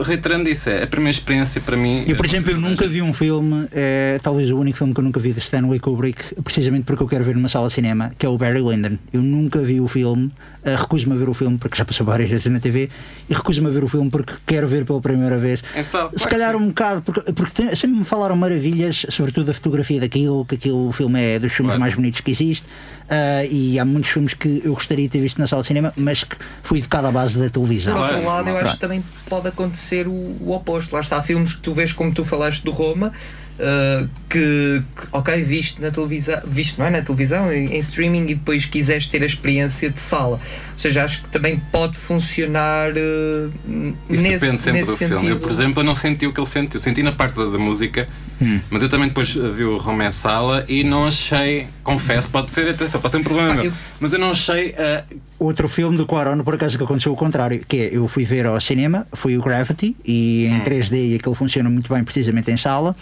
Reiterando 0.06 0.50
isso, 0.50 0.70
é 0.70 0.84
a 0.84 0.88
primeira 0.88 1.12
experiência 1.12 1.60
para 1.60 1.76
mim. 1.76 2.04
Eu, 2.08 2.16
por 2.16 2.26
eh, 2.26 2.30
exemplo, 2.30 2.52
eu 2.52 2.60
nunca 2.60 2.88
vi 2.88 3.02
um 3.02 3.12
filme, 3.12 3.68
é, 3.72 4.18
talvez 4.24 4.50
o 4.50 4.58
único 4.58 4.78
filme 4.78 4.94
que 4.94 5.00
eu 5.00 5.04
nunca 5.04 5.20
vi 5.20 5.34
de 5.34 5.40
Stanley 5.40 5.80
Kubrick, 5.80 6.36
precisamente 6.44 6.86
porque 6.86 7.04
eu 7.04 7.08
quero 7.08 7.24
ver 7.24 7.36
numa 7.36 7.50
sala 7.50 7.68
de 7.68 7.74
cinema, 7.74 8.12
que 8.18 8.26
é 8.26 8.30
o 8.30 8.38
Barry 8.38 8.62
Lyndon. 8.62 8.98
Eu 9.12 9.22
nunca 9.22 9.60
vi 9.60 9.82
o 9.82 9.88
filme, 9.88 10.32
eh, 10.64 10.76
recuso-me 10.76 11.14
a 11.14 11.16
ver 11.18 11.28
o 11.28 11.34
filme 11.34 11.58
porque 11.58 11.76
já 11.78 11.84
passou 11.84 12.06
várias 12.06 12.30
vezes 12.30 12.46
na 12.48 12.60
TV, 12.60 12.90
e 13.30 13.34
recuso-me 13.34 13.68
a 13.68 13.72
ver 13.72 13.84
o 13.84 13.88
filme 13.88 14.10
porque 14.10 14.34
quero 14.46 14.68
ver 14.68 14.86
pela 14.86 15.02
primeira 15.02 15.38
vez. 15.38 15.62
Em 15.76 15.84
sala, 15.84 16.12
Se 16.16 16.28
calhar 16.28 16.52
sim. 16.52 16.58
um 16.64 16.68
bocado, 16.68 17.02
porque, 17.02 17.34
porque 17.34 17.52
tem- 17.64 17.76
sempre 17.76 17.98
me 17.98 18.06
falaram 18.06 18.36
maravilhas, 18.36 19.06
sobretudo 19.10 19.48
da 19.48 19.54
fotografia 19.54 20.00
daquilo, 20.00 20.46
que 20.46 20.56
aquilo 20.56 20.88
o 20.88 20.92
filme 20.92 21.22
é 21.22 21.40
dos 21.40 21.52
filmes 21.52 21.72
Claro. 21.72 21.80
mais 21.82 21.94
bonitos 21.94 22.22
que 22.22 22.32
existe, 22.32 22.68
ah, 23.10 23.46
e 23.46 23.80
há 23.80 23.86
muitos 23.86 24.12
filmes 24.12 24.34
que 24.34 24.62
eu 24.64 24.74
gostaria 24.74 25.06
de 25.06 25.12
ter 25.12 25.20
visto 25.20 25.40
na 25.40 25.48
sala 25.48 25.62
de 25.62 25.68
cinema, 25.68 25.94
mas 25.96 26.24
que 26.24 26.36
fui 26.62 26.80
educado 26.80 27.08
à 27.08 27.12
base 27.12 27.38
da 27.38 27.50
televisão. 27.50 27.96
Por 27.96 28.14
outro 28.14 28.26
lado, 28.26 28.50
eu 28.50 28.58
acho 28.58 28.74
que 28.74 28.80
também 28.80 29.04
pode 29.30 29.48
acontecer 29.48 30.08
o, 30.08 30.12
o 30.12 30.52
oposto. 30.54 30.94
Lá 30.94 31.02
está, 31.02 31.18
há 31.18 31.24
filmes 31.24 31.54
que 31.54 31.62
tu 31.62 31.74
vês 31.74 31.92
como 31.92 32.14
tu 32.14 32.24
falaste 32.24 32.64
do 32.64 32.72
Roma, 32.72 33.12
uh, 33.60 34.10
que, 34.30 34.82
que, 34.96 35.08
ok, 35.12 35.44
viste 35.44 35.82
na 35.82 35.92
televisão, 35.92 36.42
viste 36.46 36.80
não 36.80 36.86
é 36.86 36.90
na 36.90 37.02
televisão, 37.02 37.52
em, 37.52 37.74
em 37.74 37.78
streaming 37.80 38.24
e 38.24 38.36
depois 38.36 38.66
quiseres 38.66 39.08
ter 39.08 39.22
a 39.22 39.26
experiência 39.26 39.90
de 39.90 40.00
sala. 40.00 40.40
Ou 40.74 40.80
seja, 40.80 41.04
acho 41.04 41.22
que 41.22 41.30
também 41.30 41.62
pode 41.72 41.98
funcionar 41.98 42.92
uh, 42.92 43.94
Isso 44.10 44.24
nesse, 44.24 44.40
depende 44.40 44.62
sempre 44.62 44.72
nesse 44.74 44.92
do 44.92 44.98
sentido. 44.98 45.20
filme. 45.20 45.36
Eu, 45.36 45.40
por 45.40 45.52
exemplo, 45.52 45.82
eu 45.82 45.86
não 45.86 45.96
senti 45.96 46.26
o 46.26 46.34
que 46.34 46.40
ele 46.40 46.48
sentiu. 46.48 46.80
Senti 46.80 47.04
na 47.04 47.12
parte 47.12 47.36
da, 47.36 47.46
da 47.46 47.58
música, 47.58 48.08
Hum. 48.44 48.60
mas 48.70 48.82
eu 48.82 48.90
também 48.90 49.08
depois 49.08 49.30
vi 49.34 49.64
o 49.64 49.78
Roma 49.78 50.06
em 50.06 50.12
sala 50.12 50.66
e 50.68 50.84
não 50.84 51.06
achei, 51.08 51.68
confesso, 51.84 52.30
pode 52.30 52.52
ser, 52.52 52.70
atenção, 52.70 53.00
pode 53.00 53.12
ser 53.14 53.18
um 53.20 53.24
problema 53.24 53.52
Ah, 53.52 53.56
meu, 53.56 53.66
eu- 53.66 53.74
mas 54.00 54.12
eu 54.14 54.20
não 54.20 54.32
achei. 54.32 54.74
eh, 54.78 55.04
Outro 55.40 55.68
filme 55.68 55.98
do 55.98 56.06
Quaron, 56.06 56.42
por 56.44 56.56
acaso, 56.56 56.78
que 56.78 56.84
aconteceu 56.84 57.12
o 57.12 57.16
contrário, 57.16 57.62
que 57.68 57.78
é, 57.78 57.90
eu 57.98 58.08
fui 58.08 58.24
ver 58.24 58.46
ao 58.46 58.60
cinema, 58.62 59.06
foi 59.14 59.38
o 59.38 59.42
Gravity, 59.42 59.96
e 60.06 60.48
Hum. 60.52 60.56
em 60.58 60.60
3D 60.62 61.12
e 61.12 61.16
aquilo 61.16 61.36
funciona 61.36 61.70
muito 61.70 61.94
bem 61.94 62.04
precisamente 62.04 62.50
em 62.52 62.56
sala. 62.58 62.96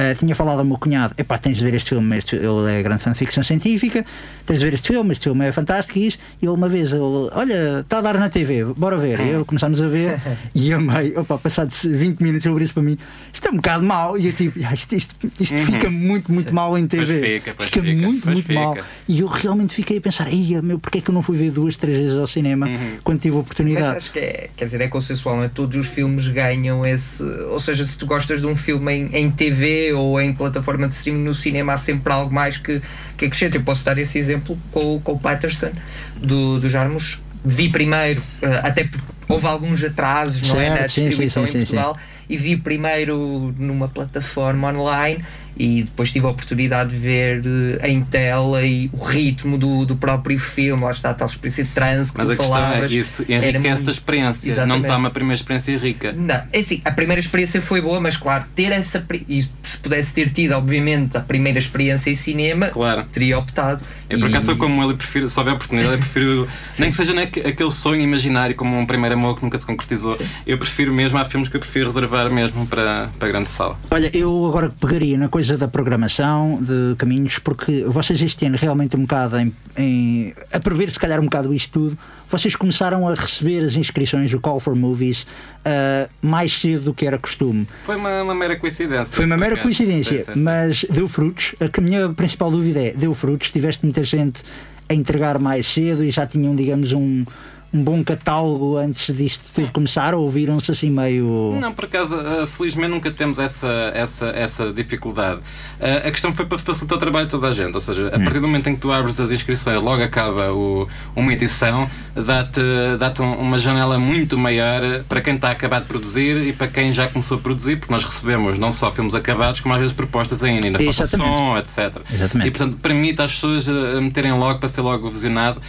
Ah, 0.00 0.14
tinha 0.14 0.32
falado 0.32 0.60
ao 0.60 0.64
meu 0.64 0.78
cunhado, 0.78 1.12
epá, 1.18 1.36
tens 1.38 1.56
de 1.56 1.64
ver 1.64 1.74
este 1.74 1.88
filme, 1.88 2.16
este, 2.16 2.36
ele 2.36 2.70
é 2.70 2.80
grande 2.84 3.02
fã 3.02 3.10
de 3.10 3.18
ficção 3.18 3.42
científica, 3.42 4.06
tens 4.46 4.60
de 4.60 4.64
ver 4.64 4.74
este 4.74 4.86
filme, 4.92 5.10
este 5.12 5.24
filme 5.24 5.44
é 5.44 5.50
fantástico 5.50 5.98
e 5.98 6.06
isso. 6.06 6.18
E 6.40 6.46
ele 6.46 6.54
uma 6.54 6.68
vez, 6.68 6.92
ele, 6.92 7.00
olha, 7.32 7.80
está 7.80 7.98
a 7.98 8.00
dar 8.00 8.14
na 8.16 8.30
TV, 8.30 8.64
bora 8.76 8.96
ver. 8.96 9.18
E 9.18 9.30
eu 9.30 9.44
começámos 9.44 9.82
a 9.82 9.88
ver 9.88 10.20
e 10.54 10.72
amei, 10.72 11.16
opa, 11.16 11.36
passado 11.36 11.72
20 11.82 12.20
minutos 12.20 12.46
ele 12.46 12.58
disse 12.60 12.72
para 12.72 12.82
mim, 12.84 12.96
isto 13.34 13.48
é 13.48 13.50
um 13.50 13.56
bocado 13.56 13.82
mau. 13.82 14.16
E 14.16 14.26
eu 14.28 14.32
tipo, 14.32 14.56
"Ah, 14.64 14.72
isto, 14.72 14.94
isto, 14.94 15.14
isto 15.40 15.56
fica 15.58 15.90
muito, 15.90 16.30
muito 16.32 16.54
mal 16.54 16.78
em 16.78 16.86
TV. 16.86 17.14
Uhum. 17.18 17.24
fica, 17.24 17.54
pois 17.56 17.68
fica, 17.68 17.82
fica, 17.84 18.00
muito, 18.06 18.22
pois 18.22 18.34
muito 18.34 18.46
fica. 18.46 18.60
mal. 18.60 18.76
E 19.08 19.18
eu 19.18 19.26
realmente 19.26 19.74
fiquei 19.74 19.98
a 19.98 20.00
pensar, 20.00 20.28
Ei, 20.32 20.60
meu, 20.62 20.78
porque 20.78 20.98
é 20.98 21.00
que 21.00 21.10
eu 21.10 21.14
não 21.14 21.22
fui 21.22 21.36
ver 21.36 21.50
duas, 21.50 21.74
três 21.74 21.98
vezes 21.98 22.16
ao 22.16 22.26
cinema 22.28 22.66
Uhum. 22.68 22.96
quando 23.02 23.18
tive 23.18 23.34
a 23.34 23.38
Mas 23.38 23.44
oportunidade? 23.46 23.96
acho 23.96 24.12
que 24.12 24.20
é, 24.20 24.50
quer 24.56 24.64
dizer, 24.64 24.80
é 24.80 24.86
consensual, 24.86 25.36
não 25.38 25.42
é? 25.42 25.48
Todos 25.48 25.76
os 25.76 25.88
filmes 25.88 26.28
ganham 26.28 26.86
esse. 26.86 27.20
Ou 27.50 27.58
seja, 27.58 27.84
se 27.84 27.98
tu 27.98 28.06
gostas 28.06 28.42
de 28.42 28.46
um 28.46 28.54
filme 28.54 28.92
em, 28.92 29.08
em 29.12 29.28
TV 29.30 29.87
ou 29.92 30.20
em 30.20 30.32
plataforma 30.32 30.86
de 30.88 30.94
streaming 30.94 31.22
no 31.24 31.34
cinema, 31.34 31.72
há 31.74 31.76
sempre 31.78 32.12
algo 32.12 32.32
mais 32.34 32.56
que, 32.56 32.80
que 33.16 33.24
acrescenta. 33.26 33.56
Eu 33.56 33.62
posso 33.62 33.84
dar 33.84 33.96
esse 33.98 34.18
exemplo 34.18 34.58
com, 34.72 34.96
o- 34.96 35.00
com 35.00 35.12
o 35.12 35.18
Patterson 35.18 35.70
do, 36.16 36.58
do 36.60 36.68
Jarmus. 36.68 37.20
Vi 37.44 37.68
primeiro, 37.68 38.22
eh, 38.42 38.60
até 38.64 38.84
porque 38.84 39.04
houve 39.28 39.46
alguns 39.46 39.82
atrasos, 39.84 40.42
não 40.48 40.60
é? 40.60 40.70
Na 40.70 40.76
Certo, 40.76 40.90
sim, 40.90 41.00
sim, 41.00 41.06
distribuição 41.08 41.46
sim, 41.46 41.50
em 41.50 41.60
Portugal. 41.60 41.96
E 42.28 42.36
vi 42.36 42.56
primeiro 42.56 43.54
numa 43.58 43.88
plataforma 43.88 44.70
online 44.72 45.22
e 45.58 45.82
depois 45.82 46.12
tive 46.12 46.26
a 46.26 46.30
oportunidade 46.30 46.90
de 46.90 46.96
ver 46.96 47.42
eh, 47.80 47.88
em 47.88 48.00
tela 48.02 48.62
e 48.62 48.88
o 48.92 49.04
ritmo 49.04 49.58
do, 49.58 49.84
do 49.84 49.96
próprio 49.96 50.38
filme. 50.38 50.82
Lá 50.84 50.90
está 50.90 51.10
a 51.10 51.14
tal 51.14 51.26
experiência 51.26 51.64
de 51.64 51.70
transe 51.70 52.12
que 52.12 52.18
mas 52.18 52.26
tu 52.28 52.32
a 52.32 52.36
questão 52.36 52.56
é 52.56 52.60
falavas. 52.62 52.92
isso 52.92 53.24
Era 53.28 53.48
enriquece 53.48 53.74
muito- 53.76 53.88
a 53.88 53.92
experiência, 53.92 54.48
Exatamente. 54.48 54.76
não 54.78 54.84
está 54.86 54.96
uma 54.96 55.10
primeira 55.10 55.34
experiência 55.34 55.76
rica. 55.78 56.12
Não, 56.12 56.42
é 56.52 56.58
assim, 56.58 56.80
a 56.84 56.92
primeira 56.92 57.20
experiência 57.20 57.60
foi 57.60 57.80
boa, 57.80 58.00
mas 58.00 58.16
claro, 58.16 58.44
ter 58.54 58.70
essa. 58.72 59.04
E 59.28 59.42
se 59.42 59.78
pudesse 59.82 60.12
ter 60.14 60.30
tido, 60.30 60.52
obviamente, 60.52 61.16
a 61.16 61.20
primeira 61.20 61.58
experiência 61.58 62.10
em 62.10 62.14
cinema, 62.14 62.68
Claro. 62.68 63.04
teria 63.10 63.38
optado. 63.38 63.82
Eu 64.08 64.18
por 64.18 64.28
acaso 64.28 64.46
sou 64.46 64.56
como 64.56 64.82
ele, 64.82 64.94
prefiro, 64.94 65.28
se 65.28 65.38
houver 65.38 65.52
oportunidade, 65.54 65.92
eu 65.92 65.98
prefiro, 65.98 66.48
nem 66.78 66.88
que 66.90 66.96
seja 66.96 67.12
aquele 67.20 67.70
sonho 67.72 68.00
imaginário 68.00 68.54
como 68.56 68.78
um 68.78 68.86
primeiro 68.86 69.14
amor 69.14 69.36
que 69.36 69.42
nunca 69.44 69.58
se 69.58 69.66
concretizou, 69.66 70.18
eu 70.46 70.56
prefiro 70.56 70.92
mesmo, 70.94 71.18
há 71.18 71.24
filmes 71.26 71.48
que 71.50 71.56
eu 71.56 71.60
prefiro 71.60 71.86
reservar 71.88 72.30
mesmo 72.30 72.66
para, 72.66 73.10
para 73.18 73.28
a 73.28 73.30
grande 73.30 73.48
sala. 73.50 73.78
Olha, 73.90 74.10
eu 74.16 74.46
agora 74.46 74.70
pegaria 74.80 75.18
na 75.18 75.28
coisa 75.28 75.47
da 75.56 75.66
programação 75.68 76.58
de 76.60 76.94
caminhos, 76.96 77.38
porque 77.38 77.84
vocês 77.86 78.20
este 78.20 78.44
ano 78.46 78.56
realmente 78.60 78.96
um 78.96 79.02
bocado 79.02 79.38
em, 79.38 79.54
em- 79.76 80.34
a 80.52 80.60
prever 80.60 80.90
se 80.90 80.98
calhar 80.98 81.18
um 81.20 81.24
bocado 81.24 81.54
isto 81.54 81.72
tudo, 81.72 81.98
vocês 82.30 82.54
começaram 82.54 83.08
a 83.08 83.14
receber 83.14 83.64
as 83.64 83.74
inscrições 83.74 84.30
do 84.30 84.38
Call 84.40 84.60
for 84.60 84.74
Movies 84.74 85.26
ah, 85.64 86.08
mais 86.20 86.52
cedo 86.52 86.82
do 86.84 86.94
que 86.94 87.06
era 87.06 87.16
costume. 87.18 87.66
Foi 87.86 87.96
uma, 87.96 88.22
uma 88.22 88.34
mera 88.34 88.56
coincidência. 88.56 89.06
Foi 89.06 89.24
uma 89.24 89.36
mera 89.36 89.56
coincidência, 89.56 90.18
Sim, 90.18 90.24
sim, 90.24 90.32
sim. 90.34 90.40
mas 90.40 90.84
deu 90.90 91.08
frutos. 91.08 91.54
A 91.60 91.80
minha 91.80 92.08
principal 92.10 92.50
dúvida 92.50 92.80
é: 92.80 92.92
deu 92.92 93.14
frutos? 93.14 93.50
Tiveste 93.50 93.84
muita 93.84 94.02
gente 94.02 94.42
a 94.90 94.94
entregar 94.94 95.38
mais 95.38 95.66
cedo 95.66 96.04
e 96.04 96.10
já 96.10 96.26
tinham, 96.26 96.54
digamos, 96.56 96.92
um, 96.92 97.24
um 97.72 97.82
bom 97.82 98.02
catálogo 98.02 98.78
antes 98.78 99.14
disto 99.14 99.44
tudo 99.54 99.72
começar? 99.72 100.14
Ou 100.14 100.30
viram-se 100.30 100.70
assim 100.70 100.90
meio. 100.90 101.56
Não, 101.60 101.72
por 101.72 101.84
acaso, 101.84 102.16
uh, 102.16 102.46
felizmente 102.46 102.90
nunca 102.90 103.10
temos 103.10 103.38
essa, 103.38 103.92
essa, 103.94 104.26
essa 104.28 104.72
dificuldade. 104.72 105.40
Uh, 105.78 106.08
a 106.08 106.10
questão 106.10 106.32
foi 106.32 106.46
para 106.46 106.58
facilitar 106.58 106.96
o 106.96 107.00
trabalho 107.00 107.26
de 107.26 107.30
toda 107.30 107.48
a 107.48 107.52
gente, 107.52 107.74
ou 107.74 107.80
seja, 107.80 108.08
a 108.08 108.18
partir 108.18 108.40
do 108.40 108.48
momento 108.48 108.68
em 108.68 108.74
que 108.74 108.80
tu 108.80 108.90
abres 108.90 109.20
as 109.20 109.30
inscrições, 109.30 109.82
logo 109.82 110.02
acaba 110.02 110.50
o, 110.52 110.88
uma 111.14 111.32
edição, 111.32 111.90
dá-te 112.14 112.60
dá 112.98 113.12
uma 113.22 113.58
janela 113.58 113.98
muito 113.98 114.38
maior 114.38 115.02
para 115.08 115.20
quem 115.20 115.34
está 115.34 115.48
a 115.48 115.52
acabar 115.52 115.80
de 115.80 115.86
produzir 115.86 116.46
e 116.46 116.52
para 116.52 116.68
quem 116.68 116.92
já 116.92 117.06
começou 117.08 117.36
a 117.36 117.40
produzir, 117.40 117.76
porque 117.76 117.92
nós 117.92 118.02
recebemos 118.02 118.58
não 118.58 118.72
só 118.72 118.90
filmes 118.90 119.14
acabados, 119.14 119.60
como 119.60 119.74
às 119.74 119.80
vezes 119.80 119.94
propostas 119.94 120.42
ainda, 120.42 120.66
ainda 120.66 120.78
falta 120.78 121.06
som, 121.06 121.58
etc. 121.58 122.00
Exatamente. 122.12 122.48
E 122.48 122.50
portanto 122.50 122.78
permite 122.80 123.20
às 123.20 123.34
pessoas 123.34 123.66
meterem 124.00 124.32
logo 124.32 124.58
para 124.58 124.68
ser 124.68 124.80
logo 124.80 125.10
visionado 125.10 125.60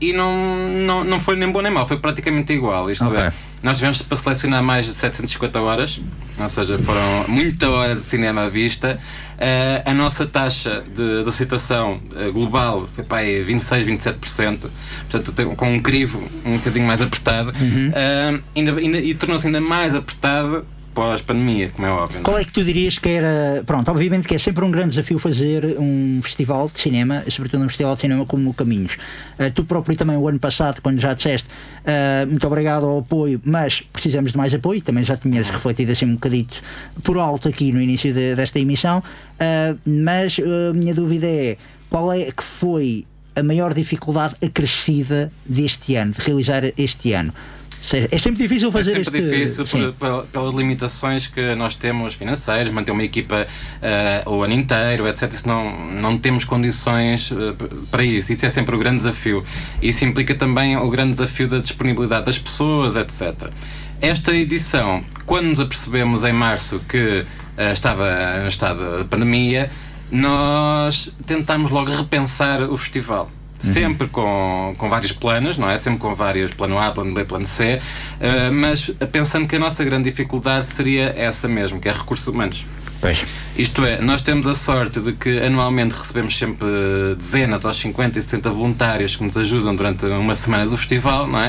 e 0.00 0.12
não, 0.12 0.68
não, 0.68 1.01
não 1.04 1.20
foi 1.20 1.36
nem 1.36 1.50
bom 1.50 1.60
nem 1.62 1.72
mau, 1.72 1.86
foi 1.86 1.98
praticamente 1.98 2.52
igual. 2.52 2.90
Isto 2.90 3.04
Ok. 3.06 3.18
é, 3.18 3.32
nós 3.62 3.76
tivemos 3.78 4.02
para 4.02 4.16
selecionar 4.16 4.62
mais 4.62 4.86
de 4.86 4.94
750 4.94 5.60
horas, 5.60 6.00
ou 6.38 6.48
seja, 6.48 6.78
foram 6.78 7.24
muita 7.28 7.68
hora 7.70 7.94
de 7.94 8.02
cinema 8.02 8.42
à 8.42 8.48
vista. 8.48 8.98
Eh, 9.38 9.82
a 9.84 9.92
nossa 9.92 10.24
taxa 10.26 10.84
de, 10.94 11.22
de 11.24 11.28
aceitação 11.28 12.00
eh, 12.14 12.30
global 12.30 12.88
foi 12.94 13.02
para 13.02 13.18
aí 13.18 13.42
26, 13.42 13.84
27%, 13.86 14.66
portanto, 15.10 15.56
com 15.56 15.72
um 15.74 15.80
crivo 15.80 16.22
um 16.44 16.56
bocadinho 16.58 16.86
mais 16.86 17.00
apertado, 17.02 17.52
Eh, 17.94 18.38
ainda, 18.54 18.76
ainda- 18.78 18.98
e 18.98 19.14
tornou-se 19.14 19.46
ainda 19.46 19.60
mais 19.60 19.94
apertado 19.94 20.64
pós-pandemia, 20.94 21.70
como 21.70 21.86
é 21.86 21.90
óbvio. 21.90 22.20
Qual 22.22 22.38
é? 22.38 22.42
é 22.42 22.44
que 22.44 22.52
tu 22.52 22.64
dirias 22.64 22.98
que 22.98 23.08
era. 23.08 23.62
Pronto, 23.64 23.90
obviamente 23.90 24.28
que 24.28 24.34
é 24.34 24.38
sempre 24.38 24.64
um 24.64 24.70
grande 24.70 24.90
desafio 24.90 25.18
fazer 25.18 25.76
um 25.78 26.20
festival 26.22 26.68
de 26.72 26.80
cinema, 26.80 27.22
sobretudo 27.28 27.64
um 27.64 27.68
festival 27.68 27.94
de 27.94 28.00
cinema 28.02 28.26
como 28.26 28.50
o 28.50 28.54
Caminhos. 28.54 28.96
Ah, 29.38 29.50
tu 29.50 29.64
próprio 29.64 29.96
também, 29.96 30.16
o 30.16 30.28
ano 30.28 30.38
passado, 30.38 30.80
quando 30.82 31.00
já 31.00 31.14
disseste 31.14 31.48
ah, 31.86 32.26
muito 32.26 32.46
obrigado 32.46 32.84
ao 32.86 32.98
apoio, 32.98 33.40
mas 33.44 33.80
precisamos 33.80 34.32
de 34.32 34.38
mais 34.38 34.54
apoio, 34.54 34.80
também 34.82 35.02
já 35.04 35.16
tinhas 35.16 35.48
refletido 35.48 35.92
assim 35.92 36.04
um 36.04 36.14
bocadito 36.14 36.60
por 37.02 37.18
alto 37.18 37.48
aqui 37.48 37.72
no 37.72 37.80
início 37.80 38.12
de- 38.12 38.34
desta 38.34 38.58
emissão. 38.58 39.02
Ah, 39.40 39.74
mas 39.86 40.38
a 40.38 40.72
minha 40.74 40.94
dúvida 40.94 41.26
é 41.26 41.56
qual 41.88 42.12
é 42.12 42.30
que 42.30 42.42
foi 42.42 43.04
a 43.34 43.42
maior 43.42 43.72
dificuldade 43.72 44.34
acrescida 44.44 45.32
deste 45.46 45.96
ano, 45.96 46.12
de 46.12 46.20
realizar 46.20 46.62
este 46.76 47.12
ano? 47.14 47.32
É 48.12 48.18
sempre 48.18 48.40
difícil 48.42 48.70
fazer 48.70 48.92
é 49.00 49.04
sempre 49.04 49.18
este. 49.20 49.30
difícil 49.62 49.64
por- 49.64 49.92
pel- 49.94 50.22
pelas 50.32 50.54
limitações 50.54 51.26
que 51.26 51.54
nós 51.56 51.74
temos 51.74 52.14
financeiras, 52.14 52.70
manter 52.72 52.92
uma 52.92 53.02
equipa 53.02 53.46
eh, 53.82 54.22
o 54.24 54.42
ano 54.42 54.54
inteiro, 54.54 55.08
etc. 55.08 55.32
Isso 55.32 55.48
não, 55.48 55.90
não 55.90 56.16
temos 56.16 56.44
condições 56.44 57.28
p- 57.30 57.66
para 57.90 58.04
isso. 58.04 58.32
Isso 58.32 58.46
é 58.46 58.50
sempre 58.50 58.74
o 58.76 58.78
grande 58.78 58.98
desafio. 58.98 59.44
Isso 59.82 60.04
implica 60.04 60.34
também 60.34 60.76
o 60.76 60.88
grande 60.88 61.12
desafio 61.12 61.48
da 61.48 61.58
disponibilidade 61.58 62.24
das 62.26 62.38
pessoas, 62.38 62.94
etc. 62.94 63.50
Esta 64.00 64.32
edição, 64.34 65.02
quando 65.26 65.46
nos 65.46 65.58
apercebemos 65.60 66.22
em 66.24 66.32
março 66.32 66.80
que 66.88 67.24
eh, 67.56 67.72
estava 67.72 68.06
em 68.44 68.48
estado 68.48 68.98
de 68.98 69.04
pandemia, 69.04 69.70
nós 70.10 71.12
tentámos 71.26 71.70
logo 71.70 71.90
repensar 71.90 72.62
o 72.62 72.76
festival. 72.76 73.30
Sempre 73.62 74.08
com, 74.08 74.74
com 74.76 74.88
vários 74.90 75.12
planos, 75.12 75.56
não 75.56 75.68
é? 75.70 75.78
Sempre 75.78 76.00
com 76.00 76.14
vários 76.14 76.52
plano 76.52 76.78
A, 76.78 76.90
plano 76.90 77.14
B, 77.14 77.24
plano 77.24 77.46
C, 77.46 77.80
eh, 78.20 78.50
mas 78.50 78.90
pensando 79.10 79.46
que 79.46 79.56
a 79.56 79.58
nossa 79.58 79.84
grande 79.84 80.10
dificuldade 80.10 80.66
seria 80.66 81.14
essa 81.16 81.48
mesmo, 81.48 81.80
que 81.80 81.88
é 81.88 81.92
recursos 81.92 82.26
humanos. 82.26 82.64
Pois. 83.02 83.24
Isto 83.56 83.84
é, 83.84 84.00
nós 84.00 84.22
temos 84.22 84.46
a 84.46 84.54
sorte 84.54 85.00
de 85.00 85.12
que 85.12 85.40
anualmente 85.40 85.92
recebemos 85.92 86.38
sempre 86.38 86.68
dezenas 87.16 87.66
aos 87.66 87.76
50 87.76 88.16
e 88.16 88.22
60 88.22 88.48
voluntários 88.50 89.16
que 89.16 89.24
nos 89.24 89.36
ajudam 89.36 89.74
durante 89.74 90.06
uma 90.06 90.36
semana 90.36 90.66
do 90.66 90.76
festival, 90.76 91.26
não 91.26 91.40
é? 91.40 91.48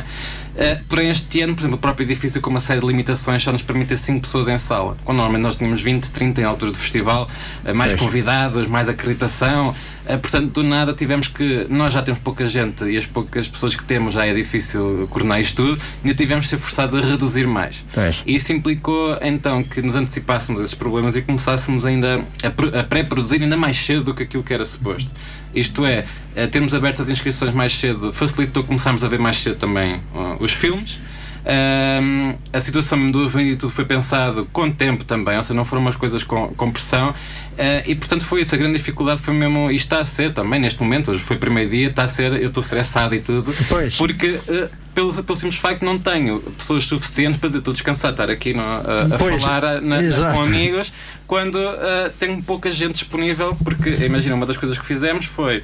Uh, 0.54 0.84
porém, 0.90 1.10
este 1.10 1.42
ano, 1.42 1.54
por 1.54 1.62
exemplo, 1.62 1.78
o 1.78 1.80
próprio 1.80 2.06
edifício 2.06 2.42
com 2.42 2.50
uma 2.50 2.60
série 2.60 2.80
de 2.80 2.88
limitações 2.88 3.44
só 3.44 3.52
nos 3.52 3.62
permite 3.62 3.96
5 3.96 4.22
pessoas 4.22 4.48
em 4.48 4.58
sala. 4.58 4.98
Quando 5.06 5.18
normalmente 5.18 5.44
nós 5.44 5.56
tínhamos 5.56 5.82
20, 5.82 6.10
30 6.10 6.42
em 6.42 6.44
altura 6.44 6.72
do 6.72 6.78
festival, 6.80 7.30
uh, 7.64 7.74
mais 7.74 7.94
Pois. 7.94 8.02
convidados, 8.02 8.68
mais 8.68 8.90
acreditação. 8.90 9.76
Uh, 10.06 10.18
portanto, 10.20 10.52
do 10.52 10.64
nada 10.64 10.94
tivemos 10.94 11.28
que. 11.28 11.66
Nós 11.70 11.94
já 11.94 12.02
temos 12.02 12.20
pouca 12.22 12.48
gente 12.48 12.84
e 12.86 12.98
as 12.98 13.06
poucas 13.06 13.48
pessoas 13.48 13.76
que 13.76 13.84
temos 13.86 14.14
já 14.14 14.26
é 14.26 14.34
difícil 14.34 15.08
coordenar 15.10 15.40
isto 15.40 15.56
tudo, 15.64 15.82
ainda 16.04 16.16
tivemos 16.16 16.46
de 16.46 16.50
ser 16.50 16.58
forçados 16.58 16.98
a 17.00 17.06
reduzir 17.06 17.48
mais. 17.48 17.84
E 18.26 18.36
isso 18.36 18.52
implicou 18.52 19.18
então 19.22 19.64
que 19.64 19.82
nos 19.82 19.96
antecipássemos 19.96 20.60
esses 20.62 20.76
problemas 20.76 21.16
e 21.16 21.22
começássemos 21.22 21.86
ainda 21.86 22.22
a, 22.44 22.50
pro- 22.50 22.78
a 22.78 22.84
pré-produzir 22.84 23.42
ainda 23.42 23.56
mais 23.56 23.78
cedo 23.78 24.04
do 24.04 24.14
que 24.14 24.24
aquilo 24.24 24.44
que 24.44 24.54
era 24.54 24.66
suposto. 24.66 25.10
Isto 25.56 25.86
é, 25.86 26.04
eh, 26.36 26.48
termos 26.48 26.74
aberto 26.74 27.02
as 27.02 27.10
inscrições 27.10 27.54
mais 27.54 27.74
cedo 27.78 28.12
facilitou 28.12 28.64
começarmos 28.64 29.04
a 29.04 29.08
ver 29.08 29.20
mais 29.20 29.38
cedo 29.38 29.56
também 29.58 29.96
uh, 30.14 30.36
os 30.40 30.52
filmes. 30.52 31.00
Ahm, 31.46 32.34
a 32.54 32.60
situação 32.62 33.12
do 33.12 33.30
e 33.42 33.56
tudo 33.58 33.72
foi 33.74 33.84
pensado 33.86 34.48
com 34.54 34.70
tempo 34.72 35.04
também, 35.04 35.36
ou 35.36 35.44
seja, 35.44 35.54
não 35.54 35.66
foram 35.66 35.82
umas 35.82 35.96
coisas 35.96 36.24
com, 36.24 36.48
com 36.50 36.72
pressão. 36.72 37.14
Eh, 37.58 37.84
e 37.88 37.96
portanto 37.96 38.26
foi 38.26 38.42
isso, 38.42 38.56
a 38.56 38.58
grande 38.58 38.78
dificuldade 38.78 39.22
foi 39.22 39.34
mesmo, 39.34 39.70
e 39.70 39.76
está 39.76 40.00
a 40.00 40.06
ser 40.06 40.34
também 40.34 40.60
neste 40.60 40.82
momento, 40.82 41.12
hoje 41.12 41.22
foi 41.22 41.36
o 41.36 41.40
primeiro 41.40 41.70
dia, 41.70 41.90
está 41.90 42.04
a 42.04 42.08
ser, 42.08 42.32
eu 42.42 42.48
estou 42.48 42.62
estressado 42.64 43.14
e 43.14 43.20
tudo, 43.20 43.54
Pois. 43.70 43.96
porque 43.96 44.40
eh, 44.48 44.70
pelo, 44.96 45.14
pelo 45.24 45.38
simples 45.38 45.60
facto 45.60 45.84
não 45.86 46.00
tenho 46.00 46.40
pessoas 46.58 46.86
suficientes 46.86 47.40
para 47.40 47.50
dizer 47.50 47.60
estou 47.60 47.74
descansado, 47.74 48.14
estar 48.14 48.30
aqui 48.32 48.54
no, 48.54 48.64
a, 48.64 49.16
a 49.16 49.20
falar 49.20 49.82
na- 49.82 50.00
com 50.34 50.42
amigos 50.42 50.92
quando 51.28 51.60
eh, 51.60 52.12
tenho 52.18 52.42
pouca 52.42 52.72
gente 52.72 52.94
disponível, 52.94 53.56
porque 53.64 53.90
imagina, 54.06 54.34
uma 54.34 54.46
das 54.48 54.58
coisas 54.58 54.78
que 54.78 54.86
fizemos 54.86 55.26
foi 55.26 55.62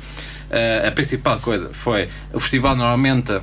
a 0.88 0.90
principal 0.92 1.38
coisa 1.40 1.70
foi 1.72 2.10
o 2.34 2.40
festival 2.40 2.76
normalmente 2.76 3.40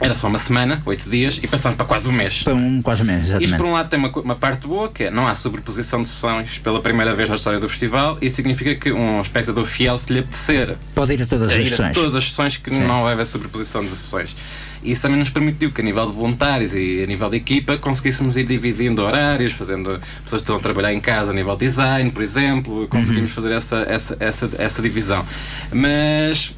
era 0.00 0.14
só 0.14 0.26
uma 0.28 0.38
semana, 0.38 0.80
oito 0.86 1.08
dias, 1.10 1.38
e 1.42 1.46
passámos 1.46 1.76
para 1.76 1.86
quase 1.86 2.08
um 2.08 2.12
mês. 2.12 2.42
Para 2.42 2.54
um 2.54 2.80
quase 2.80 3.04
mês, 3.04 3.22
Isto 3.26 3.32
por 3.34 3.42
exatamente. 3.42 3.68
um 3.68 3.72
lado 3.72 3.88
tem 3.90 3.98
uma, 3.98 4.08
uma 4.08 4.34
parte 4.36 4.66
boa, 4.66 4.88
que 4.88 5.04
é 5.04 5.10
não 5.10 5.26
há 5.26 5.34
sobreposição 5.34 6.00
de 6.02 6.08
sessões 6.08 6.58
pela 6.58 6.80
primeira 6.80 7.14
vez 7.14 7.28
na 7.28 7.34
história 7.34 7.60
do 7.60 7.68
festival, 7.68 8.16
e 8.22 8.30
significa 8.30 8.74
que 8.74 8.90
um 8.92 9.20
espectador 9.20 9.64
fiel, 9.64 9.98
se 9.98 10.12
lhe 10.12 10.20
apetecer 10.20 10.76
Pode 10.94 11.12
ir 11.12 11.22
a 11.22 11.26
todas 11.26 11.48
a 11.48 11.52
as 11.54 11.58
ir 11.58 11.62
a 11.64 11.68
sessões. 11.68 11.94
todas 11.94 12.14
as 12.14 12.24
sessões 12.24 12.56
que 12.56 12.70
Sim. 12.70 12.80
não 12.80 13.02
vai 13.02 13.12
haver 13.12 13.26
sobreposição 13.26 13.82
de 13.84 13.90
sessões. 13.90 14.34
E 14.82 14.92
isso 14.92 15.02
também 15.02 15.18
nos 15.18 15.28
permitiu 15.28 15.70
que, 15.70 15.82
a 15.82 15.84
nível 15.84 16.06
de 16.06 16.12
voluntários 16.16 16.72
e 16.72 17.02
a 17.02 17.06
nível 17.06 17.28
de 17.28 17.36
equipa, 17.36 17.76
conseguíssemos 17.76 18.34
ir 18.38 18.44
dividindo 18.44 19.02
horários, 19.02 19.52
fazendo 19.52 20.00
pessoas 20.24 20.40
que 20.40 20.44
estão 20.44 20.56
a 20.56 20.58
trabalhar 20.58 20.94
em 20.94 21.00
casa 21.00 21.32
a 21.32 21.34
nível 21.34 21.54
de 21.54 21.66
design, 21.66 22.10
por 22.10 22.22
exemplo, 22.22 22.88
conseguimos 22.88 23.30
fazer 23.30 23.52
essa, 23.52 23.84
essa, 23.86 24.16
essa, 24.18 24.50
essa 24.56 24.80
divisão. 24.80 25.22
Mas 25.70 26.52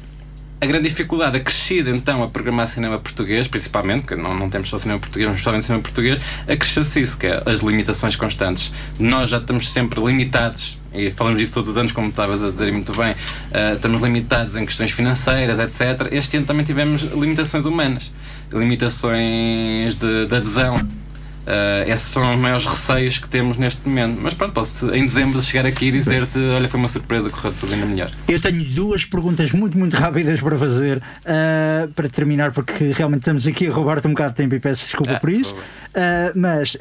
a 0.63 0.65
grande 0.65 0.87
dificuldade 0.87 1.35
acrescida 1.35 1.89
então 1.89 2.23
a 2.23 2.29
programar 2.29 2.69
cinema 2.69 2.97
português, 2.97 3.49
principalmente, 3.49 4.03
porque 4.03 4.15
não, 4.15 4.33
não 4.33 4.49
temos 4.49 4.69
só 4.69 4.77
cinema 4.77 4.97
português, 4.97 5.27
mas 5.27 5.35
principalmente 5.35 5.65
cinema 5.65 5.83
português, 5.83 6.21
acresceu-se 6.47 7.01
isso, 7.01 7.17
que 7.17 7.27
é 7.27 7.43
as 7.45 7.59
limitações 7.59 8.15
constantes. 8.15 8.71
Nós 8.97 9.29
já 9.29 9.39
estamos 9.39 9.69
sempre 9.69 10.01
limitados, 10.01 10.79
e 10.93 11.11
falamos 11.11 11.41
disso 11.41 11.53
todos 11.53 11.69
os 11.71 11.77
anos, 11.77 11.91
como 11.91 12.07
estavas 12.07 12.41
a 12.41 12.49
dizer 12.49 12.71
muito 12.71 12.93
bem, 12.93 13.13
ah, 13.51 13.73
estamos 13.73 14.01
limitados 14.01 14.55
em 14.55 14.65
questões 14.65 14.91
financeiras, 14.91 15.59
etc. 15.59 16.07
Este 16.13 16.37
ano 16.37 16.45
também 16.45 16.65
tivemos 16.65 17.01
limitações 17.01 17.65
humanas, 17.65 18.09
limitações 18.49 19.95
de, 19.97 20.27
de 20.27 20.35
adesão. 20.35 20.75
Uh, 21.45 21.91
esses 21.91 22.07
são 22.07 22.33
os 22.33 22.39
maiores 22.39 22.65
receios 22.65 23.17
que 23.19 23.27
temos 23.27 23.57
neste 23.57 23.85
momento. 23.87 24.17
Mas 24.21 24.33
pronto, 24.33 24.53
posso 24.53 24.93
em 24.95 25.03
dezembro 25.05 25.41
chegar 25.41 25.65
aqui 25.65 25.87
e 25.87 25.91
dizer-te: 25.91 26.39
olha, 26.55 26.69
foi 26.69 26.79
uma 26.79 26.87
surpresa, 26.87 27.29
correu 27.29 27.53
tudo 27.59 27.73
ainda 27.73 27.85
melhor. 27.85 28.09
Eu 28.29 28.39
tenho 28.41 28.63
duas 28.63 29.03
perguntas 29.03 29.51
muito, 29.51 29.77
muito 29.77 29.95
rápidas 29.97 30.39
para 30.39 30.57
fazer 30.57 31.01
ah, 31.25 31.87
para 31.95 32.07
terminar, 32.07 32.51
porque 32.53 32.91
realmente 32.95 33.21
estamos 33.21 33.45
aqui 33.45 33.67
a 33.67 33.71
roubar-te 33.73 34.07
um 34.07 34.11
bocado 34.11 34.29
de 34.29 34.35
tempo 34.37 34.55
e 34.55 34.59
peço 34.59 34.85
desculpa 34.85 35.13
Ah, 35.13 35.19
por 35.19 35.29
isso. 35.29 35.53
Ah, 35.93 36.31
mas 36.33 36.77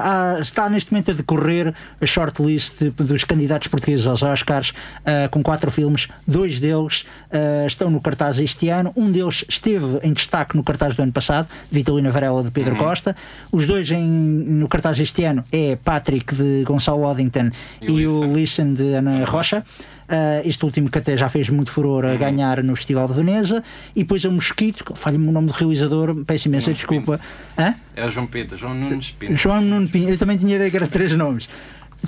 há- 0.00 0.38
está 0.40 0.68
neste 0.68 0.92
momento 0.92 1.10
a 1.10 1.14
decorrer 1.14 1.74
a 2.00 2.06
shortlist 2.06 2.82
dos 2.96 3.24
candidatos 3.24 3.68
portugueses 3.68 4.06
aos 4.06 4.22
Oscars 4.22 4.72
com 5.30 5.42
quatro 5.42 5.70
filmes. 5.70 6.08
Dois 6.26 6.58
deles 6.60 7.04
estão 7.66 7.90
no 7.90 8.00
cartaz 8.00 8.38
este 8.38 8.68
ano. 8.68 8.92
Um 8.96 9.10
deles 9.10 9.44
esteve 9.48 9.98
em 10.02 10.12
destaque 10.12 10.56
no 10.56 10.62
cartaz 10.62 10.94
do 10.94 11.02
ano 11.02 11.12
passado, 11.12 11.48
Vitalina 11.70 12.10
Varela 12.10 12.42
de 12.42 12.48
Uhum. 12.48 12.52
Pedro 12.52 12.76
Costa. 12.98 13.16
Os 13.52 13.66
dois 13.66 13.90
em- 13.90 14.02
no 14.06 14.66
cartaz 14.68 14.98
este 14.98 15.24
ano 15.24 15.44
é 15.52 15.76
Patrick 15.76 16.34
de 16.34 16.64
Gonçalo 16.64 17.02
Waddington 17.02 17.48
E 17.80 17.90
e, 17.92 18.06
o 18.06 18.24
Listen. 18.34 18.72
De 18.74 18.94
Ana 18.94 19.24
Rocha. 19.24 19.62
Uh, 20.10 20.40
este 20.48 20.64
último 20.64 20.90
que 20.90 20.96
até 20.96 21.16
já 21.18 21.28
fez 21.28 21.50
muito 21.50 21.70
furor 21.70 22.04
Uhum. 22.06 22.12
a 22.12 22.16
ganhar 22.16 22.62
no 22.64 22.74
Festival 22.74 23.06
de 23.06 23.12
Veneza. 23.14 23.62
E 23.94 24.00
depois 24.02 24.24
o 24.24 24.32
Mosquito, 24.32 24.84
falha-me 24.96 25.28
o 25.28 25.32
nome 25.32 25.48
do 25.48 25.52
realizador, 25.52 26.14
peço 26.24 26.48
imensa 26.48 26.64
João 26.66 26.74
desculpa. 26.74 27.20
É 27.94 28.06
o 28.06 28.10
João 28.10 28.26
Pinto, 28.26 28.56
João 28.56 28.74
Nunes 28.74 29.10
Pinto. 29.10 29.36
João 29.36 29.60
Nuno 29.60 29.86
Pinho. 29.88 30.08
Eu 30.08 30.16
também 30.18 30.36
tinha 30.38 30.56
ideia 30.56 30.70
que 30.70 30.76
era 30.76 30.86
três 30.86 31.12
nomes. 31.12 31.46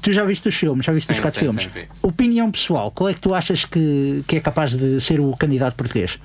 Tu 0.01 0.13
já 0.13 0.25
viste 0.25 0.49
os 0.49 0.55
filmes, 0.55 0.87
já 0.87 0.93
viste 0.93 1.09
Sim, 1.09 1.13
os 1.15 1.21
quatro 1.21 1.39
sim, 1.41 1.47
filmes. 1.47 1.65
sim. 1.75 1.81
Opinião 2.01 2.51
pessoal, 2.51 2.91
qual 2.91 3.09
é 3.11 3.15
que 3.15 3.21
tu 3.21 3.35
achas 3.35 3.65
que, 3.67 4.25
que 4.27 4.37
é 4.37 4.41
capaz 4.41 4.75
de 4.75 4.99
ser 5.01 5.21
o 5.21 5.37
candidato 5.37 5.75
português? 5.75 6.19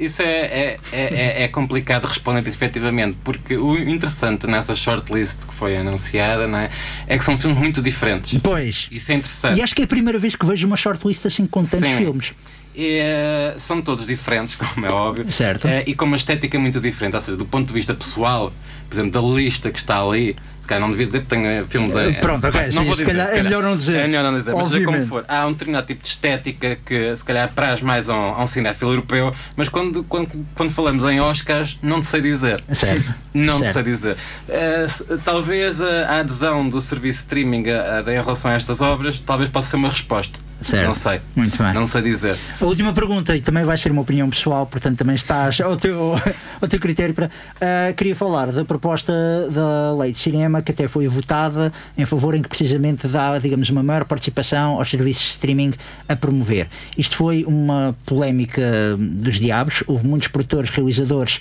Isso 0.00 0.22
é, 0.22 0.26
é, 0.26 0.76
é, 0.92 1.00
é- 1.02 1.42
é 1.44 1.48
complicado 1.48 2.02
de 2.02 2.08
responder 2.08 2.46
efetivamente, 2.48 3.16
porque 3.22 3.56
o 3.56 3.76
interessante 3.78 4.46
nessa 4.46 4.74
shortlist 4.74 5.38
que 5.46 5.54
foi 5.54 5.76
anunciada 5.76 6.46
não 6.48 6.58
é, 6.58 6.70
é 7.06 7.16
que 7.16 7.24
são 7.24 7.38
filmes 7.38 7.58
muito 7.58 7.80
diferentes. 7.80 8.38
Pois. 8.42 8.88
Isso 8.90 9.12
é 9.12 9.14
interessante. 9.14 9.58
E 9.58 9.62
acho 9.62 9.74
que 9.74 9.82
é 9.82 9.84
a 9.84 9.88
primeira 9.88 10.18
vez 10.18 10.34
que 10.34 10.44
vejo 10.44 10.66
uma 10.66 10.76
shortlist 10.76 11.24
assim 11.26 11.46
com 11.46 11.62
tantos 11.62 11.88
Sim. 11.88 11.96
filmes. 11.96 12.32
Eh, 12.76 13.54
são 13.58 13.82
todos 13.82 14.06
diferentes, 14.06 14.54
como 14.74 14.86
é 14.86 14.90
óbvio. 14.90 15.30
Certo. 15.32 15.66
Eh, 15.66 15.84
e 15.86 15.94
com 15.94 16.04
uma 16.04 16.16
estética 16.16 16.58
muito 16.58 16.80
diferente. 16.80 17.14
Ou 17.14 17.20
seja, 17.20 17.36
do 17.36 17.44
ponto 17.44 17.66
de 17.66 17.72
vista 17.72 17.92
pessoal, 17.94 18.52
por 18.88 18.94
exemplo, 18.96 19.10
da 19.10 19.20
lista 19.20 19.70
que 19.70 19.78
está 19.78 20.00
ali. 20.00 20.36
Se 20.68 20.74
calhar 20.74 20.82
não 20.82 20.90
devia 20.90 21.06
dizer 21.06 21.20
porque 21.20 21.34
tenho 21.34 21.46
eh, 21.46 21.64
filmes 21.66 21.96
a. 21.96 22.12
Pronto, 22.20 22.46
ok, 22.46 22.60
não 22.66 22.72
sim, 22.72 22.84
vou 22.84 22.92
dizer, 22.92 23.06
calhar 23.06 23.28
é 23.28 23.42
melhor 23.42 23.62
não 23.62 23.74
dizer. 23.74 24.00
É 24.00 24.06
melhor 24.06 24.22
não 24.22 24.38
dizer, 24.38 24.52
mas 24.54 24.66
seja 24.66 24.84
como 24.84 24.98
Obviamente. 24.98 25.08
for. 25.08 25.24
Há 25.26 25.46
um 25.46 25.52
determinado 25.52 25.86
tipo 25.86 26.02
de 26.02 26.08
estética 26.08 26.76
que 26.84 27.16
se 27.16 27.24
calhar 27.24 27.46
apraz 27.46 27.80
mais 27.80 28.10
a 28.10 28.14
um, 28.14 28.34
a 28.34 28.42
um 28.42 28.46
cinéfilo 28.46 28.90
europeu, 28.90 29.34
mas 29.56 29.70
quando, 29.70 30.04
quando, 30.04 30.46
quando 30.54 30.70
falamos 30.70 31.04
em 31.06 31.22
Oscars, 31.22 31.78
não 31.82 32.00
te 32.02 32.06
sei 32.08 32.20
dizer. 32.20 32.62
Certo. 32.70 33.14
Não 33.32 33.58
Certo. 33.60 33.72
sei 33.74 33.82
dizer. 33.82 34.16
Eh, 34.46 34.86
se- 34.88 35.04
talvez 35.24 35.80
a, 35.80 35.86
a 36.06 36.18
adesão 36.20 36.68
do 36.68 36.82
serviço 36.82 37.20
streaming 37.20 37.70
a, 37.70 37.98
a- 38.06 38.12
em 38.12 38.16
relação 38.20 38.50
a 38.50 38.54
estas 38.54 38.80
obras 38.82 39.18
talvez 39.20 39.48
possa 39.48 39.70
ser 39.70 39.76
uma 39.76 39.88
resposta. 39.88 40.38
Certo. 40.60 40.86
Não 40.86 40.94
sei. 40.94 41.20
Muito 41.36 41.62
bem. 41.62 41.72
Não 41.72 41.86
sei 41.86 42.02
dizer. 42.02 42.36
A 42.60 42.64
última 42.64 42.92
pergunta, 42.92 43.36
e 43.36 43.40
também 43.40 43.64
vai 43.64 43.76
ser 43.76 43.92
uma 43.92 44.02
opinião 44.02 44.28
pessoal, 44.28 44.66
portanto 44.66 44.98
também 44.98 45.14
estás 45.14 45.60
ao 45.60 45.76
teu, 45.76 46.14
ao 46.60 46.68
teu 46.68 46.80
critério 46.80 47.14
para. 47.14 47.30
ah, 47.60 47.92
queria 47.92 48.14
falar 48.14 48.50
da 48.50 48.64
proposta 48.64 49.12
da 49.50 49.94
lei 49.96 50.12
de 50.12 50.18
cinema 50.18 50.60
que 50.60 50.72
até 50.72 50.88
foi 50.88 51.06
votada 51.06 51.72
em 51.96 52.04
favor 52.04 52.34
em 52.34 52.42
que 52.42 52.48
precisamente 52.48 53.06
dá, 53.06 53.38
digamos, 53.38 53.70
uma 53.70 53.82
maior 53.82 54.04
participação 54.04 54.78
aos 54.78 54.90
serviços 54.90 55.22
de 55.22 55.30
streaming 55.30 55.74
a 56.08 56.16
promover. 56.16 56.68
Isto 56.96 57.16
foi 57.16 57.44
uma 57.46 57.94
polémica 58.04 58.62
dos 58.98 59.38
diabos, 59.38 59.84
houve 59.86 60.06
muitos 60.06 60.28
produtores, 60.28 60.70
realizadores 60.70 61.40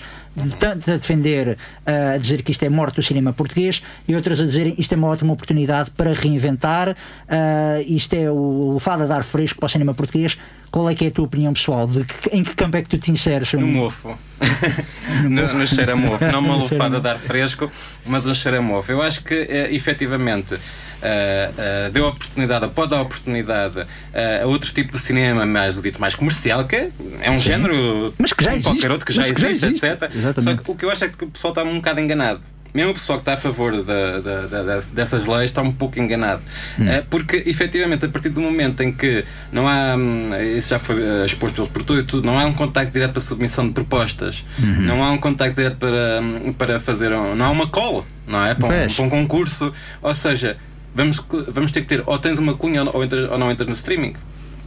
tanto 0.59 0.91
a 0.91 0.97
defender, 0.97 1.57
ah, 1.85 2.11
a 2.13 2.17
dizer 2.17 2.41
que 2.43 2.51
isto 2.51 2.63
é 2.63 2.69
morte 2.69 2.95
do 2.95 3.03
cinema 3.03 3.33
português 3.33 3.81
e 4.07 4.15
outras 4.15 4.39
a 4.39 4.45
dizerem 4.45 4.75
isto 4.77 4.93
é 4.93 4.97
uma 4.97 5.07
ótima 5.07 5.33
oportunidade 5.33 5.91
para 5.91 6.13
reinventar, 6.13 6.95
ah, 7.29 7.81
isto 7.87 8.13
é 8.15 8.29
o, 8.31 8.75
o 8.75 8.79
fado 8.79 9.03
a 9.03 9.05
dar 9.05 9.23
fresco 9.23 9.59
para 9.59 9.67
o 9.67 9.69
cinema 9.69 9.93
português. 9.93 10.37
Qual 10.69 10.89
é 10.89 10.93
que 10.93 11.05
é 11.05 11.07
a 11.07 11.11
tua 11.11 11.23
opinião 11.25 11.53
pessoal? 11.53 11.87
De 11.87 12.03
que- 12.03 12.35
em 12.35 12.43
que 12.43 12.53
campo 12.53 12.75
é 12.75 12.81
que 12.81 12.89
tu 12.89 12.97
te 12.97 13.09
inseres? 13.09 13.53
No 13.53 13.65
mofo. 13.65 14.17
no, 15.23 15.53
no 15.53 15.65
cheiro 15.65 15.93
a 15.93 15.95
mofo. 15.95 16.25
Não 16.25 16.39
uma 16.39 16.55
No 16.57 16.59
lufada 16.59 16.97
a 16.97 16.99
dar 16.99 17.17
fresco, 17.17 17.71
mas 18.05 18.27
um 18.27 18.33
cheiro 18.35 18.57
a 18.57 18.61
mofo. 18.61 18.91
Eu 18.91 19.01
acho 19.01 19.23
que, 19.23 19.33
eh, 19.33 19.69
efetivamente, 19.73 20.57
eh, 21.01 21.51
eh, 21.57 21.89
deu 21.91 22.07
oportunidade, 22.07 22.67
pode 22.69 22.91
dar 22.91 23.01
oportunidade 23.01 23.85
eh, 24.13 24.41
a 24.43 24.47
outro 24.47 24.71
tipo 24.73 24.91
de 24.93 24.99
cinema, 24.99 25.45
mais 25.45 25.81
dito 25.81 25.99
mais 26.01 26.15
comercial, 26.15 26.65
que 26.65 26.75
é, 27.21 27.31
um 27.31 27.39
género 27.39 28.13
Mas 28.17 28.33
que 28.33 28.43
já 28.43 28.51
existe. 28.51 28.69
qualquer 28.71 28.91
outro 28.91 29.05
que 29.05 29.13
já 29.13 29.23
que 29.23 29.41
já 29.41 29.49
existe, 29.49 29.65
existe. 29.65 29.85
etc. 29.85 30.11
Exatamente. 30.15 30.43
Só 30.57 30.63
que 30.63 30.71
o 30.71 30.75
que 30.75 30.85
eu 30.85 30.91
acho 30.91 31.03
é 31.05 31.09
que 31.09 31.23
o 31.23 31.27
pessoal 31.29 31.51
está 31.51 31.63
um 31.63 31.75
bocado 31.75 31.99
enganado. 31.99 32.39
Mesmo 32.73 32.91
o 32.91 32.93
pessoal 32.93 33.17
que 33.17 33.21
está 33.21 33.33
a 33.33 33.37
favor 33.37 33.81
da- 33.81 34.19
da- 34.19 34.63
das- 34.63 34.91
dessas 34.91 35.25
leis 35.25 35.45
está 35.45 35.61
um 35.63 35.71
pouco 35.71 35.99
enganado. 35.99 36.41
Hum. 36.77 36.83
Porque, 37.09 37.41
efetivamente, 37.47 38.05
a 38.05 38.09
partir 38.09 38.29
do 38.29 38.41
momento 38.41 38.83
em 38.83 38.91
que 38.91 39.23
não 39.51 39.67
há. 39.67 39.95
hum, 39.95 40.29
Isso 40.55 40.69
já 40.69 40.77
foi 40.77 40.97
exposto 41.25 41.55
pelos 41.55 41.69
produtores 41.71 42.03
e 42.03 42.05
tudo, 42.05 42.25
não 42.27 42.37
há 42.37 42.45
um 42.45 42.53
contacto 42.53 42.91
direto 42.93 43.13
para 43.13 43.21
submissão 43.21 43.65
de 43.65 43.73
propostas, 43.73 44.43
Uhum. 44.59 44.81
não 44.81 45.03
há 45.03 45.09
um 45.11 45.17
contacto 45.17 45.55
direto 45.55 45.77
para, 45.77 46.19
hum, 46.21 46.53
para 46.53 46.79
fazer. 46.79 47.11
Um, 47.13 47.33
não 47.35 47.45
há 47.45 47.49
uma 47.49 47.67
cola, 47.67 48.03
não 48.27 48.45
é? 48.45 48.53
Para 48.53 48.67
um, 48.67 48.87
para 48.93 49.03
um 49.05 49.09
concurso. 49.09 49.73
Ou 50.01 50.13
seja, 50.13 50.57
vamos, 50.97 51.23
vamos 51.47 51.71
ter 51.71 51.81
que 51.81 51.87
ter 51.87 52.03
ou 52.05 52.17
tens 52.19 52.37
uma 52.39 52.53
cunha 52.55 52.83
ou, 52.83 52.91
ou, 53.31 53.37
não 53.37 53.49
entras 53.51 53.67
no 53.67 53.73
streaming. 53.75 54.13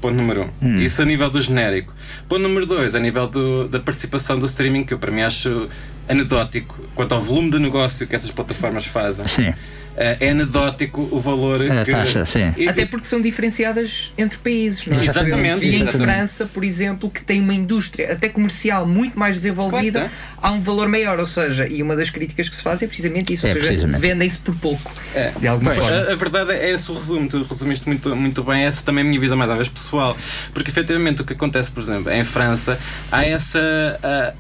Ponto 0.01 0.15
número 0.17 0.45
um. 0.63 0.67
Hum. 0.67 0.79
Isso 0.81 1.03
a 1.03 1.05
nível 1.05 1.29
do 1.29 1.43
genérico. 1.43 1.93
Ponto 2.27 2.41
número 2.41 2.65
dois, 2.65 2.95
a 2.95 2.99
nível 3.01 3.27
do- 3.29 3.69
da 3.69 3.79
participação 3.79 4.39
do 4.39 4.47
streaming, 4.47 4.85
que 4.85 4.95
eu 4.95 4.99
para 4.99 5.11
mim 5.11 5.21
acho 5.21 5.69
anedótico 6.09 6.79
quanto 6.95 7.13
ao 7.15 7.21
volume 7.21 7.51
de 7.51 7.59
negócio 7.59 8.07
que 8.07 8.17
essas 8.17 8.31
plataformas 8.31 8.87
fazem. 8.87 9.27
Sim. 9.29 9.53
Eh, 9.97 10.17
é 10.21 10.31
anedótico 10.31 11.07
o 11.11 11.21
valor 11.21 11.61
A 11.63 11.85
que. 11.85 11.91
taxa, 11.91 12.25
sim. 12.25 12.53
E- 12.57 12.69
Até 12.69 12.87
porque 12.87 13.07
são 13.07 13.21
diferenciadas 13.21 14.13
entre 14.17 14.39
países, 14.39 14.87
não 14.87 14.97
é? 14.97 15.03
Exatamente, 15.05 15.65
E 15.65 15.69
em 15.77 15.83
exatamente. 15.83 15.99
França, 16.13 16.47
por 16.47 16.65
exemplo, 16.65 17.11
que 17.11 17.23
tem 17.23 17.41
uma 17.41 17.53
indústria 17.53 18.13
até 18.13 18.29
comercial 18.29 18.87
muito 18.87 19.19
mais 19.19 19.37
desenvolvida, 19.37 20.01
Claro 20.01 20.11
há 20.43 20.53
um 20.53 20.61
valor 20.61 20.89
maior. 20.89 21.19
Ou 21.19 21.27
seja, 21.27 21.67
e 21.69 21.83
uma 21.83 21.95
das 21.95 22.09
críticas 22.09 22.49
que 22.49 22.57
se 22.57 22.63
faz 22.63 22.83
é 22.83 22.87
precisamente 22.87 23.33
isso. 23.33 23.47
É, 23.47 23.53
ou 23.53 23.61
seja, 23.61 23.87
vendem-se 23.87 24.39
por 24.39 24.55
pouco. 24.55 24.91
É. 25.15 25.33
De 25.39 25.47
alguma 25.47 25.73
Pois, 25.75 25.85
forma. 25.85 25.99
A, 26.09 26.13
a 26.13 26.17
verdade 26.17 26.53
é 26.53 26.71
esse 26.71 26.91
o 26.91 26.95
resumo, 26.95 27.29
tu 27.29 27.43
resumiste 27.43 27.87
muito, 27.87 28.15
muito 28.17 28.43
bem, 28.43 28.63
essa 28.63 28.83
também 28.83 29.03
é 29.03 29.07
a 29.07 29.09
minha 29.11 29.21
vida 29.21 29.37
mais 29.37 29.51
uma 29.51 29.57
vez 29.57 29.69
pessoal. 29.69 30.17
Porque 30.55 30.71
efetivamente 30.71 31.21
o 31.21 31.25
que 31.25 31.33
acontece, 31.35 31.71
por 31.71 31.83
exemplo, 31.83 32.11
em 32.11 32.25
França, 32.25 32.79
há 33.11 33.25
essa. 33.25 33.99
A, 34.03 34.33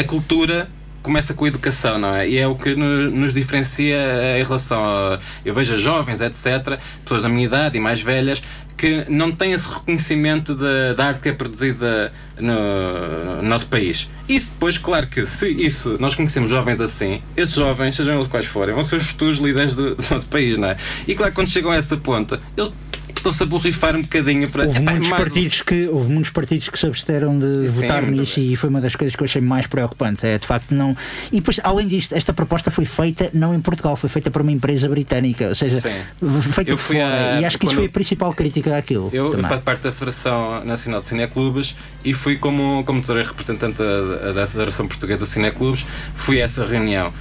a 0.00 0.04
cultura 0.04 0.68
começa 1.02 1.34
com 1.34 1.44
a 1.44 1.48
educação, 1.48 1.98
não 1.98 2.14
é? 2.14 2.28
E 2.28 2.38
é 2.38 2.46
o 2.46 2.54
que 2.54 2.74
no- 2.74 3.10
nos 3.10 3.32
diferencia 3.34 3.96
eh, 3.96 4.40
em 4.40 4.44
relação 4.44 4.82
a. 4.84 5.18
Eu 5.44 5.52
vejo 5.54 5.76
jovens, 5.76 6.20
etc., 6.20 6.78
pessoas 7.04 7.22
da 7.22 7.28
minha 7.28 7.44
idade 7.44 7.76
e 7.76 7.80
mais 7.80 8.00
velhas, 8.00 8.40
que 8.76 9.04
não 9.08 9.30
têm 9.30 9.52
esse 9.52 9.68
reconhecimento 9.68 10.54
da, 10.54 11.04
arte 11.06 11.20
que 11.20 11.28
é 11.28 11.32
produzida 11.32 12.12
no, 12.38 13.36
no 13.36 13.42
nosso 13.48 13.66
país. 13.68 14.08
Isso 14.28 14.50
depois, 14.50 14.76
claro 14.78 15.06
que 15.06 15.24
se 15.26 15.48
isso 15.48 15.96
nós 16.00 16.14
conhecemos 16.14 16.50
jovens 16.50 16.80
assim, 16.80 17.22
esses 17.36 17.54
jovens, 17.54 17.94
sejam 17.96 18.14
eles 18.14 18.26
quais 18.26 18.46
forem, 18.46 18.74
vão 18.74 18.82
ser 18.82 18.96
os 18.96 19.06
futuros 19.06 19.38
líderes 19.38 19.74
do, 19.74 19.94
do 19.94 20.04
nosso 20.10 20.26
país, 20.26 20.58
não 20.58 20.68
é? 20.68 20.76
E 21.06 21.14
claro, 21.14 21.32
quando 21.32 21.48
chegam 21.48 21.70
a 21.70 21.76
essa 21.76 21.96
ponta, 21.96 22.40
eles 22.56 22.72
estão-se 23.20 23.42
a 23.42 23.46
borrifar 23.46 23.94
um 23.96 24.02
bocadinho 24.02 24.48
para. 24.50 24.66
Houve 24.66 24.80
Epá, 24.80 24.90
muitos, 24.92 25.08
mais 25.10 25.22
partidos 25.22 25.62
que, 25.62 25.88
houve 25.88 26.08
muitos 26.10 26.30
partidos 26.32 26.68
que 26.68 26.78
se 26.78 26.86
absteram 26.86 27.38
de 27.38 27.68
Sim, 27.68 27.80
votar 27.80 28.02
nisso 28.06 28.40
bem. 28.40 28.52
e 28.52 28.56
foi 28.56 28.68
uma 28.70 28.80
das 28.80 28.94
coisas 28.96 29.14
que 29.16 29.22
eu 29.22 29.24
achei 29.24 29.40
mais 29.40 29.66
preocupante. 29.66 30.26
É 30.26 30.38
de 30.38 30.46
facto 30.46 30.74
não. 30.74 30.96
E 31.30 31.36
depois, 31.36 31.60
além 31.62 31.86
disto, 31.86 32.14
esta 32.14 32.32
proposta 32.32 32.70
foi 32.70 32.84
feita 32.84 33.30
não 33.32 33.54
em 33.54 33.60
Portugal, 33.60 33.96
foi 33.96 34.08
feita 34.08 34.30
por 34.30 34.42
uma 34.42 34.52
empresa 34.52 34.88
britânica, 34.88 35.48
ou 35.48 35.54
seja, 35.54 35.80
Sim. 35.80 36.40
feita 36.40 36.70
Eu 36.70 36.78
fui 36.78 36.96
fora. 36.96 37.36
a- 37.36 37.40
E 37.40 37.44
acho 37.44 37.58
que 37.58 37.66
isso 37.66 37.74
foi 37.74 37.86
a 37.86 37.88
principal 37.90 38.32
crítica 38.32 38.76
àquilo. 38.76 39.10
Eu, 39.12 39.26
eu 39.26 39.30
também. 39.32 39.48
faço 39.48 39.62
parte 39.62 39.82
da 39.82 39.92
Federação 39.92 40.64
Nacional 40.64 41.00
de 41.00 41.06
Cineclubes 41.06 41.76
e 42.04 42.12
fui 42.14 42.36
como, 42.36 42.82
como 42.84 43.00
tesouro 43.00 43.22
representante 43.22 43.78
da, 43.78 44.32
da 44.32 44.46
Federação 44.46 44.86
Portuguesa 44.86 45.24
de 45.24 45.30
Cineclubes, 45.30 45.84
fui 46.14 46.40
a 46.40 46.44
essa 46.44 46.64
reunião. 46.64 47.12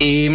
E 0.00 0.28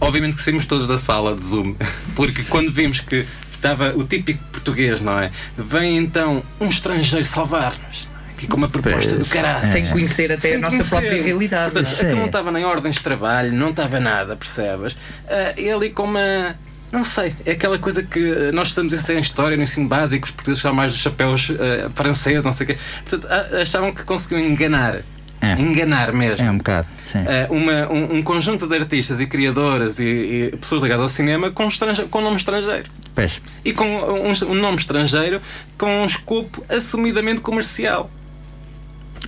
obviamente 0.00 0.36
que 0.36 0.42
saímos 0.42 0.66
todos 0.66 0.86
da 0.86 0.98
sala 0.98 1.34
de 1.34 1.44
Zoom, 1.44 1.74
porque 2.14 2.42
quando 2.44 2.70
vimos 2.70 3.00
que 3.00 3.24
estava 3.62 3.92
o 3.96 4.02
típico 4.02 4.42
português, 4.50 5.00
não 5.00 5.18
é? 5.18 5.30
Vem 5.56 5.96
então 5.96 6.42
um 6.60 6.66
estrangeiro 6.66 7.24
salvar-nos. 7.24 8.08
é? 8.28 8.30
Aqui 8.32 8.46
com 8.48 8.56
uma 8.56 8.68
proposta 8.68 9.14
do 9.14 9.24
caralho. 9.26 9.64
Sem 9.64 9.86
conhecer 9.86 10.32
até 10.32 10.48
Sem 10.48 10.56
a 10.56 10.60
nossa 10.60 10.78
conhecer. 10.78 10.90
própria 10.90 11.22
realidade. 11.22 11.72
Portanto, 11.72 12.02
não 12.02 12.10
é? 12.10 12.14
Não 12.14 12.26
estava 12.26 12.50
nem 12.52 12.64
ordens 12.64 12.96
de 12.96 13.02
trabalho, 13.02 13.52
não 13.52 13.70
estava 13.70 14.00
nada, 14.00 14.34
percebes? 14.36 14.96
Ah, 15.28 15.54
ele 15.56 15.90
com 15.90 16.02
uma. 16.02 16.56
Não 16.90 17.04
sei, 17.04 17.34
é 17.46 17.52
aquela 17.52 17.78
coisa 17.78 18.02
que 18.02 18.18
ah, 18.18 18.52
nós 18.52 18.68
estamos 18.68 18.92
a 18.92 18.96
ensinar 18.96 19.18
em 19.18 19.20
história, 19.22 19.56
no 19.56 19.62
ensino 19.62 19.88
básico, 19.88 20.26
os 20.26 20.30
portugueses 20.32 20.60
são 20.60 20.74
mais 20.74 20.92
dos 20.92 21.00
chapéus 21.00 21.50
ah, 21.52 21.88
franceses, 21.94 22.42
não 22.42 22.52
sei 22.52 22.64
o 22.64 22.70
quê. 22.70 22.78
Portanto, 23.08 23.32
achavam 23.60 23.94
que 23.94 24.02
conseguiam 24.02 24.40
enganar. 24.40 25.02
É. 25.42 25.60
Enganar 25.60 26.12
mesmo. 26.12 26.46
É 26.46 26.50
um 26.50 26.56
bocado. 26.58 26.86
Ah, 27.14 27.46
uma- 27.50 27.92
um, 27.92 28.16
um 28.18 28.22
conjunto 28.22 28.66
de 28.66 28.76
artistas 28.76 29.18
e 29.20 29.26
criadoras 29.26 29.98
e, 29.98 30.04
e 30.52 30.56
pessoas 30.56 30.80
ligadas 30.82 31.02
ao 31.02 31.08
cinema 31.08 31.50
com, 31.50 31.68
com 32.10 32.20
nome 32.20 32.36
estrangeiro. 32.36 32.88
Pois. 33.14 33.40
E 33.64 33.72
com 33.72 33.84
um, 33.84 34.50
um 34.50 34.54
nome 34.54 34.78
estrangeiro 34.78 35.40
com 35.76 36.02
um 36.02 36.06
escopo 36.06 36.64
assumidamente 36.68 37.40
comercial. 37.40 38.08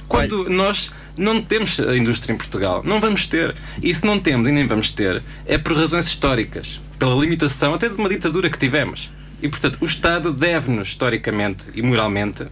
Quando 0.09 0.49
nós 0.49 0.91
não 1.17 1.41
temos 1.43 1.79
a 1.81 1.97
indústria 1.97 2.33
em 2.33 2.37
Portugal, 2.37 2.83
não 2.85 3.01
vamos 3.01 3.27
ter. 3.27 3.55
E 3.83 3.95
se 3.95 4.05
não 4.05 4.19
temos 4.19 4.47
e 4.49 4.53
nem 4.53 4.67
vamos 4.67 4.91
ter, 4.91 5.23
é 5.47 5.59
por 5.59 5.77
razões 5.77 6.07
históricas, 6.07 6.81
pela 6.99 7.15
limitação 7.15 7.75
até 7.75 7.89
de 7.89 7.95
uma 7.95 8.09
ditadura 8.09 8.49
que 8.51 8.59
tivemos. 8.59 9.11
E 9.43 9.49
portanto, 9.49 9.79
o 9.81 9.85
Estado 9.85 10.33
deve-nos, 10.33 10.89
historicamente 10.89 11.65
e 11.75 11.83
moralmente, 11.83 12.47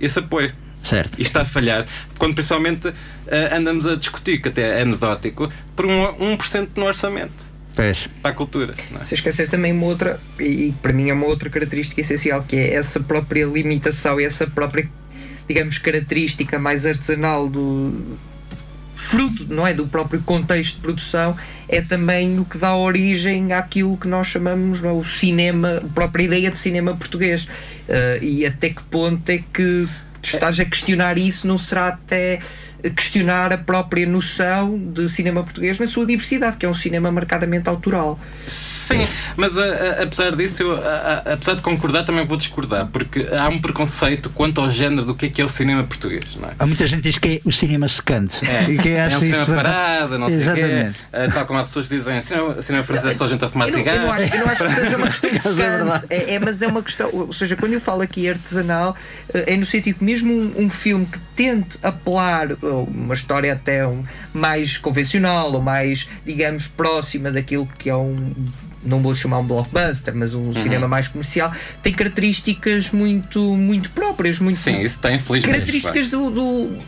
esse 0.00 0.18
apoio. 0.18 0.52
Certo. 0.82 1.18
E 1.18 1.22
está 1.22 1.42
a 1.42 1.44
falhar, 1.44 1.86
quando 2.18 2.34
principalmente 2.34 2.92
eh, 3.26 3.54
andamos 3.54 3.86
a 3.86 3.96
discutir, 3.96 4.40
que 4.40 4.48
até 4.48 4.78
é 4.78 4.82
anedótico, 4.82 5.50
por 5.76 5.86
um 5.86 6.36
1% 6.36 6.68
no 6.76 6.86
orçamento 6.86 7.50
Pois. 7.74 8.08
para 8.22 8.30
a 8.30 8.34
cultura. 8.34 8.74
não 8.90 9.00
é? 9.00 9.04
Se 9.04 9.14
esquecer 9.14 9.48
também 9.48 9.72
uma 9.72 9.86
outra, 9.86 10.18
e 10.38 10.74
para 10.82 10.92
mim 10.92 11.10
é 11.10 11.12
uma 11.12 11.26
outra 11.26 11.50
característica 11.50 12.00
essencial, 12.00 12.42
que 12.42 12.56
é 12.56 12.74
essa 12.74 13.00
própria 13.00 13.44
limitação 13.46 14.20
e 14.20 14.24
essa 14.24 14.46
própria, 14.46 14.88
digamos, 15.46 15.78
característica 15.78 16.58
mais 16.58 16.86
artesanal 16.86 17.48
do 17.48 18.18
fruto, 18.94 19.46
não 19.48 19.66
é, 19.66 19.72
do 19.72 19.86
próprio 19.86 20.20
contexto 20.20 20.74
de 20.74 20.80
produção, 20.82 21.34
é 21.66 21.80
também 21.80 22.38
o 22.38 22.44
que 22.44 22.58
dá 22.58 22.76
origem 22.76 23.50
àquilo 23.52 23.96
que 23.96 24.06
nós 24.06 24.26
chamamos, 24.26 24.82
não 24.82 24.90
é, 24.90 24.92
o 24.92 25.04
cinema, 25.04 25.78
a 25.78 25.88
própria 25.94 26.24
ideia 26.24 26.50
de 26.50 26.58
cinema 26.58 26.94
português. 26.94 27.48
Eh, 27.88 28.18
e 28.20 28.46
até 28.46 28.68
que 28.68 28.82
ponto 28.84 29.28
é 29.30 29.42
que 29.52 29.88
estás 30.28 30.60
a 30.60 30.64
questionar 30.64 31.18
isso, 31.18 31.46
não 31.46 31.58
será 31.58 31.88
até 31.88 32.40
questionar 32.96 33.52
a 33.52 33.58
própria 33.58 34.06
noção 34.06 34.78
de 34.78 35.08
cinema 35.08 35.42
português 35.42 35.78
na 35.78 35.86
sua 35.86 36.06
diversidade, 36.06 36.56
que 36.56 36.64
é 36.64 36.68
um 36.68 36.74
cinema 36.74 37.10
marcadamente 37.12 37.68
autoral. 37.68 38.18
Sim, 38.94 39.06
mas 39.36 39.56
a- 39.58 39.62
a- 39.64 40.02
apesar 40.04 40.34
disso, 40.36 40.62
eu, 40.62 40.76
a- 40.76 41.22
a- 41.26 41.32
apesar 41.34 41.54
de 41.54 41.62
concordar, 41.62 42.04
também 42.04 42.24
vou 42.24 42.36
discordar, 42.36 42.86
porque 42.86 43.26
há 43.38 43.48
um 43.48 43.58
preconceito 43.58 44.30
quanto 44.30 44.60
ao 44.60 44.70
género 44.70 45.04
do 45.06 45.14
que 45.14 45.26
é 45.26 45.28
que 45.28 45.40
é 45.40 45.44
o 45.44 45.48
cinema 45.48 45.82
português, 45.84 46.24
não 46.36 46.48
é? 46.48 46.52
Há 46.58 46.66
muita 46.66 46.86
gente 46.86 47.02
que 47.02 47.08
diz 47.10 47.18
que 47.18 47.28
é 47.44 47.48
o 47.48 47.52
cinema 47.52 47.88
secante. 47.88 48.44
É, 48.48 48.70
E 48.70 48.78
quem 48.78 48.92
é 48.92 49.02
acha 49.04 49.16
um 49.16 49.20
cinema 49.20 49.42
isso 49.42 49.52
parado, 49.54 50.18
não 50.18 50.28
sei 50.28 50.36
o 50.38 50.40
quê. 50.40 50.60
Exatamente. 50.60 50.98
Eh, 51.12 51.28
tal 51.28 51.46
como 51.46 51.58
há 51.58 51.62
pessoas 51.64 51.88
que 51.88 51.96
dizem, 51.96 52.22
cinema, 52.22 52.62
cinema 52.62 52.84
francês 52.84 53.12
é 53.12 53.14
só 53.16 53.28
gente 53.28 53.44
a 53.44 53.48
fumar 53.48 53.68
não, 53.68 53.74
eu, 53.78 53.84
cigarro. 53.84 54.00
não 54.06 54.12
acho, 54.12 54.34
eu 54.34 54.40
não 54.40 54.46
acho 54.52 54.64
que 54.64 54.70
seja 54.70 54.96
uma 54.96 55.06
questão 55.08 55.30
é 55.30 55.34
secante, 55.34 55.56
verdade. 55.60 56.04
é, 56.10 56.34
é, 56.34 56.38
mas 56.38 56.62
é 56.62 56.66
uma 56.66 56.82
questão, 56.82 57.10
ou 57.12 57.32
seja, 57.32 57.56
quando 57.56 57.72
eu 57.72 57.80
falo 57.80 58.02
aqui 58.02 58.28
artesanal, 58.28 58.96
eh, 59.32 59.54
é 59.54 59.56
no 59.56 59.64
sentido 59.64 59.98
que 59.98 60.04
mesmo 60.04 60.32
um, 60.32 60.64
um 60.64 60.70
filme 60.70 61.06
que 61.06 61.18
tente 61.36 61.78
apelar 61.82 62.48
uma 62.62 63.14
história 63.14 63.52
até 63.52 63.86
um, 63.86 64.02
mais 64.34 64.76
convencional 64.76 65.52
ou 65.52 65.60
mais, 65.60 66.06
digamos, 66.24 66.66
próxima 66.68 67.30
daquilo 67.30 67.68
que 67.78 67.88
é 67.90 67.96
um. 67.96 68.32
Não 68.82 69.02
vou 69.02 69.14
chamar 69.14 69.38
um 69.40 69.46
blockbuster, 69.46 70.14
mas 70.16 70.32
Uhum. 70.32 70.48
um 70.50 70.52
cinema 70.54 70.88
mais 70.88 71.06
comercial, 71.06 71.52
tem 71.82 71.92
características 71.92 72.90
muito, 72.92 73.54
muito 73.56 73.90
próprias, 73.90 74.38
muito 74.38 74.58
Sim, 74.58 74.80
isso 74.80 74.98
tem, 75.00 75.16
infelizmente. 75.16 75.52
características 75.52 76.08
do, 76.08 76.30
do- 76.30 76.78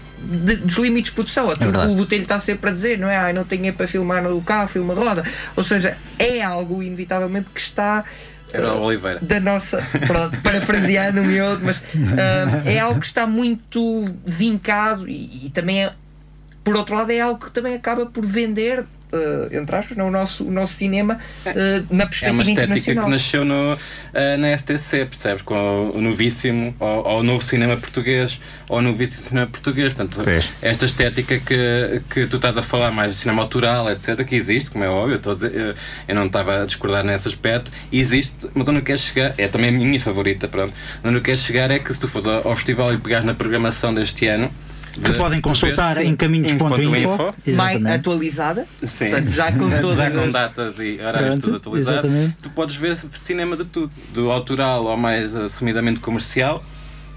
de- 0.44 0.56
dos 0.56 0.76
limites 0.76 1.10
de 1.10 1.14
produção, 1.14 1.50
aquilo 1.50 1.70
que 1.70 1.76
verdade. 1.76 1.92
o 1.92 1.96
Botelho 1.96 2.22
está 2.22 2.38
sempre 2.38 2.70
a 2.70 2.72
dizer, 2.72 2.98
não 2.98 3.08
é? 3.10 3.16
Ai, 3.16 3.32
não 3.34 3.44
tenho 3.44 3.60
dinheiro 3.60 3.76
para 3.76 3.86
filmar 3.86 4.22
no 4.22 4.40
carro, 4.40 4.68
filma 4.68 4.94
de 4.94 5.00
roda. 5.00 5.22
Ou 5.54 5.62
seja, 5.62 5.96
é 6.18 6.40
algo, 6.42 6.82
inevitavelmente, 6.82 7.48
que 7.54 7.60
está. 7.60 8.04
Era 8.52 8.68
eh, 8.68 8.70
Oliveira. 8.72 9.18
Da 9.20 9.40
nossa. 9.40 9.82
Pronto, 10.06 10.38
parafraseando 10.42 11.20
um 11.20 11.30
e 11.30 11.40
outro, 11.42 11.66
mas 11.66 11.82
ah, 12.18 12.62
é 12.64 12.78
algo 12.78 13.00
que 13.00 13.06
está 13.06 13.26
muito 13.26 14.04
vincado 14.24 15.08
e, 15.08 15.46
e 15.46 15.50
também 15.50 15.84
é. 15.84 15.92
Por 16.64 16.76
outro 16.76 16.94
lado, 16.94 17.10
é 17.10 17.20
algo 17.20 17.44
que 17.44 17.50
também 17.50 17.74
acaba 17.74 18.06
por 18.06 18.24
vender. 18.24 18.84
Eh, 19.12 19.48
entre 19.58 19.76
aspas, 19.76 19.96
não, 19.96 20.08
o, 20.08 20.10
nosso, 20.10 20.44
o 20.44 20.50
nosso 20.50 20.74
cinema 20.74 21.18
eh, 21.44 21.82
na 21.90 22.04
É 22.04 22.06
perspectiva 22.06 22.32
uma 22.32 22.42
estética 22.42 22.62
internacional. 22.62 23.04
que 23.04 23.10
nasceu 23.10 23.44
no, 23.44 23.78
eh, 24.14 24.36
na 24.36 24.56
STC, 24.56 25.04
percebes? 25.06 25.42
Com 25.42 25.90
o 25.94 26.00
novíssimo, 26.00 26.74
ou, 26.80 27.06
ou 27.06 27.20
o 27.20 27.22
novo 27.22 27.42
cinema 27.44 27.76
português, 27.76 28.40
ou 28.68 28.78
o 28.78 28.82
novíssimo 28.82 29.22
cinema 29.22 29.46
português. 29.46 29.92
Portanto, 29.92 30.20
Pois. 30.24 30.48
esta 30.62 30.86
estética 30.86 31.38
que, 31.38 32.02
que 32.10 32.26
tu 32.26 32.36
estás 32.36 32.56
a 32.56 32.62
falar 32.62 32.90
mais 32.90 33.12
de 33.12 33.18
cinema 33.18 33.42
autoral, 33.42 33.90
etc., 33.90 34.24
que 34.24 34.34
existe, 34.34 34.70
como 34.70 34.84
é 34.84 34.88
óbvio, 34.88 35.14
eu, 35.14 35.16
estou 35.18 35.32
a 35.32 35.34
dizer, 35.36 35.54
eu, 35.54 35.74
eu 36.08 36.14
não 36.14 36.26
estava 36.26 36.62
a 36.62 36.66
discordar 36.66 37.04
nesse 37.04 37.28
aspecto, 37.28 37.70
existe, 37.92 38.34
mas 38.54 38.66
onde 38.68 38.78
eu 38.78 38.82
quero 38.84 38.98
chegar, 38.98 39.34
é 39.36 39.46
também 39.48 39.68
a 39.68 39.72
minha 39.72 40.00
favorita, 40.00 40.48
pronto. 40.48 40.72
Onde 41.04 41.16
eu 41.16 41.22
quero 41.22 41.36
chegar 41.36 41.70
é 41.70 41.78
que 41.78 41.92
se 41.92 42.00
tu 42.00 42.08
fores 42.08 42.26
ao, 42.26 42.48
ao 42.48 42.56
festival 42.56 42.92
e 42.94 42.98
pegares 42.98 43.24
na 43.26 43.34
programação 43.34 43.92
deste 43.92 44.26
ano. 44.26 44.50
Que 44.92 45.12
de- 45.12 45.18
podem 45.18 45.40
consultar 45.40 45.96
em 46.02 46.14
caminhos.info. 46.14 46.78
Info. 46.80 47.34
mais 47.56 47.76
Exatamente. 47.76 47.88
atualizada, 47.92 48.66
Sim. 48.82 48.88
portanto, 49.10 49.28
já 49.30 49.52
com 49.52 49.70
todas 49.80 49.96
Já 49.96 50.10
com 50.10 50.20
as- 50.20 50.32
datas 50.32 50.74
e 50.78 50.98
horários 51.00 51.28
Pronto, 51.30 51.40
tudo 51.44 51.56
atualizado. 51.56 51.98
exatamente. 52.06 52.36
Tu 52.42 52.50
podes 52.50 52.76
ver 52.76 52.96
cinema 53.14 53.56
de 53.56 53.64
tudo, 53.64 53.90
do 54.12 54.30
autoral 54.30 54.86
ao 54.88 54.96
mais 54.96 55.34
assumidamente 55.34 56.00
comercial. 56.00 56.62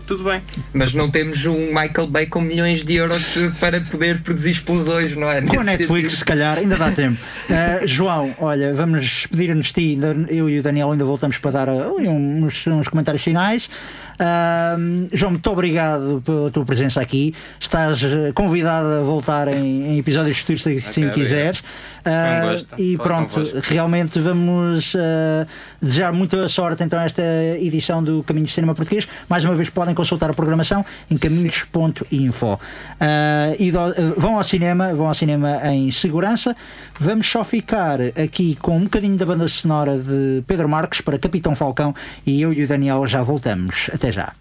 tudo 0.08 0.24
bem. 0.24 0.40
Mas 0.72 0.94
não 0.94 1.10
temos 1.10 1.46
um 1.48 1.68
Michael 1.74 2.08
Bay 2.08 2.28
com 2.28 2.40
milhões 2.40 2.84
de 2.84 2.94
euros 2.94 3.24
para 3.60 3.82
poder 3.82 4.22
produzir 4.22 4.52
explosões, 4.52 5.16
não 5.16 5.28
é? 5.32 5.42
Com 5.42 5.60
a 5.60 5.64
Nesse 5.64 5.80
Netflix, 5.80 5.90
sentido. 6.12 6.18
se 6.20 6.26
calhar, 6.26 6.58
ainda 6.60 6.76
dá 6.78 6.92
tempo. 6.92 7.18
Uh, 7.50 7.88
João, 7.88 8.36
olha, 8.38 8.72
vamos 8.72 9.02
despedir-nos 9.04 9.66
de 9.68 9.74
ti. 9.74 10.00
Eu 10.30 10.48
e 10.48 10.60
o 10.60 10.64
Daniel 10.64 10.92
ainda 10.92 11.04
voltamos 11.04 11.40
para 11.40 11.50
dar 11.52 11.70
uh, 11.70 11.96
uns, 12.00 12.68
uns 12.68 12.88
comentários 12.88 13.24
finais. 13.24 13.68
Uh, 14.20 15.08
João, 15.14 15.32
muito 15.32 15.50
obrigado 15.50 16.22
pela 16.26 16.50
tua 16.50 16.66
presença 16.66 17.02
aqui. 17.02 17.34
Estás 17.60 18.02
uh, 18.04 18.34
convidado 18.34 18.88
a 18.88 19.02
voltar 19.02 19.48
em, 19.48 19.94
em 19.94 20.00
episódios 20.00 20.38
futuros 20.40 20.64
se 20.64 20.70
assim 20.78 21.06
obrigado. 21.06 21.14
quiseres. 21.16 21.60
Uh, 21.60 22.52
gosto. 22.52 22.82
e 22.82 22.98
pronto, 22.98 23.42
realmente 23.64 24.20
vamos 24.20 24.94
uh, 24.94 25.00
desejar 25.82 26.14
muita 26.14 26.48
sorte 26.48 26.84
então 26.84 27.00
a 27.00 27.04
esta 27.04 27.22
edição 27.60 28.04
do 28.04 28.24
Caminhos 28.24 28.50
de 28.50 28.56
Cinema 28.56 28.74
Português. 28.76 29.08
Mais 29.28 29.44
uma 29.44 29.56
vez 29.56 29.70
podem 29.70 29.94
consultar 29.96 30.30
a 30.30 30.34
programação 30.34 30.86
em 31.10 31.18
caminhos.info. 31.18 32.54
Uh, 32.54 32.60
e 33.60 33.72
do- 33.72 33.80
uh, 33.80 34.14
vão 34.18 34.38
ao 34.38 34.44
cinema, 34.44 34.94
vão 34.94 35.08
ao 35.08 35.14
cinema 35.14 35.60
em 35.74 35.90
segurança. 35.92 36.56
Vamos 37.00 37.28
só 37.30 37.44
ficar 37.44 38.00
aqui 38.02 38.56
com 38.62 38.78
um 38.78 38.84
bocadinho 38.84 39.18
da 39.18 39.26
banda 39.26 39.48
sonora 39.48 39.98
de 39.98 40.44
Pedro 40.48 40.70
Marques 40.70 41.02
para 41.02 41.18
Capitão 41.20 41.56
Falcão 41.56 41.94
e 42.26 42.42
eu 42.42 42.54
e 42.54 42.64
o 42.64 42.68
Daniel 42.68 43.06
já 43.08 43.22
voltamos. 43.22 43.90
Até 43.94 44.05
já. 44.12 44.34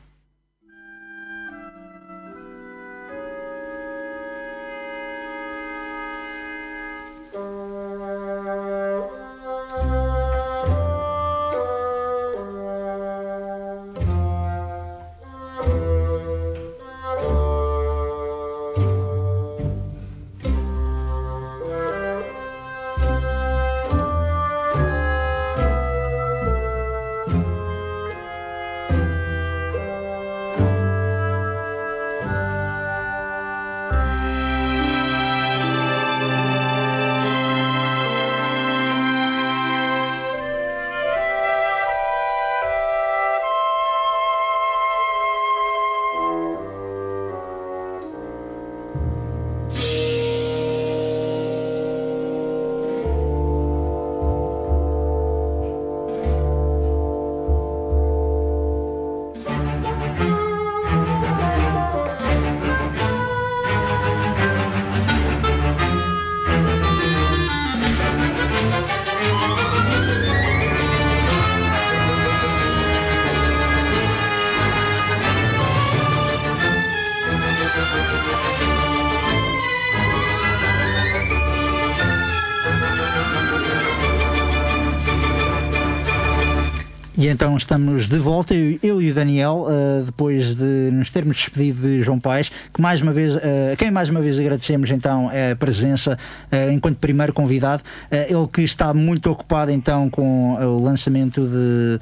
E 87.25 87.29
então 87.29 87.57
estamos 87.57 88.07
de 88.07 88.19
volta, 88.19 88.55
eu, 88.55 88.79
eu 88.83 89.01
e 89.01 89.11
o 89.11 89.15
Daniel, 89.15 89.67
uh, 89.67 90.05
depois 90.05 90.55
de 90.57 90.91
nos 90.93 91.09
termos 91.09 91.39
despedido 91.39 91.81
de 91.81 92.03
João 92.03 92.21
Paes, 92.21 92.51
que 92.51 92.83
mais 92.83 93.01
uma 93.01 93.13
vez, 93.13 93.35
uh, 93.35 93.41
quem 93.79 93.91
mais 93.91 94.11
uma 94.11 94.21
vez 94.21 94.39
agradecemos 94.39 94.91
então 94.91 95.31
a 95.31 95.57
presença 95.57 96.19
uh, 96.53 96.71
enquanto 96.71 96.99
primeiro 96.99 97.33
convidado, 97.33 97.83
ele 98.11 98.47
que 98.53 98.61
está 98.61 98.93
muito 98.93 99.31
ocupado 99.31 99.71
então 99.71 100.11
com 100.11 100.55
o 100.55 100.83
lançamento 100.83 101.47
de, 101.47 101.99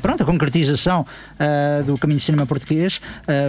pronto, 0.00 0.22
a 0.22 0.26
concretização 0.26 1.04
do 1.84 1.98
Caminho 1.98 2.18
de 2.18 2.24
Cinema 2.24 2.46
Português, 2.46 3.00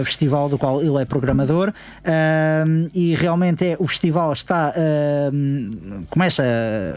festival 0.04 0.48
do 0.48 0.58
qual 0.58 0.82
ele 0.82 1.00
é 1.00 1.04
programador, 1.04 1.72
e 2.94 3.14
realmente 3.14 3.66
é, 3.66 3.76
o 3.78 3.86
festival 3.86 4.32
está, 4.32 4.74
começa 6.10 6.44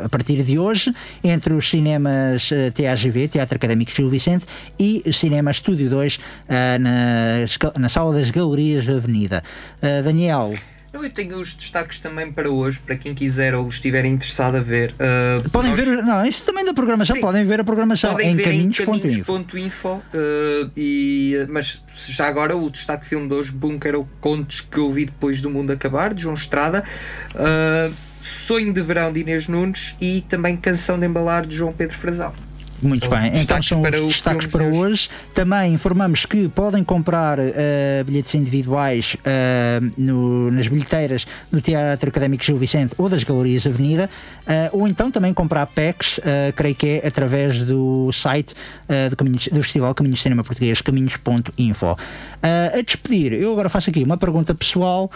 a 0.03 0.09
partir 0.09 0.43
de 0.43 0.59
hoje, 0.59 0.93
entre 1.24 1.53
os 1.53 1.70
cinemas 1.70 2.49
TAGV, 2.76 3.28
Teatro 3.28 3.55
Académico 3.55 3.91
Gil 4.01 4.09
Vicente, 4.09 4.45
e 4.79 5.03
Cinema 5.13 5.51
Estúdio 5.51 5.89
2 5.89 6.19
ah, 6.49 6.79
na, 6.79 7.79
na 7.79 7.87
Sala 7.89 8.13
das 8.13 8.31
Galerias 8.31 8.85
da 8.85 8.93
Avenida. 8.95 9.43
Ah, 9.81 10.01
Daniel, 10.03 10.53
Eu 10.91 11.07
tenho 11.09 11.37
os 11.39 11.53
destaques 11.53 11.99
também 11.99 12.31
para 12.31 12.49
hoje, 12.49 12.79
para 12.79 12.95
quem 12.95 13.13
quiser 13.13 13.53
ou 13.53 13.67
estiver 13.69 14.03
interessado 14.05 14.57
a 14.57 14.59
ver. 14.59 14.93
Uh, 14.93 15.47
podem 15.51 15.71
nós- 15.71 15.79
ver, 15.79 16.03
não, 16.03 16.25
isto 16.25 16.43
também 16.45 16.65
da 16.65 16.73
programação, 16.73 17.15
Sim. 17.15 17.21
podem 17.21 17.43
ver 17.45 17.61
a 17.61 17.63
programação 17.63 18.11
Podem 18.11 18.31
em 18.31 18.37
caminhos.info. 18.37 18.85
caminhos.info 18.85 19.87
uh, 19.89 20.01
e, 20.75 21.45
mas 21.47 21.81
já 22.09 22.27
agora 22.27 22.57
o 22.57 22.69
destaque 22.69 23.05
filme 23.07 23.27
de 23.29 23.35
hoje, 23.35 23.51
Bunker 23.51 23.95
ou 23.95 24.09
Contos 24.19 24.61
que 24.61 24.79
eu 24.79 24.91
vi 24.91 25.05
depois 25.05 25.39
do 25.41 25.49
mundo 25.49 25.71
acabar, 25.71 26.13
de 26.13 26.23
João 26.23 26.33
Estrada, 26.33 26.83
uh, 27.35 27.93
Sonho 28.21 28.73
de 28.73 28.81
Verão 28.81 29.11
de 29.13 29.21
Inês 29.21 29.47
Nunes 29.47 29.95
e 30.01 30.21
também 30.27 30.57
Canção 30.57 30.99
de 30.99 31.05
Embalar 31.05 31.45
de 31.45 31.55
João 31.55 31.71
Pedro 31.71 31.95
Frazão. 31.95 32.33
Muito 32.82 33.05
São 33.07 33.15
bem, 33.19 33.32
então 33.36 33.61
são 33.61 33.82
para 33.82 33.99
os 34.01 34.07
destaques 34.13 34.47
para 34.47 34.63
hoje. 34.65 35.07
Também 35.36 35.73
informamos 35.75 36.25
que 36.25 36.49
podem 36.49 36.84
comprar 36.84 37.38
eh, 37.39 38.03
bilhetes 38.05 38.34
individuais 38.34 39.15
eh, 39.23 39.79
no- 39.95 40.49
nas 40.49 40.67
bilheteiras 40.67 41.27
do 41.51 41.61
Teatro 41.61 42.09
Académico 42.09 42.43
Gil 42.43 42.57
Vicente 42.57 42.93
ou 42.97 43.07
das 43.07 43.23
Galerias 43.23 43.67
Avenida, 43.67 44.09
eh, 44.47 44.69
ou 44.73 44.88
então 44.88 45.11
também 45.11 45.32
comprar 45.34 45.67
packs, 45.67 46.19
creio 46.55 46.73
que 46.75 46.88
é 47.03 47.07
através 47.07 47.61
do 47.63 48.11
site 48.11 48.53
do, 49.09 49.15
Caminhos- 49.15 49.47
do 49.47 49.61
Festival 49.61 49.93
Caminhos 49.93 50.17
de 50.19 50.23
Cinema 50.23 50.43
Português, 50.43 50.82
caminhos.info. 50.82 51.95
A 52.41 52.82
despedir, 52.82 53.34
eu 53.34 53.51
agora 53.51 53.69
faço 53.69 53.89
aqui 53.91 54.03
uma 54.03 54.17
pergunta 54.17 54.55
pessoal, 54.55 55.11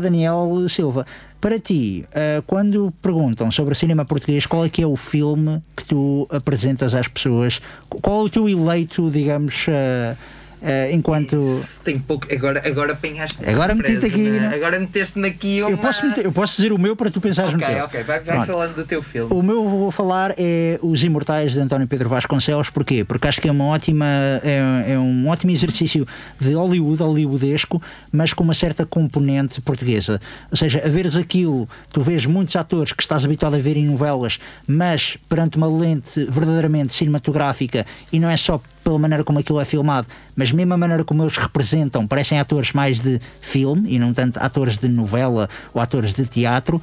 Daniel 0.00 0.66
Silva. 0.68 1.04
Para 1.40 1.58
ti, 1.58 2.04
quando 2.46 2.92
perguntam 3.02 3.50
sobre 3.50 3.72
o 3.72 3.74
cinema 3.76 4.04
português, 4.04 4.46
qual 4.46 4.64
é 4.64 4.68
que 4.68 4.80
é 4.80 4.86
o 4.86 4.94
filme 4.94 5.60
que 5.82 5.88
tu 5.88 6.26
apresentas 6.30 6.94
às 6.94 7.08
pessoas? 7.08 7.60
Qual 7.88 8.22
é 8.22 8.24
o 8.24 8.28
teu 8.28 8.48
eleito, 8.48 9.10
digamos, 9.10 9.66
eh, 9.68 10.16
eh, 10.62 10.90
enquanto. 10.92 11.36
Isso 11.36 11.80
Tem 11.80 11.98
pouco, 11.98 12.26
agora, 12.32 12.62
agora 12.64 12.92
apanhaste 12.92 13.38
Agora 13.48 13.74
metiste 13.74 14.06
aqui, 14.06 14.18
né? 14.30 14.40
né? 14.48 14.54
Agora 14.54 14.78
meteste-me 14.78 15.28
aqui 15.28 15.60
uma... 15.62 15.70
Eu 15.70 15.78
posso, 15.78 16.06
meter- 16.06 16.24
eu 16.24 16.32
posso 16.32 16.56
dizer 16.56 16.72
o 16.72 16.78
meu 16.78 16.94
para 16.96 17.10
tu 17.10 17.20
pensares 17.20 17.52
no 17.52 17.58
Ok, 17.58 17.74
teu. 17.74 17.84
ok, 17.84 18.02
vai, 18.04 18.20
vai 18.20 18.36
Pronto. 18.36 18.46
falando 18.46 18.74
do 18.74 18.84
teu 18.84 19.02
filme. 19.02 19.32
O 19.34 19.42
meu 19.42 19.68
vou 19.68 19.90
falar 19.90 20.34
é 20.38 20.78
Os 20.82 21.02
Imortais 21.02 21.52
de 21.52 21.60
António 21.60 21.86
Pedro 21.86 22.08
Vasconcelos, 22.08 22.70
porquê? 22.70 23.04
Porque 23.04 23.26
acho 23.28 23.40
que 23.40 23.48
é 23.48 23.52
uma 23.52 23.64
ótima 23.66 24.06
é, 24.42 24.92
é 24.92 24.98
um 24.98 25.28
ótimo 25.28 25.50
exercício 25.52 26.06
de 26.40 26.52
Hollywood, 26.54 27.02
hollywoodesco, 27.02 27.82
mas 28.12 28.32
com 28.32 28.44
uma 28.44 28.54
certa 28.54 28.86
componente 28.86 29.60
portuguesa. 29.60 30.20
Ou 30.50 30.56
seja, 30.56 30.82
a 30.84 30.88
veres 30.88 31.16
aquilo, 31.16 31.68
tu 31.92 32.00
vês 32.00 32.24
muitos 32.26 32.54
atores 32.56 32.92
que 32.92 33.02
estás 33.02 33.24
habituado 33.24 33.54
a 33.54 33.58
ver 33.58 33.76
em 33.76 33.86
novelas, 33.86 34.38
mas 34.66 35.16
perante 35.28 35.56
uma 35.56 35.66
lente 35.66 36.24
verdadeiramente 36.28 36.94
cinematográfica 36.94 37.84
e 38.12 38.18
não 38.20 38.28
é 38.30 38.36
só 38.36 38.60
pela 38.82 38.98
maneira 38.98 39.24
como 39.24 39.38
aquilo 39.38 39.60
é 39.60 39.64
filmado, 39.64 40.08
mas 40.36 40.52
mesmo 40.52 40.74
a 40.74 40.76
maneira 40.76 41.04
como 41.04 41.22
eles 41.22 41.36
representam, 41.36 42.06
parecem 42.06 42.38
atores 42.38 42.72
mais 42.72 43.00
de 43.00 43.20
filme 43.40 43.94
e 43.94 43.98
não 43.98 44.12
tanto 44.12 44.38
atores 44.38 44.78
de 44.78 44.88
novela 44.88 45.48
ou 45.72 45.80
atores 45.80 46.12
de 46.12 46.26
teatro, 46.26 46.80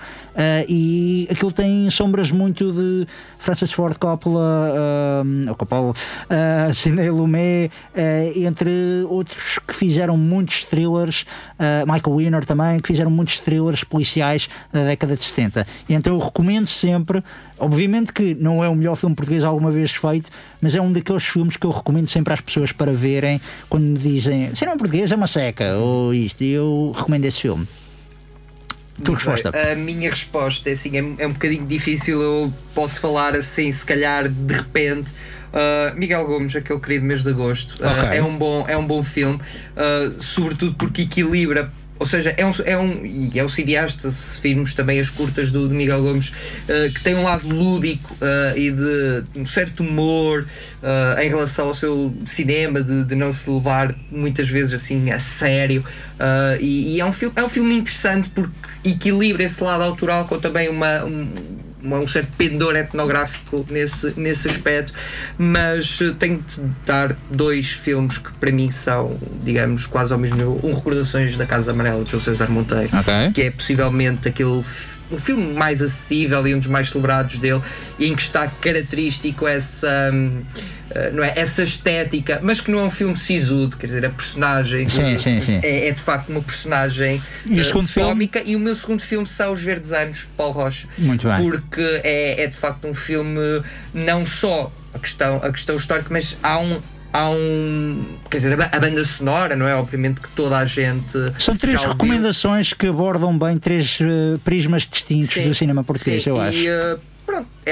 e 0.67 1.27
aquilo 1.29 1.51
tem 1.51 1.89
sombras 1.89 2.31
muito 2.31 2.71
de 2.71 3.07
Francis 3.37 3.71
Ford 3.71 3.97
Coppola, 3.97 5.23
ou 5.47 5.55
Coppola, 5.55 5.91
uh, 5.91 6.73
Sidney 6.73 7.09
Lumet, 7.09 7.71
entre 8.35 9.03
outros 9.09 9.59
que 9.59 9.75
fizeram 9.75 10.17
muitos 10.17 10.65
thrillers, 10.65 11.25
Michael 11.85 12.15
Winner 12.17 12.45
também, 12.45 12.79
que 12.79 12.87
fizeram 12.87 13.11
muitos 13.11 13.39
thrillers 13.39 13.83
policiais 13.83 14.49
da 14.71 14.85
década 14.85 15.15
de 15.15 15.23
70. 15.23 15.67
E 15.87 15.93
então 15.93 16.13
eu 16.13 16.19
recomendo 16.19 16.67
sempre, 16.67 17.23
obviamente 17.57 18.13
que 18.13 18.35
não 18.35 18.63
é 18.63 18.69
o 18.69 18.75
melhor 18.75 18.95
filme 18.95 19.15
português 19.15 19.43
alguma 19.43 19.71
vez 19.71 19.91
feito, 19.91 20.29
mas 20.61 20.75
é 20.75 20.81
um 20.81 20.91
daqueles 20.91 21.23
filmes 21.23 21.57
que 21.57 21.65
eu 21.65 21.71
recomendo 21.71 22.07
sempre 22.07 22.33
às 22.33 22.41
pessoas 22.41 22.71
para 22.71 22.91
verem 22.91 23.41
quando 23.69 23.83
me 23.83 23.97
dizem 23.97 24.53
cinema 24.55 24.77
português 24.77 25.11
é 25.11 25.15
uma 25.15 25.27
seca 25.27 25.77
ou 25.77 26.13
isto, 26.13 26.43
e 26.43 26.51
eu 26.51 26.93
recomendo 26.95 27.25
esse 27.25 27.41
filme. 27.41 27.67
Tua 29.04 29.16
Muito 29.16 29.26
bem. 29.26 29.34
resposta. 29.36 29.72
A 29.72 29.76
minha 29.76 30.10
resposta 30.10 30.70
é 30.70 30.74
assim, 30.74 30.97
é, 30.97 31.24
é 31.24 31.28
um 31.28 31.34
bocadinho 31.34 31.66
difícil, 31.66 32.22
eu 32.22 32.54
posso 32.76 33.00
falar 33.00 33.36
assim, 33.36 33.72
se 33.72 33.86
calhar 33.86 34.28
de 34.28 34.54
repente. 34.54 35.14
Uh, 35.52 35.97
Miguel 35.97 36.28
Gomes, 36.28 36.56
aquele 36.56 36.80
querido 36.80 37.06
mês 37.06 37.24
de 37.24 37.30
agosto, 37.32 37.72
uh, 37.84 37.88
Ok. 37.88 38.20
é, 38.20 38.22
um 38.22 38.38
bom, 38.38 38.66
é 38.68 38.78
um 38.78 38.86
bom 38.86 39.02
filme, 39.02 39.38
uh, 39.39 40.22
sobretudo 40.22 40.76
porque 40.76 41.02
equilibra. 41.04 41.72
Ou 42.00 42.06
seja, 42.06 42.34
é 42.38 42.45
um, 42.45 42.52
é 42.66 42.78
um. 42.78 43.06
E 43.06 43.38
é 43.38 43.43
o 43.43 43.50
cineasta, 43.50 44.10
se 44.10 44.39
virmos 44.41 44.74
também 44.74 45.00
as 45.00 45.10
curtas 45.10 45.52
do, 45.52 45.70
Miguel 45.70 46.02
Gomes, 46.02 46.30
uh, 46.30 46.93
que 46.93 47.02
tem 47.02 47.16
um 47.16 47.24
lado 47.24 47.47
lúdico 47.47 48.16
uh, 48.16 48.58
e 48.58 48.72
de 48.72 49.39
um 49.39 49.45
certo 49.45 49.84
humor 49.84 50.47
uh, 50.82 51.20
em 51.20 51.28
relação 51.28 51.68
ao 51.68 51.74
seu 51.74 52.14
cinema, 52.26 52.82
de, 52.82 53.04
de 53.04 53.16
não 53.16 53.32
se 53.34 53.50
levar 53.50 53.93
muitas 54.10 54.47
vezes 54.47 54.74
assim 54.74 55.12
a 55.12 55.20
sério. 55.20 55.84
E 56.60 56.80
e 56.95 57.02
é, 57.02 57.06
um 57.06 57.12
é 57.36 57.43
um 57.43 57.50
filme 57.50 57.76
interessante 57.76 58.30
porque 58.30 58.52
equilibra 58.84 59.43
esse 59.43 59.62
lado 59.64 59.84
autoral 59.84 60.26
com 60.26 60.39
também 60.39 60.70
uma. 60.70 61.04
um- 61.04 61.59
um 61.84 62.07
certo 62.07 62.30
pendor 62.38 62.75
etnográfico 62.75 63.65
nesse, 63.69 64.13
nesse 64.17 64.47
aspecto, 64.47 64.93
mas 65.38 65.99
eh, 66.01 66.13
tenho 66.19 66.39
de 66.45 66.61
dar 66.86 67.15
dois 67.32 67.71
filmes 67.71 68.17
que 68.17 68.32
para 68.34 68.51
mim 68.51 68.69
são, 68.69 69.17
digamos, 69.43 69.86
quase 69.86 70.11
ao 70.13 70.19
mesmo 70.19 70.36
nível. 70.38 70.59
Um 70.63 70.73
Recordações 70.73 71.38
da 71.38 71.45
Casa 71.45 71.71
Amarela 71.71 72.03
de 72.03 72.11
João 72.11 72.21
César 72.21 72.49
Monteiro, 72.49 72.89
Ok. 72.97 73.13
que 73.34 73.41
é 73.43 73.51
possivelmente 73.51 74.27
aquele 74.27 74.63
um 75.11 75.17
filme 75.17 75.53
mais 75.53 75.82
acessível 75.82 76.45
e 76.47 76.53
um 76.53 76.59
dos 76.59 76.67
mais 76.67 76.89
celebrados 76.89 77.39
dele, 77.39 77.61
em 77.99 78.15
que 78.15 78.21
está 78.21 78.47
característico 78.47 79.47
essa. 79.47 80.11
hum, 80.13 80.41
não 81.13 81.23
é? 81.23 81.33
Essa 81.35 81.63
estética, 81.63 82.39
mas 82.41 82.59
que 82.59 82.69
não 82.71 82.79
é 82.79 82.83
um 82.83 82.89
filme 82.91 83.15
sisudo, 83.15 83.77
quer 83.77 83.87
dizer, 83.87 84.05
a 84.05 84.09
personagem 84.09 84.87
Sim, 84.89 85.15
de- 85.15 85.21
sim, 85.21 85.39
sim. 85.39 85.59
É, 85.63 85.87
é 85.87 85.91
de 85.91 86.01
facto 86.01 86.29
uma 86.29 86.41
personagem 86.41 87.21
E 87.45 87.59
eh, 87.59 87.63
segundo 87.63 87.87
filme? 87.87 88.09
cómica 88.09 88.41
e 88.45 88.55
o 88.55 88.59
meu 88.59 88.73
segundo 88.75 89.01
filme 89.01 89.25
são 89.27 89.51
Os 89.53 89.61
Verdes 89.61 89.91
Anos, 89.91 90.27
Paulo 90.37 90.53
Rocha 90.53 90.87
Muito 90.97 91.27
bem. 91.27 91.37
porque 91.37 92.01
é, 92.03 92.43
é 92.43 92.47
de 92.47 92.55
facto 92.55 92.87
um 92.87 92.93
filme 92.93 93.39
não 93.93 94.25
só 94.25 94.71
a 94.93 94.99
questão, 94.99 95.37
a 95.37 95.51
questão 95.51 95.75
histórica, 95.75 96.07
mas 96.11 96.35
há 96.41 96.57
um. 96.59 96.81
Há 97.11 97.27
um. 97.31 98.05
Quer 98.29 98.37
dizer, 98.37 98.53
a, 98.53 98.57
ba- 98.57 98.69
a 98.71 98.79
banda 98.79 99.03
sonora, 99.03 99.55
não 99.55 99.67
é? 99.67 99.73
Obviamente 99.75 100.21
que 100.21 100.29
toda 100.29 100.57
a 100.57 100.65
gente. 100.65 101.13
São 101.39 101.55
três 101.55 101.83
recomendações 101.83 102.73
que 102.73 102.85
abordam 102.87 103.35
bem 103.37 103.57
três 103.57 103.97
eh, 103.99 104.37
prismas 104.43 104.87
distintos 104.87 105.29
Sim, 105.29 105.47
do 105.47 105.55
cinema 105.55 105.83
português, 105.83 106.21
sim, 106.23 106.29
eu 106.29 106.39
acho. 106.39 106.57
eu 106.57 106.99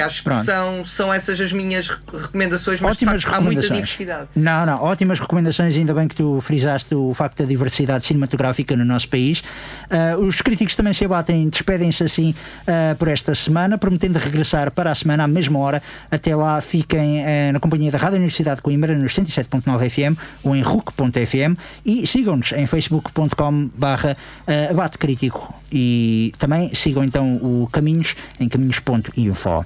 acho 0.01 0.23
Pronto. 0.23 0.39
que 0.39 0.45
são, 0.45 0.85
são 0.85 1.13
essas 1.13 1.39
as 1.39 1.51
minhas 1.51 1.87
re- 1.89 1.97
recomendações, 2.13 2.79
mas 2.81 2.95
Ótimas 2.97 3.23
facto 3.23 3.35
há 3.35 3.41
muita 3.41 3.69
diversidade. 3.69 4.27
Não, 4.35 4.65
não, 4.65 4.81
ótimas 4.83 5.19
recomendações, 5.19 5.75
ainda 5.75 5.93
bem 5.93 6.07
que 6.07 6.15
tu 6.15 6.39
frisaste 6.41 6.93
o 6.95 7.13
facto 7.13 7.37
da 7.39 7.45
diversidade 7.45 8.05
cinematográfica 8.05 8.75
no 8.75 8.85
nosso 8.85 9.07
país. 9.09 9.43
Ah, 9.89 10.17
os 10.17 10.41
críticos 10.41 10.75
também 10.75 10.93
se 10.93 11.05
abatem, 11.05 11.49
despedem-se 11.49 12.03
assim 12.03 12.33
ah, 12.67 12.95
por 12.97 13.07
esta 13.07 13.33
semana, 13.35 13.77
prometendo 13.77 14.17
regressar 14.17 14.71
para 14.71 14.91
a 14.91 14.95
semana 14.95 15.23
à 15.23 15.27
mesma 15.27 15.59
hora. 15.59 15.81
Até 16.11 16.35
lá 16.35 16.59
fiquem 16.61 17.23
eh, 17.23 17.51
na 17.51 17.59
companhia 17.59 17.91
da 17.91 17.97
Rádio 17.97 18.17
Universidade 18.17 18.57
de 18.57 18.61
Coimbra 18.61 18.95
nos 18.97 19.13
107.9 19.13 19.89
FM 19.89 20.19
ou 20.43 20.55
em 20.55 20.61
RUC.fm 20.61 21.55
e 21.85 22.05
sigam-nos 22.07 22.51
em 22.51 22.65
facebook.com 22.65 23.69
barra 23.75 24.17
abate 24.69 24.97
crítico 24.97 25.53
e 25.71 26.33
também 26.37 26.73
sigam 26.73 27.03
então 27.03 27.35
o 27.37 27.67
Caminhos 27.71 28.15
em 28.39 28.47
caminhos.info. 28.49 29.65